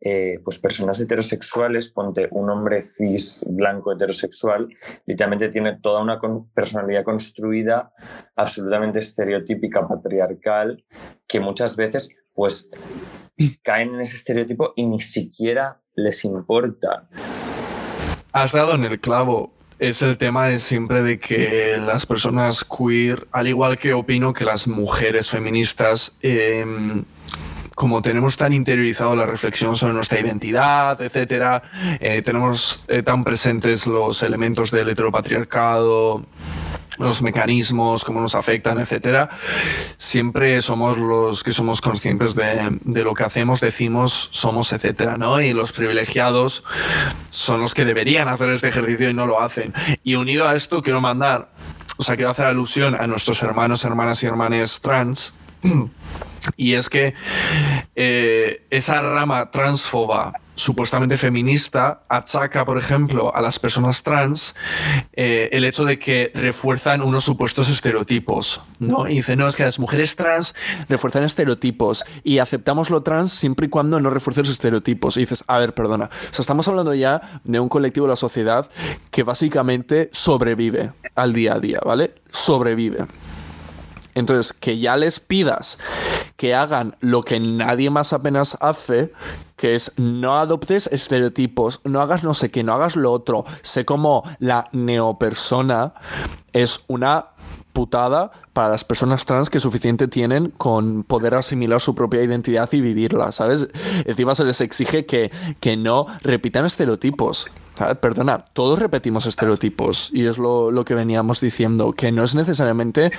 eh, 0.02 0.40
pues 0.44 0.60
personas 0.60 1.00
heterosexuales, 1.00 1.90
ponte 1.90 2.28
un 2.32 2.50
hombre 2.50 2.82
cis 2.82 3.46
blanco 3.48 3.94
heterosexual, 3.94 4.70
literalmente 5.06 5.50
tiene 5.50 5.80
toda 5.80 6.02
una 6.02 6.20
personalidad 6.54 7.04
construida 7.04 7.92
absolutamente 8.36 9.00
estereotípica, 9.00 9.88
patriarcal, 9.88 10.84
que 11.28 11.40
muchas 11.40 11.76
veces 11.76 12.16
pues 12.36 12.70
caen 13.64 13.96
en 13.96 14.02
ese 14.02 14.16
estereotipo 14.18 14.74
y 14.76 14.86
ni 14.86 15.00
siquiera 15.00 15.82
les 15.96 16.24
importa. 16.26 17.08
Has 18.32 18.52
dado 18.52 18.76
en 18.76 18.84
el 18.84 19.00
clavo. 19.00 19.54
Es 19.78 20.02
el 20.02 20.18
tema 20.18 20.48
de 20.48 20.60
siempre 20.60 21.02
de 21.02 21.20
que 21.20 21.78
las 21.78 22.06
personas 22.06 22.64
queer, 22.64 23.28
al 23.32 23.48
igual 23.48 23.78
que 23.78 23.94
opino 23.94 24.32
que 24.32 24.46
las 24.46 24.68
mujeres 24.68 25.30
feministas, 25.30 26.14
em, 26.22 27.04
como 27.76 28.02
tenemos 28.02 28.38
tan 28.38 28.54
interiorizado 28.54 29.18
la 29.18 29.26
reflexión 29.26 29.76
sobre 29.76 29.94
nuestra 29.94 30.22
identidad, 30.22 31.02
etcétera, 31.02 31.62
eh, 32.00 32.22
tenemos 32.22 32.86
eh, 32.88 33.04
tan 33.04 33.26
presentes 33.26 33.86
los 33.86 34.24
elementos 34.24 34.72
del 34.72 34.88
heteropatriarcado, 34.88 36.22
los 36.98 37.22
mecanismos, 37.22 38.04
cómo 38.04 38.22
nos 38.22 38.36
afectan, 38.36 38.80
etcétera, 38.80 39.30
siempre 39.98 40.62
somos 40.62 40.98
los 40.98 41.44
que 41.44 41.54
somos 41.54 41.82
conscientes 41.82 42.36
de, 42.36 42.80
de 42.82 43.04
lo 43.04 43.14
que 43.14 43.24
hacemos, 43.24 43.62
decimos, 43.62 44.30
somos, 44.32 44.72
etcétera, 44.74 45.18
¿no? 45.18 45.40
Y 45.42 45.54
los 45.54 45.72
privilegiados 45.72 46.64
son 47.30 47.62
los 47.62 47.74
que 47.74 47.86
deberían 47.86 48.28
hacer 48.28 48.50
este 48.52 48.70
ejercicio 48.70 49.10
y 49.10 49.14
no 49.14 49.26
lo 49.26 49.42
hacen. 49.42 49.74
Y 50.04 50.16
unido 50.16 50.48
a 50.48 50.56
esto, 50.56 50.82
quiero 50.82 51.02
mandar, 51.02 51.50
o 51.98 52.04
sea, 52.04 52.16
quiero 52.16 52.32
hacer 52.32 52.46
alusión 52.46 52.96
a 52.96 53.08
nuestros 53.08 53.42
hermanos, 53.44 53.86
hermanas 53.86 54.22
y 54.24 54.28
hermanes 54.28 54.82
trans. 54.82 55.34
Y 56.58 56.74
es 56.74 56.90
que 56.90 57.14
eh, 57.96 58.66
esa 58.70 59.02
rama 59.02 59.50
transfoba 59.52 60.34
supuestamente 60.58 61.18
feminista 61.18 62.04
achaca, 62.08 62.64
por 62.64 62.78
ejemplo, 62.78 63.36
a 63.36 63.42
las 63.42 63.60
personas 63.60 64.04
trans 64.04 64.56
eh, 65.12 65.50
el 65.52 65.66
hecho 65.66 65.84
de 65.84 66.00
que 66.00 66.32
refuerzan 66.34 67.02
unos 67.02 67.26
supuestos 67.26 67.70
estereotipos, 67.70 68.62
¿no? 68.80 69.08
Y 69.08 69.16
dice, 69.16 69.36
no, 69.36 69.48
es 69.48 69.58
que 69.58 69.64
las 69.64 69.80
mujeres 69.80 70.16
trans 70.16 70.56
refuerzan 70.88 71.24
estereotipos 71.24 72.06
y 72.24 72.38
aceptamos 72.38 72.90
lo 72.90 73.04
trans 73.04 73.34
siempre 73.34 73.66
y 73.66 73.70
cuando 73.70 74.00
no 74.00 74.10
refuerce 74.10 74.42
los 74.42 74.52
estereotipos. 74.52 75.18
Y 75.18 75.22
dices, 75.22 75.44
a 75.48 75.60
ver, 75.60 75.74
perdona, 75.74 76.06
o 76.06 76.34
sea, 76.34 76.42
estamos 76.42 76.68
hablando 76.70 76.94
ya 76.94 77.42
de 77.44 77.60
un 77.60 77.68
colectivo 77.68 78.06
de 78.06 78.12
la 78.12 78.16
sociedad 78.16 78.70
que 79.12 79.24
básicamente 79.24 80.10
sobrevive 80.14 80.94
al 81.16 81.34
día 81.34 81.56
a 81.56 81.60
día, 81.60 81.80
¿vale? 81.84 82.16
Sobrevive. 82.32 83.08
Entonces, 84.16 84.54
que 84.54 84.80
ya 84.80 84.98
les 84.98 85.20
pidas 85.20 85.78
que 86.38 86.56
hagan 86.56 86.96
lo 87.00 87.22
que 87.24 87.40
nadie 87.40 87.90
más 87.90 88.14
apenas 88.14 88.58
hace, 88.60 89.14
que 89.56 89.76
es 89.76 89.92
no 89.98 90.38
adoptes 90.38 90.88
estereotipos, 90.88 91.82
no 91.84 92.02
hagas 92.02 92.24
no 92.24 92.34
sé 92.34 92.52
qué, 92.52 92.64
no 92.64 92.74
hagas 92.74 92.96
lo 92.96 93.12
otro, 93.12 93.46
sé 93.62 93.86
como 93.86 94.24
la 94.40 94.70
neopersona, 94.72 95.94
es 96.54 96.82
una 96.88 97.28
putada 97.74 98.32
para 98.54 98.70
las 98.70 98.86
personas 98.86 99.26
trans 99.26 99.50
que 99.50 99.60
suficiente 99.60 100.08
tienen 100.08 100.50
con 100.52 101.04
poder 101.04 101.36
asimilar 101.36 101.82
su 101.82 101.94
propia 101.94 102.24
identidad 102.24 102.72
y 102.72 102.80
vivirla, 102.80 103.34
¿sabes? 103.34 103.68
Encima 104.06 104.34
se 104.34 104.46
les 104.46 104.62
exige 104.62 105.06
que, 105.06 105.30
que 105.60 105.76
no 105.76 106.08
repitan 106.22 106.66
estereotipos. 106.66 107.48
Perdona, 107.76 108.38
todos 108.38 108.80
repetimos 108.80 109.26
estereotipos 109.26 110.10
y 110.14 110.26
es 110.26 110.38
lo, 110.38 110.72
que 110.86 110.96
veníamos 110.96 111.42
diciendo, 111.42 111.92
que 111.94 112.12
no 112.12 112.24
es 112.24 112.34
necesariamente 112.34 113.12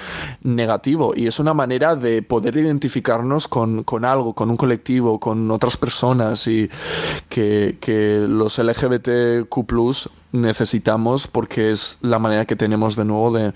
negativo 0.43 1.13
y 1.15 1.27
es 1.27 1.39
una 1.39 1.53
manera 1.53 1.95
de 1.95 2.23
poder 2.23 2.57
identificarnos 2.57 3.49
con, 3.49 3.83
con 3.83 4.05
algo, 4.05 4.35
con 4.35 4.51
un 4.51 4.57
colectivo, 4.57 5.21
con 5.21 5.51
otras 5.51 5.77
personas 5.77 6.47
y 6.47 6.71
que, 7.29 7.77
que 7.81 8.25
los 8.29 8.59
LGBTQ 8.59 9.57
necesitamos 10.33 11.27
porque 11.27 11.71
es 11.71 11.99
la 12.01 12.19
manera 12.19 12.45
que 12.45 12.57
tenemos 12.57 12.97
de 12.97 13.05
nuevo 13.05 13.33
de, 13.33 13.53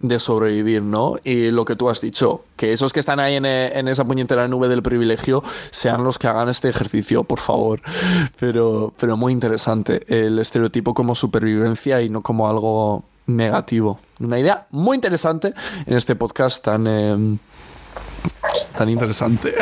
de 0.00 0.18
sobrevivir, 0.20 0.82
¿no? 0.82 1.16
Y 1.24 1.50
lo 1.50 1.64
que 1.64 1.76
tú 1.76 1.88
has 1.88 2.00
dicho, 2.00 2.44
que 2.56 2.72
esos 2.72 2.92
que 2.92 3.00
están 3.00 3.20
ahí 3.20 3.36
en, 3.36 3.46
eh, 3.46 3.78
en 3.78 3.88
esa 3.88 4.04
puñetera 4.04 4.48
nube 4.48 4.68
del 4.68 4.82
privilegio 4.82 5.42
sean 5.70 6.04
los 6.04 6.18
que 6.18 6.26
hagan 6.26 6.48
este 6.48 6.68
ejercicio, 6.68 7.24
por 7.24 7.40
favor. 7.40 7.80
Pero, 8.38 8.92
pero 8.98 9.16
muy 9.16 9.32
interesante. 9.32 10.02
El 10.08 10.38
estereotipo 10.38 10.94
como 10.94 11.14
supervivencia 11.14 12.02
y 12.02 12.08
no 12.08 12.22
como 12.22 12.48
algo 12.48 13.04
negativo. 13.26 14.00
Una 14.20 14.38
idea 14.38 14.66
muy 14.70 14.94
interesante 14.94 15.52
en 15.84 15.96
este 15.96 16.14
podcast 16.14 16.64
tan, 16.64 16.86
eh, 16.86 17.38
tan 18.76 18.88
interesante. 18.88 19.54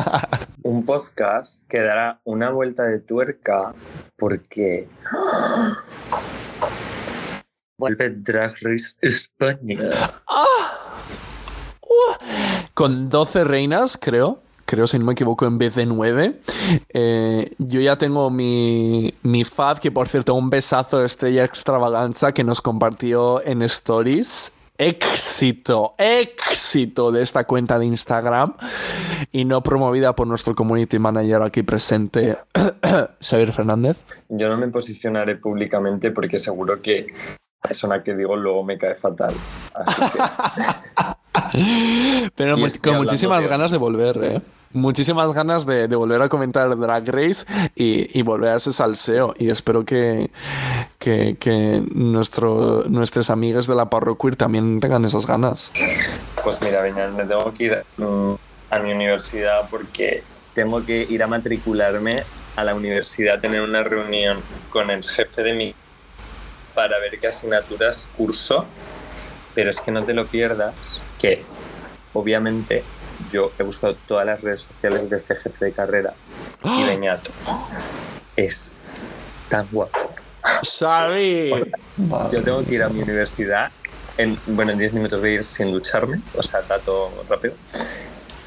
Un 0.62 0.84
podcast 0.84 1.66
que 1.68 1.80
dará 1.80 2.20
una 2.24 2.50
vuelta 2.50 2.84
de 2.84 3.00
tuerca 3.00 3.74
porque 4.16 4.88
vuelve 7.76 8.10
Drag 8.10 8.54
Race 8.62 8.94
España. 9.00 9.90
Con 12.74 13.08
12 13.08 13.44
reinas, 13.44 13.98
creo. 14.00 14.42
Creo, 14.64 14.86
si 14.86 14.98
no 14.98 15.04
me 15.04 15.12
equivoco, 15.12 15.44
en 15.44 15.58
vez 15.58 15.74
de 15.74 15.84
9. 15.84 16.40
Eh, 16.88 17.54
yo 17.58 17.80
ya 17.80 17.98
tengo 17.98 18.30
mi, 18.30 19.12
mi 19.22 19.44
fad, 19.44 19.78
que 19.78 19.90
por 19.90 20.08
cierto, 20.08 20.34
un 20.34 20.48
besazo 20.48 21.00
de 21.00 21.06
Estrella 21.06 21.44
Extravaganza 21.44 22.32
que 22.32 22.42
nos 22.42 22.62
compartió 22.62 23.44
en 23.44 23.60
Stories. 23.62 24.52
Éxito, 24.78 25.94
éxito 25.98 27.12
de 27.12 27.22
esta 27.22 27.44
cuenta 27.44 27.78
de 27.78 27.86
Instagram 27.86 28.54
y 29.30 29.44
no 29.44 29.62
promovida 29.62 30.16
por 30.16 30.26
nuestro 30.26 30.54
community 30.54 30.98
manager 30.98 31.42
aquí 31.42 31.62
presente, 31.62 32.36
Xavier 33.20 33.52
Fernández. 33.52 34.02
Yo 34.30 34.48
no 34.48 34.56
me 34.56 34.68
posicionaré 34.68 35.36
públicamente 35.36 36.10
porque 36.10 36.38
seguro 36.38 36.80
que 36.80 37.06
persona 37.62 38.02
que 38.02 38.14
digo 38.14 38.36
luego 38.36 38.64
me 38.64 38.76
cae 38.76 38.94
fatal. 38.94 39.32
Así 39.74 40.02
que 40.10 40.18
Pero 42.34 42.56
mu- 42.56 42.66
con 42.82 42.96
muchísimas 42.96 43.44
de- 43.44 43.48
ganas 43.48 43.70
de 43.70 43.78
volver, 43.78 44.18
¿eh? 44.24 44.40
Muchísimas 44.74 45.32
ganas 45.34 45.66
de, 45.66 45.86
de 45.86 45.96
volver 45.96 46.22
a 46.22 46.30
comentar 46.30 46.74
Drag 46.78 47.06
Race 47.10 47.44
y, 47.76 48.18
y 48.18 48.22
volver 48.22 48.52
a 48.52 48.56
ese 48.56 48.72
salseo. 48.72 49.34
Y 49.38 49.50
espero 49.50 49.84
que, 49.84 50.30
que, 50.98 51.36
que 51.38 51.84
nuestro, 51.94 52.84
nuestras 52.88 53.28
amigas 53.28 53.66
de 53.66 53.74
la 53.74 53.90
parroquia 53.90 54.30
también 54.32 54.80
tengan 54.80 55.04
esas 55.04 55.26
ganas. 55.26 55.72
Pues 56.42 56.58
mira, 56.62 56.80
Beñat, 56.80 57.10
me 57.10 57.24
tengo 57.24 57.52
que 57.52 57.64
ir 57.64 57.84
mm, 57.98 58.32
a 58.70 58.78
mi 58.78 58.92
universidad 58.92 59.68
porque 59.70 60.24
tengo 60.54 60.82
que 60.86 61.06
ir 61.08 61.22
a 61.22 61.26
matricularme 61.26 62.22
a 62.56 62.64
la 62.64 62.74
universidad, 62.74 63.40
tener 63.40 63.60
una 63.60 63.82
reunión 63.82 64.38
con 64.70 64.88
el 64.90 65.04
jefe 65.04 65.42
de 65.42 65.52
mi 65.52 65.74
para 66.74 66.98
ver 66.98 67.18
qué 67.18 67.28
asignaturas 67.28 68.08
curso. 68.16 68.66
Pero 69.54 69.70
es 69.70 69.80
que 69.80 69.90
no 69.90 70.02
te 70.02 70.14
lo 70.14 70.26
pierdas, 70.26 71.02
que 71.18 71.44
obviamente 72.14 72.82
yo 73.30 73.52
he 73.58 73.62
buscado 73.62 73.96
todas 74.06 74.26
las 74.26 74.42
redes 74.42 74.60
sociales 74.60 75.08
de 75.08 75.16
este 75.16 75.36
jefe 75.36 75.66
de 75.66 75.72
carrera 75.72 76.14
y 76.64 76.84
Beñat 76.84 77.28
es 78.36 78.76
tan 79.48 79.68
guapo. 79.70 79.98
Sea, 80.62 81.08
yo 82.32 82.42
tengo 82.42 82.64
que 82.64 82.74
ir 82.74 82.82
a 82.82 82.88
mi 82.88 83.02
universidad. 83.02 83.70
En, 84.18 84.38
bueno, 84.46 84.72
en 84.72 84.78
10 84.78 84.94
minutos 84.94 85.20
voy 85.20 85.30
a 85.30 85.32
ir 85.34 85.44
sin 85.44 85.70
ducharme, 85.72 86.20
o 86.34 86.42
sea, 86.42 86.62
dato 86.62 87.24
rápido. 87.28 87.54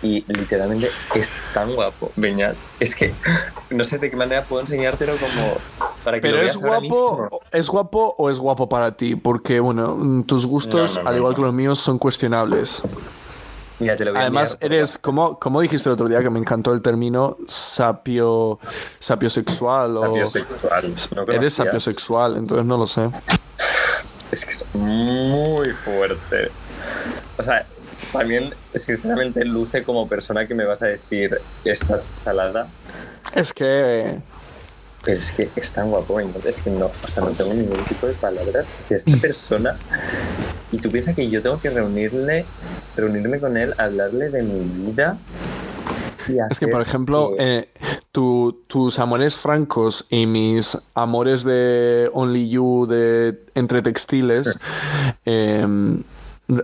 Y 0.01 0.23
literalmente 0.27 0.89
es 1.15 1.35
tan 1.53 1.73
guapo, 1.73 2.11
Beñat. 2.15 2.55
Es 2.79 2.95
que 2.95 3.13
no 3.69 3.83
sé 3.83 3.97
de 3.97 4.09
qué 4.09 4.15
manera 4.15 4.43
puedo 4.43 4.61
enseñártelo 4.61 5.17
como 5.17 5.57
para 6.03 6.17
que 6.17 6.21
Pero 6.21 6.37
lo 6.37 6.43
es 6.43 6.53
veas 6.53 6.63
ahora 6.63 6.87
guapo, 6.87 7.41
es 7.51 7.67
guapo 7.67 8.15
o 8.17 8.29
es 8.29 8.39
guapo 8.39 8.69
para 8.69 8.95
ti, 8.95 9.15
porque 9.15 9.59
bueno, 9.59 10.23
tus 10.27 10.45
gustos, 10.45 10.97
No, 10.97 11.03
no, 11.03 11.09
al 11.09 11.17
igual 11.17 11.35
que 11.35 11.41
los 11.41 11.53
míos, 11.53 11.79
son 11.79 11.97
cuestionables. 11.97 12.83
Mira, 13.79 13.97
te 13.97 14.05
lo 14.05 14.11
voy 14.11 14.19
a 14.19 14.23
Además, 14.23 14.57
eres, 14.61 14.97
como, 14.97 15.37
como 15.39 15.59
dijiste 15.59 15.89
el 15.89 15.93
otro 15.93 16.07
día, 16.07 16.21
que 16.21 16.29
me 16.29 16.39
encantó 16.39 16.73
el 16.73 16.81
término 16.81 17.37
sapio, 17.47 18.59
sapiosexual 18.99 19.97
o... 19.97 20.01
Sapiosexual. 20.01 20.95
¿No 21.15 21.33
Eres 21.33 21.53
sapiosexual, 21.53 22.37
entonces 22.37 22.65
no 22.65 22.77
lo 22.77 22.87
sé. 22.87 23.09
Es 24.31 24.45
que 24.45 24.51
es 24.51 24.65
muy 24.73 25.71
fuerte. 25.71 26.51
O 27.37 27.43
sea, 27.43 27.65
también, 28.11 28.53
sinceramente, 28.73 29.43
luce 29.45 29.83
como 29.83 30.07
persona 30.07 30.47
que 30.47 30.53
me 30.55 30.65
vas 30.65 30.81
a 30.81 30.87
decir, 30.87 31.37
estás 31.63 32.13
salada. 32.19 32.67
Es 33.33 33.53
que... 33.53 34.19
Pero 35.03 35.19
es 35.19 35.31
que 35.33 35.49
es 35.55 35.71
tan 35.71 35.91
guapo, 35.91 36.19
entonces 36.19 36.61
que 36.63 36.71
no, 36.71 36.87
o 36.87 37.07
sea, 37.07 37.23
no 37.23 37.29
tengo 37.29 37.53
ningún 37.53 37.83
tipo 37.85 38.07
de 38.07 38.13
palabras 38.13 38.71
hacia 38.83 38.97
esta 38.97 39.15
persona. 39.17 39.75
Y 40.71 40.79
tú 40.79 40.89
piensas 40.89 41.15
que 41.15 41.29
yo 41.29 41.41
tengo 41.43 41.59
que 41.61 41.69
reunirle, 41.69 42.45
reunirme 42.97 43.39
con 43.39 43.55
él, 43.55 43.75
hablarle 43.77 44.29
de 44.31 44.41
mi 44.41 44.87
vida. 44.87 45.17
y 46.27 46.37
Es 46.49 46.59
que, 46.59 46.67
por 46.69 46.81
ejemplo, 46.81 47.33
que- 47.37 47.57
eh, 47.59 47.69
tu- 48.11 48.63
tus 48.67 48.97
amores 48.97 49.35
francos 49.35 50.07
y 50.09 50.25
mis 50.25 50.75
amores 50.95 51.43
de 51.43 52.09
Only 52.11 52.49
You 52.49 52.87
de 52.89 53.39
entre 53.53 53.83
textiles, 53.83 54.57
eh, 55.25 55.67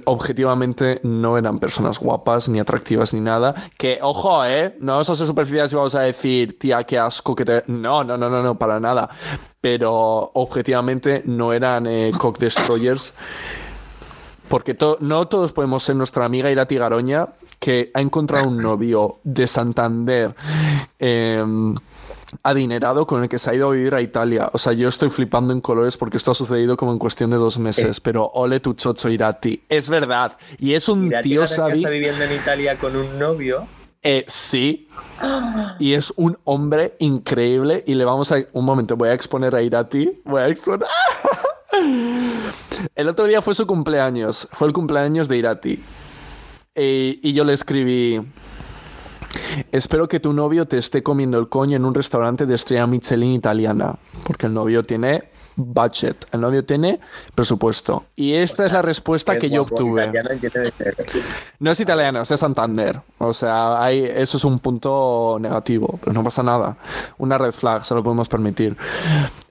objetivamente 0.06 1.00
no 1.04 1.38
eran 1.38 1.60
personas 1.60 2.00
guapas, 2.00 2.50
ni 2.50 2.60
atractivas, 2.60 3.14
ni 3.14 3.20
nada. 3.22 3.56
Que, 3.78 4.00
ojo, 4.02 4.46
¿eh? 4.46 4.76
No 4.80 4.94
vamos 4.94 5.10
a 5.10 5.16
ser 5.16 5.26
superficiales 5.28 5.74
y 5.74 5.76
vamos 5.76 5.96
a 5.96 6.02
decir, 6.02 6.60
tía, 6.60 6.84
qué 6.84 7.00
asco 7.00 7.36
que 7.36 7.46
te... 7.46 7.64
No, 7.68 8.04
no, 8.04 8.18
no, 8.18 8.30
no, 8.30 8.44
no, 8.44 8.58
para 8.58 8.80
nada. 8.80 9.10
Pero 9.60 10.32
objetivamente 10.34 11.24
no 11.26 11.54
eran 11.54 11.88
eh, 11.88 12.12
cock 12.18 12.38
destroyers. 12.38 13.14
Porque 14.48 14.74
to- 14.74 14.98
no 15.00 15.28
todos 15.28 15.54
podemos 15.54 15.84
ser 15.84 15.96
nuestra 15.96 16.26
amiga 16.26 16.52
Irati 16.52 16.76
Garoña, 16.76 17.30
que 17.60 17.92
ha 17.94 18.02
encontrado 18.02 18.48
un 18.50 18.58
novio 18.58 19.20
de 19.24 19.48
Santander 19.48 20.36
eh, 21.00 21.44
adinerado 22.44 23.08
con 23.08 23.24
el 23.24 23.30
que 23.30 23.38
se 23.38 23.50
ha 23.50 23.56
ido 23.56 23.70
a 23.70 23.74
vivir 23.74 23.96
a 23.96 24.02
Italia. 24.02 24.50
O 24.54 24.58
sea, 24.58 24.74
yo 24.74 24.90
estoy 24.90 25.10
flipando 25.10 25.54
en 25.54 25.62
colores 25.62 25.98
porque 25.98 26.18
esto 26.18 26.32
ha 26.32 26.36
sucedido 26.36 26.78
como 26.78 26.92
en 26.92 27.00
cuestión 27.00 27.30
de 27.30 27.38
dos 27.38 27.60
meses. 27.60 28.00
Pero 28.00 28.30
ole 28.34 28.60
tu 28.60 28.74
chocho 28.74 29.10
Irati. 29.10 29.64
Es 29.70 29.90
verdad. 29.90 30.38
Y 30.58 30.74
es 30.74 30.90
un 30.90 31.10
tío 31.10 31.22
tía, 31.22 31.40
que 31.40 31.74
está 31.74 31.90
viviendo 31.90 32.24
en 32.24 32.34
Italia 32.34 32.78
con 32.78 32.96
un 32.96 33.20
novio. 33.20 33.68
Eh, 34.04 34.26
sí. 34.28 34.88
Y 35.80 35.94
es 35.94 36.12
un 36.16 36.38
hombre 36.44 36.96
increíble. 37.00 37.84
Y 37.86 37.96
le 37.96 38.06
vamos 38.06 38.32
a. 38.32 38.38
Un 38.54 38.66
momento, 38.66 38.98
voy 38.98 39.10
a 39.10 39.14
exponer 39.14 39.56
a 39.56 39.62
Irati. 39.62 40.22
Voy 40.26 40.42
a 40.42 40.48
exponer. 40.48 40.88
El 42.96 43.08
otro 43.08 43.26
día 43.26 43.42
fue 43.42 43.54
su 43.54 43.68
cumpleaños. 43.68 44.48
Fue 44.54 44.68
el 44.68 44.74
cumpleaños 44.74 45.28
de 45.28 45.38
Irati. 45.38 45.84
Eh, 46.76 47.20
y 47.22 47.34
yo 47.34 47.44
le 47.44 47.54
escribí. 47.54 48.22
Espero 49.72 50.08
que 50.08 50.20
tu 50.20 50.34
novio 50.34 50.68
te 50.68 50.78
esté 50.78 51.04
comiendo 51.04 51.38
el 51.40 51.50
coño 51.50 51.78
en 51.78 51.86
un 51.86 51.94
restaurante 51.94 52.46
de 52.46 52.56
estrella 52.56 52.88
Michelin 52.88 53.34
italiana. 53.34 53.96
Porque 54.24 54.48
el 54.48 54.54
novio 54.54 54.84
tiene 54.84 55.32
budget. 55.56 56.28
El 56.32 56.42
novio 56.42 56.66
tiene 56.66 57.00
presupuesto. 57.36 58.06
Y 58.16 58.34
esta 58.34 58.66
es 58.66 58.72
la 58.72 58.82
respuesta 58.82 59.38
que 59.38 59.50
yo 59.50 59.64
obtuve. 59.64 60.12
No 61.60 61.72
es 61.72 61.80
italiano, 61.80 62.22
es 62.22 62.30
de 62.30 62.38
Santander. 62.38 63.02
O 63.18 63.34
sea, 63.34 63.84
hay, 63.84 64.04
eso 64.04 64.38
es 64.38 64.44
un 64.44 64.60
punto 64.60 65.38
negativo, 65.40 66.00
pero 66.00 66.14
no 66.14 66.24
pasa 66.24 66.44
nada. 66.44 66.78
Una 67.18 67.38
red 67.38 67.52
flag, 67.52 67.86
se 67.86 67.94
lo 67.94 68.04
podemos 68.04 68.28
permitir. 68.28 68.76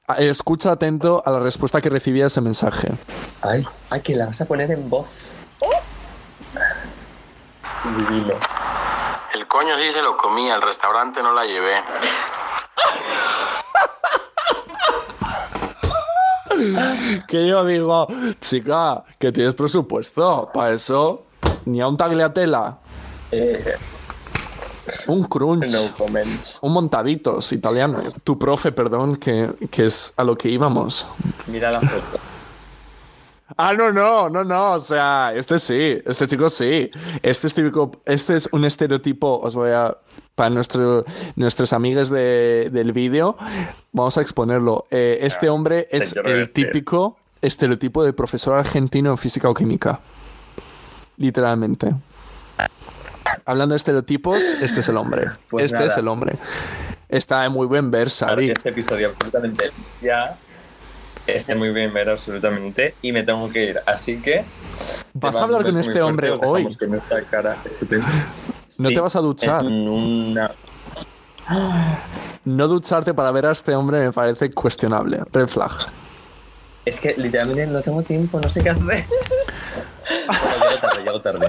Ah, 0.07 0.17
Escucha 0.19 0.73
atento 0.73 1.23
a 1.25 1.31
la 1.31 1.41
respuesta 1.41 1.81
que 1.81 1.89
recibía 1.89 2.27
ese 2.27 2.41
mensaje. 2.41 2.89
Ay, 3.43 3.65
ay, 3.91 4.01
que 4.01 4.17
la 4.17 4.27
vas 4.27 4.41
a 4.41 4.45
poner 4.45 4.71
en 4.71 4.89
voz. 4.91 5.35
Divino. 7.85 8.35
Coño 9.51 9.77
sí 9.79 9.91
se 9.91 10.01
lo 10.01 10.17
comía, 10.17 10.55
el 10.55 10.63
restaurante 10.63 11.23
no 11.23 11.33
la 11.35 11.45
llevé. 11.45 11.83
Que 17.27 17.47
yo 17.49 17.65
digo, 17.65 18.07
chica, 18.41 19.03
que 19.19 19.33
tienes 19.33 19.55
presupuesto. 19.55 20.51
Para 20.53 20.75
eso, 20.75 21.25
ni 21.65 21.81
a 21.81 21.89
un 21.89 21.97
tagliatela. 21.97 22.79
Eh, 23.33 23.77
Un 25.07 25.25
crunch. 25.25 25.71
no 25.71 25.97
comments. 25.97 26.59
Un 26.63 26.73
montaditos 26.73 27.53
italiano. 27.53 28.03
Tu 28.25 28.39
profe, 28.39 28.73
perdón, 28.73 29.17
que, 29.17 29.51
que 29.71 29.87
es 29.87 30.13
a 30.17 30.25
lo 30.25 30.37
que 30.37 30.49
íbamos. 30.49 31.07
Mira 31.47 31.71
la 31.71 31.81
foto. 31.81 32.21
Ah, 33.69 33.75
no, 33.75 33.93
no, 33.93 34.29
no, 34.31 34.43
no. 34.45 34.73
O 34.73 34.81
sea, 34.81 35.33
este 35.35 35.59
sí, 35.59 35.99
este 36.05 36.27
chico 36.27 36.49
sí. 36.51 36.91
Este 37.23 37.47
es 37.47 37.55
típico, 37.55 37.93
este 38.05 38.37
es 38.37 38.49
un 38.53 38.65
estereotipo. 38.65 39.39
Os 39.41 39.55
voy 39.55 39.71
a. 39.71 39.97
Para 40.35 40.49
nuestro, 40.49 41.05
nuestros 41.37 41.73
amigos 41.75 42.09
de- 42.09 42.71
del 42.73 42.93
vídeo, 42.93 43.37
vamos 43.93 44.17
a 44.17 44.23
exponerlo. 44.23 44.87
Eh, 44.91 45.19
este 45.23 45.51
hombre 45.51 45.87
es 45.91 46.15
el 46.17 46.51
típico 46.51 47.19
estereotipo 47.43 48.03
de 48.05 48.15
profesor 48.15 48.57
argentino 48.57 49.11
en 49.11 49.19
física 49.19 49.51
o 49.51 49.55
química. 49.55 50.01
Literalmente. 51.19 51.95
Hablando 53.45 53.75
de 53.75 53.77
estereotipos, 53.79 54.43
este 54.63 54.81
es 54.81 54.89
el 54.89 54.97
hombre. 54.97 55.31
Pues 55.51 55.67
este 55.67 55.77
nada. 55.79 55.87
es 55.89 55.97
el 55.99 56.09
hombre. 56.09 56.37
Está 57.09 57.43
de 57.43 57.49
muy 57.51 57.67
buen 57.67 57.91
ver, 57.91 58.09
Claro 58.09 58.41
este 58.41 58.69
episodio 58.71 59.09
absolutamente 59.09 59.71
ya 60.01 60.39
esté 61.27 61.55
muy 61.55 61.71
bien 61.71 61.93
ver 61.93 62.09
absolutamente 62.11 62.95
y 63.03 63.13
me 63.13 63.23
tengo 63.23 63.49
que 63.51 63.65
ir. 63.65 63.81
Así 63.87 64.17
que. 64.21 64.45
¿Vas 65.15 65.37
a 65.37 65.43
hablar 65.45 65.63
con 65.63 65.79
este 65.79 66.01
hombre 66.03 66.29
fuerte, 66.29 66.47
hoy? 66.47 66.63
dejamos 66.65 66.77
Con 66.79 66.95
esta 66.95 67.23
cara 67.31 67.57
estupenda. 67.65 68.07
¿No 68.79 68.89
Sí, 68.89 68.95
te 68.95 69.01
vas 69.01 69.17
a 69.17 69.21
duchar? 69.21 69.65
En 69.65 69.89
una. 69.89 70.51
No 72.45 72.69
ducharte 72.69 73.13
para 73.13 73.31
ver 73.33 73.47
a 73.47 73.53
este 73.53 73.75
hombre 73.75 74.01
me 74.01 74.13
parece 74.13 74.51
cuestionable. 74.51 75.21
Red 75.33 75.49
flag. 75.49 75.73
Es 76.85 76.99
que 77.01 77.15
literalmente 77.17 77.67
no 77.67 77.81
tengo 77.83 78.03
tiempo, 78.03 78.41
no 78.41 78.49
sé 78.49 78.63
qué 78.63 78.71
hacer. 78.71 78.85
bueno, 78.85 79.05
llego 80.69 80.81
tarde, 80.81 81.03
llego 81.05 81.21
tarde. 81.21 81.49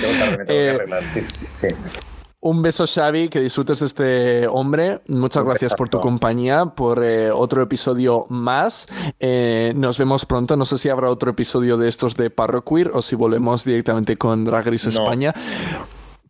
Llego 0.00 0.18
tarde, 0.18 0.38
me 0.38 0.44
tengo 0.44 0.60
Eh, 0.60 0.64
que 0.64 0.70
arreglar. 0.70 1.04
Sí, 1.06 1.22
sí, 1.22 1.46
sí. 1.46 1.68
Un 2.42 2.62
beso, 2.62 2.86
Xavi, 2.86 3.28
que 3.28 3.38
disfrutes 3.40 3.80
de 3.80 3.86
este 3.86 4.46
hombre. 4.48 5.02
Muchas 5.08 5.42
Un 5.42 5.50
gracias 5.50 5.74
por 5.74 5.90
tu 5.90 6.00
compañía, 6.00 6.64
por 6.64 7.04
eh, 7.04 7.30
otro 7.30 7.60
episodio 7.60 8.24
más. 8.30 8.88
Eh, 9.18 9.74
nos 9.76 9.98
vemos 9.98 10.24
pronto. 10.24 10.56
No 10.56 10.64
sé 10.64 10.78
si 10.78 10.88
habrá 10.88 11.10
otro 11.10 11.32
episodio 11.32 11.76
de 11.76 11.88
estos 11.88 12.16
de 12.16 12.30
Parro 12.30 12.64
Queer 12.64 12.92
o 12.94 13.02
si 13.02 13.14
volvemos 13.14 13.64
directamente 13.64 14.16
con 14.16 14.46
Drag 14.46 14.66
Race 14.66 14.88
No. 14.90 15.02
España. 15.02 15.34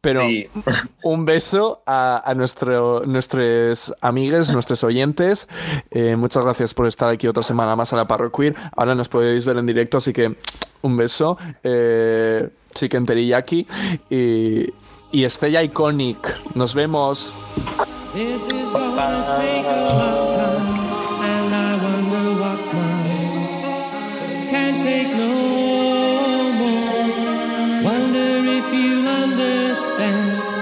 Pero 0.00 0.22
Sí. 0.22 0.48
un 1.04 1.24
beso 1.26 1.82
a, 1.86 2.20
a 2.28 2.34
nuestro, 2.34 3.02
nuestros 3.06 3.94
amigues, 4.00 4.50
nuestros 4.50 4.82
oyentes. 4.82 5.46
Eh, 5.92 6.16
muchas 6.16 6.42
gracias 6.42 6.74
por 6.74 6.88
estar 6.88 7.08
aquí 7.08 7.28
otra 7.28 7.44
semana 7.44 7.76
más 7.76 7.92
a 7.92 7.96
la 7.96 8.08
Parro 8.08 8.32
Queer. 8.32 8.56
Ahora 8.76 8.96
nos 8.96 9.08
podéis 9.08 9.44
ver 9.44 9.58
en 9.58 9.66
directo, 9.66 9.98
así 9.98 10.12
que 10.12 10.34
un 10.82 10.96
beso. 10.96 11.38
Eh, 11.62 12.48
Chicken 12.74 13.06
teriyaki 13.06 13.66
y, 14.10 14.72
y 15.12 15.24
Estrella 15.24 15.62
Iconic. 15.62 16.38
Nos 16.54 16.74
vemos. 16.74 17.32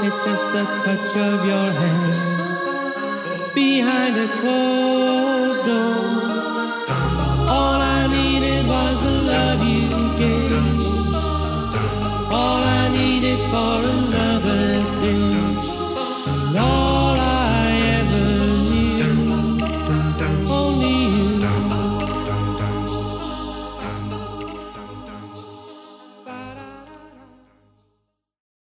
It's 0.09 0.25
just 0.25 0.53
the 0.53 0.65
touch 0.85 1.17
of 1.17 1.45
your 1.47 1.71
hand 1.81 2.39
behind 3.55 4.17
a 4.17 4.29
closed 4.41 5.63
door. 5.67 6.39
All 7.57 7.81
I 7.99 8.07
needed 8.17 8.67
was 8.67 8.95
the 9.03 9.15
love 9.33 9.61
you 9.69 9.89
gave. 10.23 10.63
All 12.33 12.63
I 12.81 12.89
needed 12.97 13.39
for 13.53 13.79
a 13.95 14.08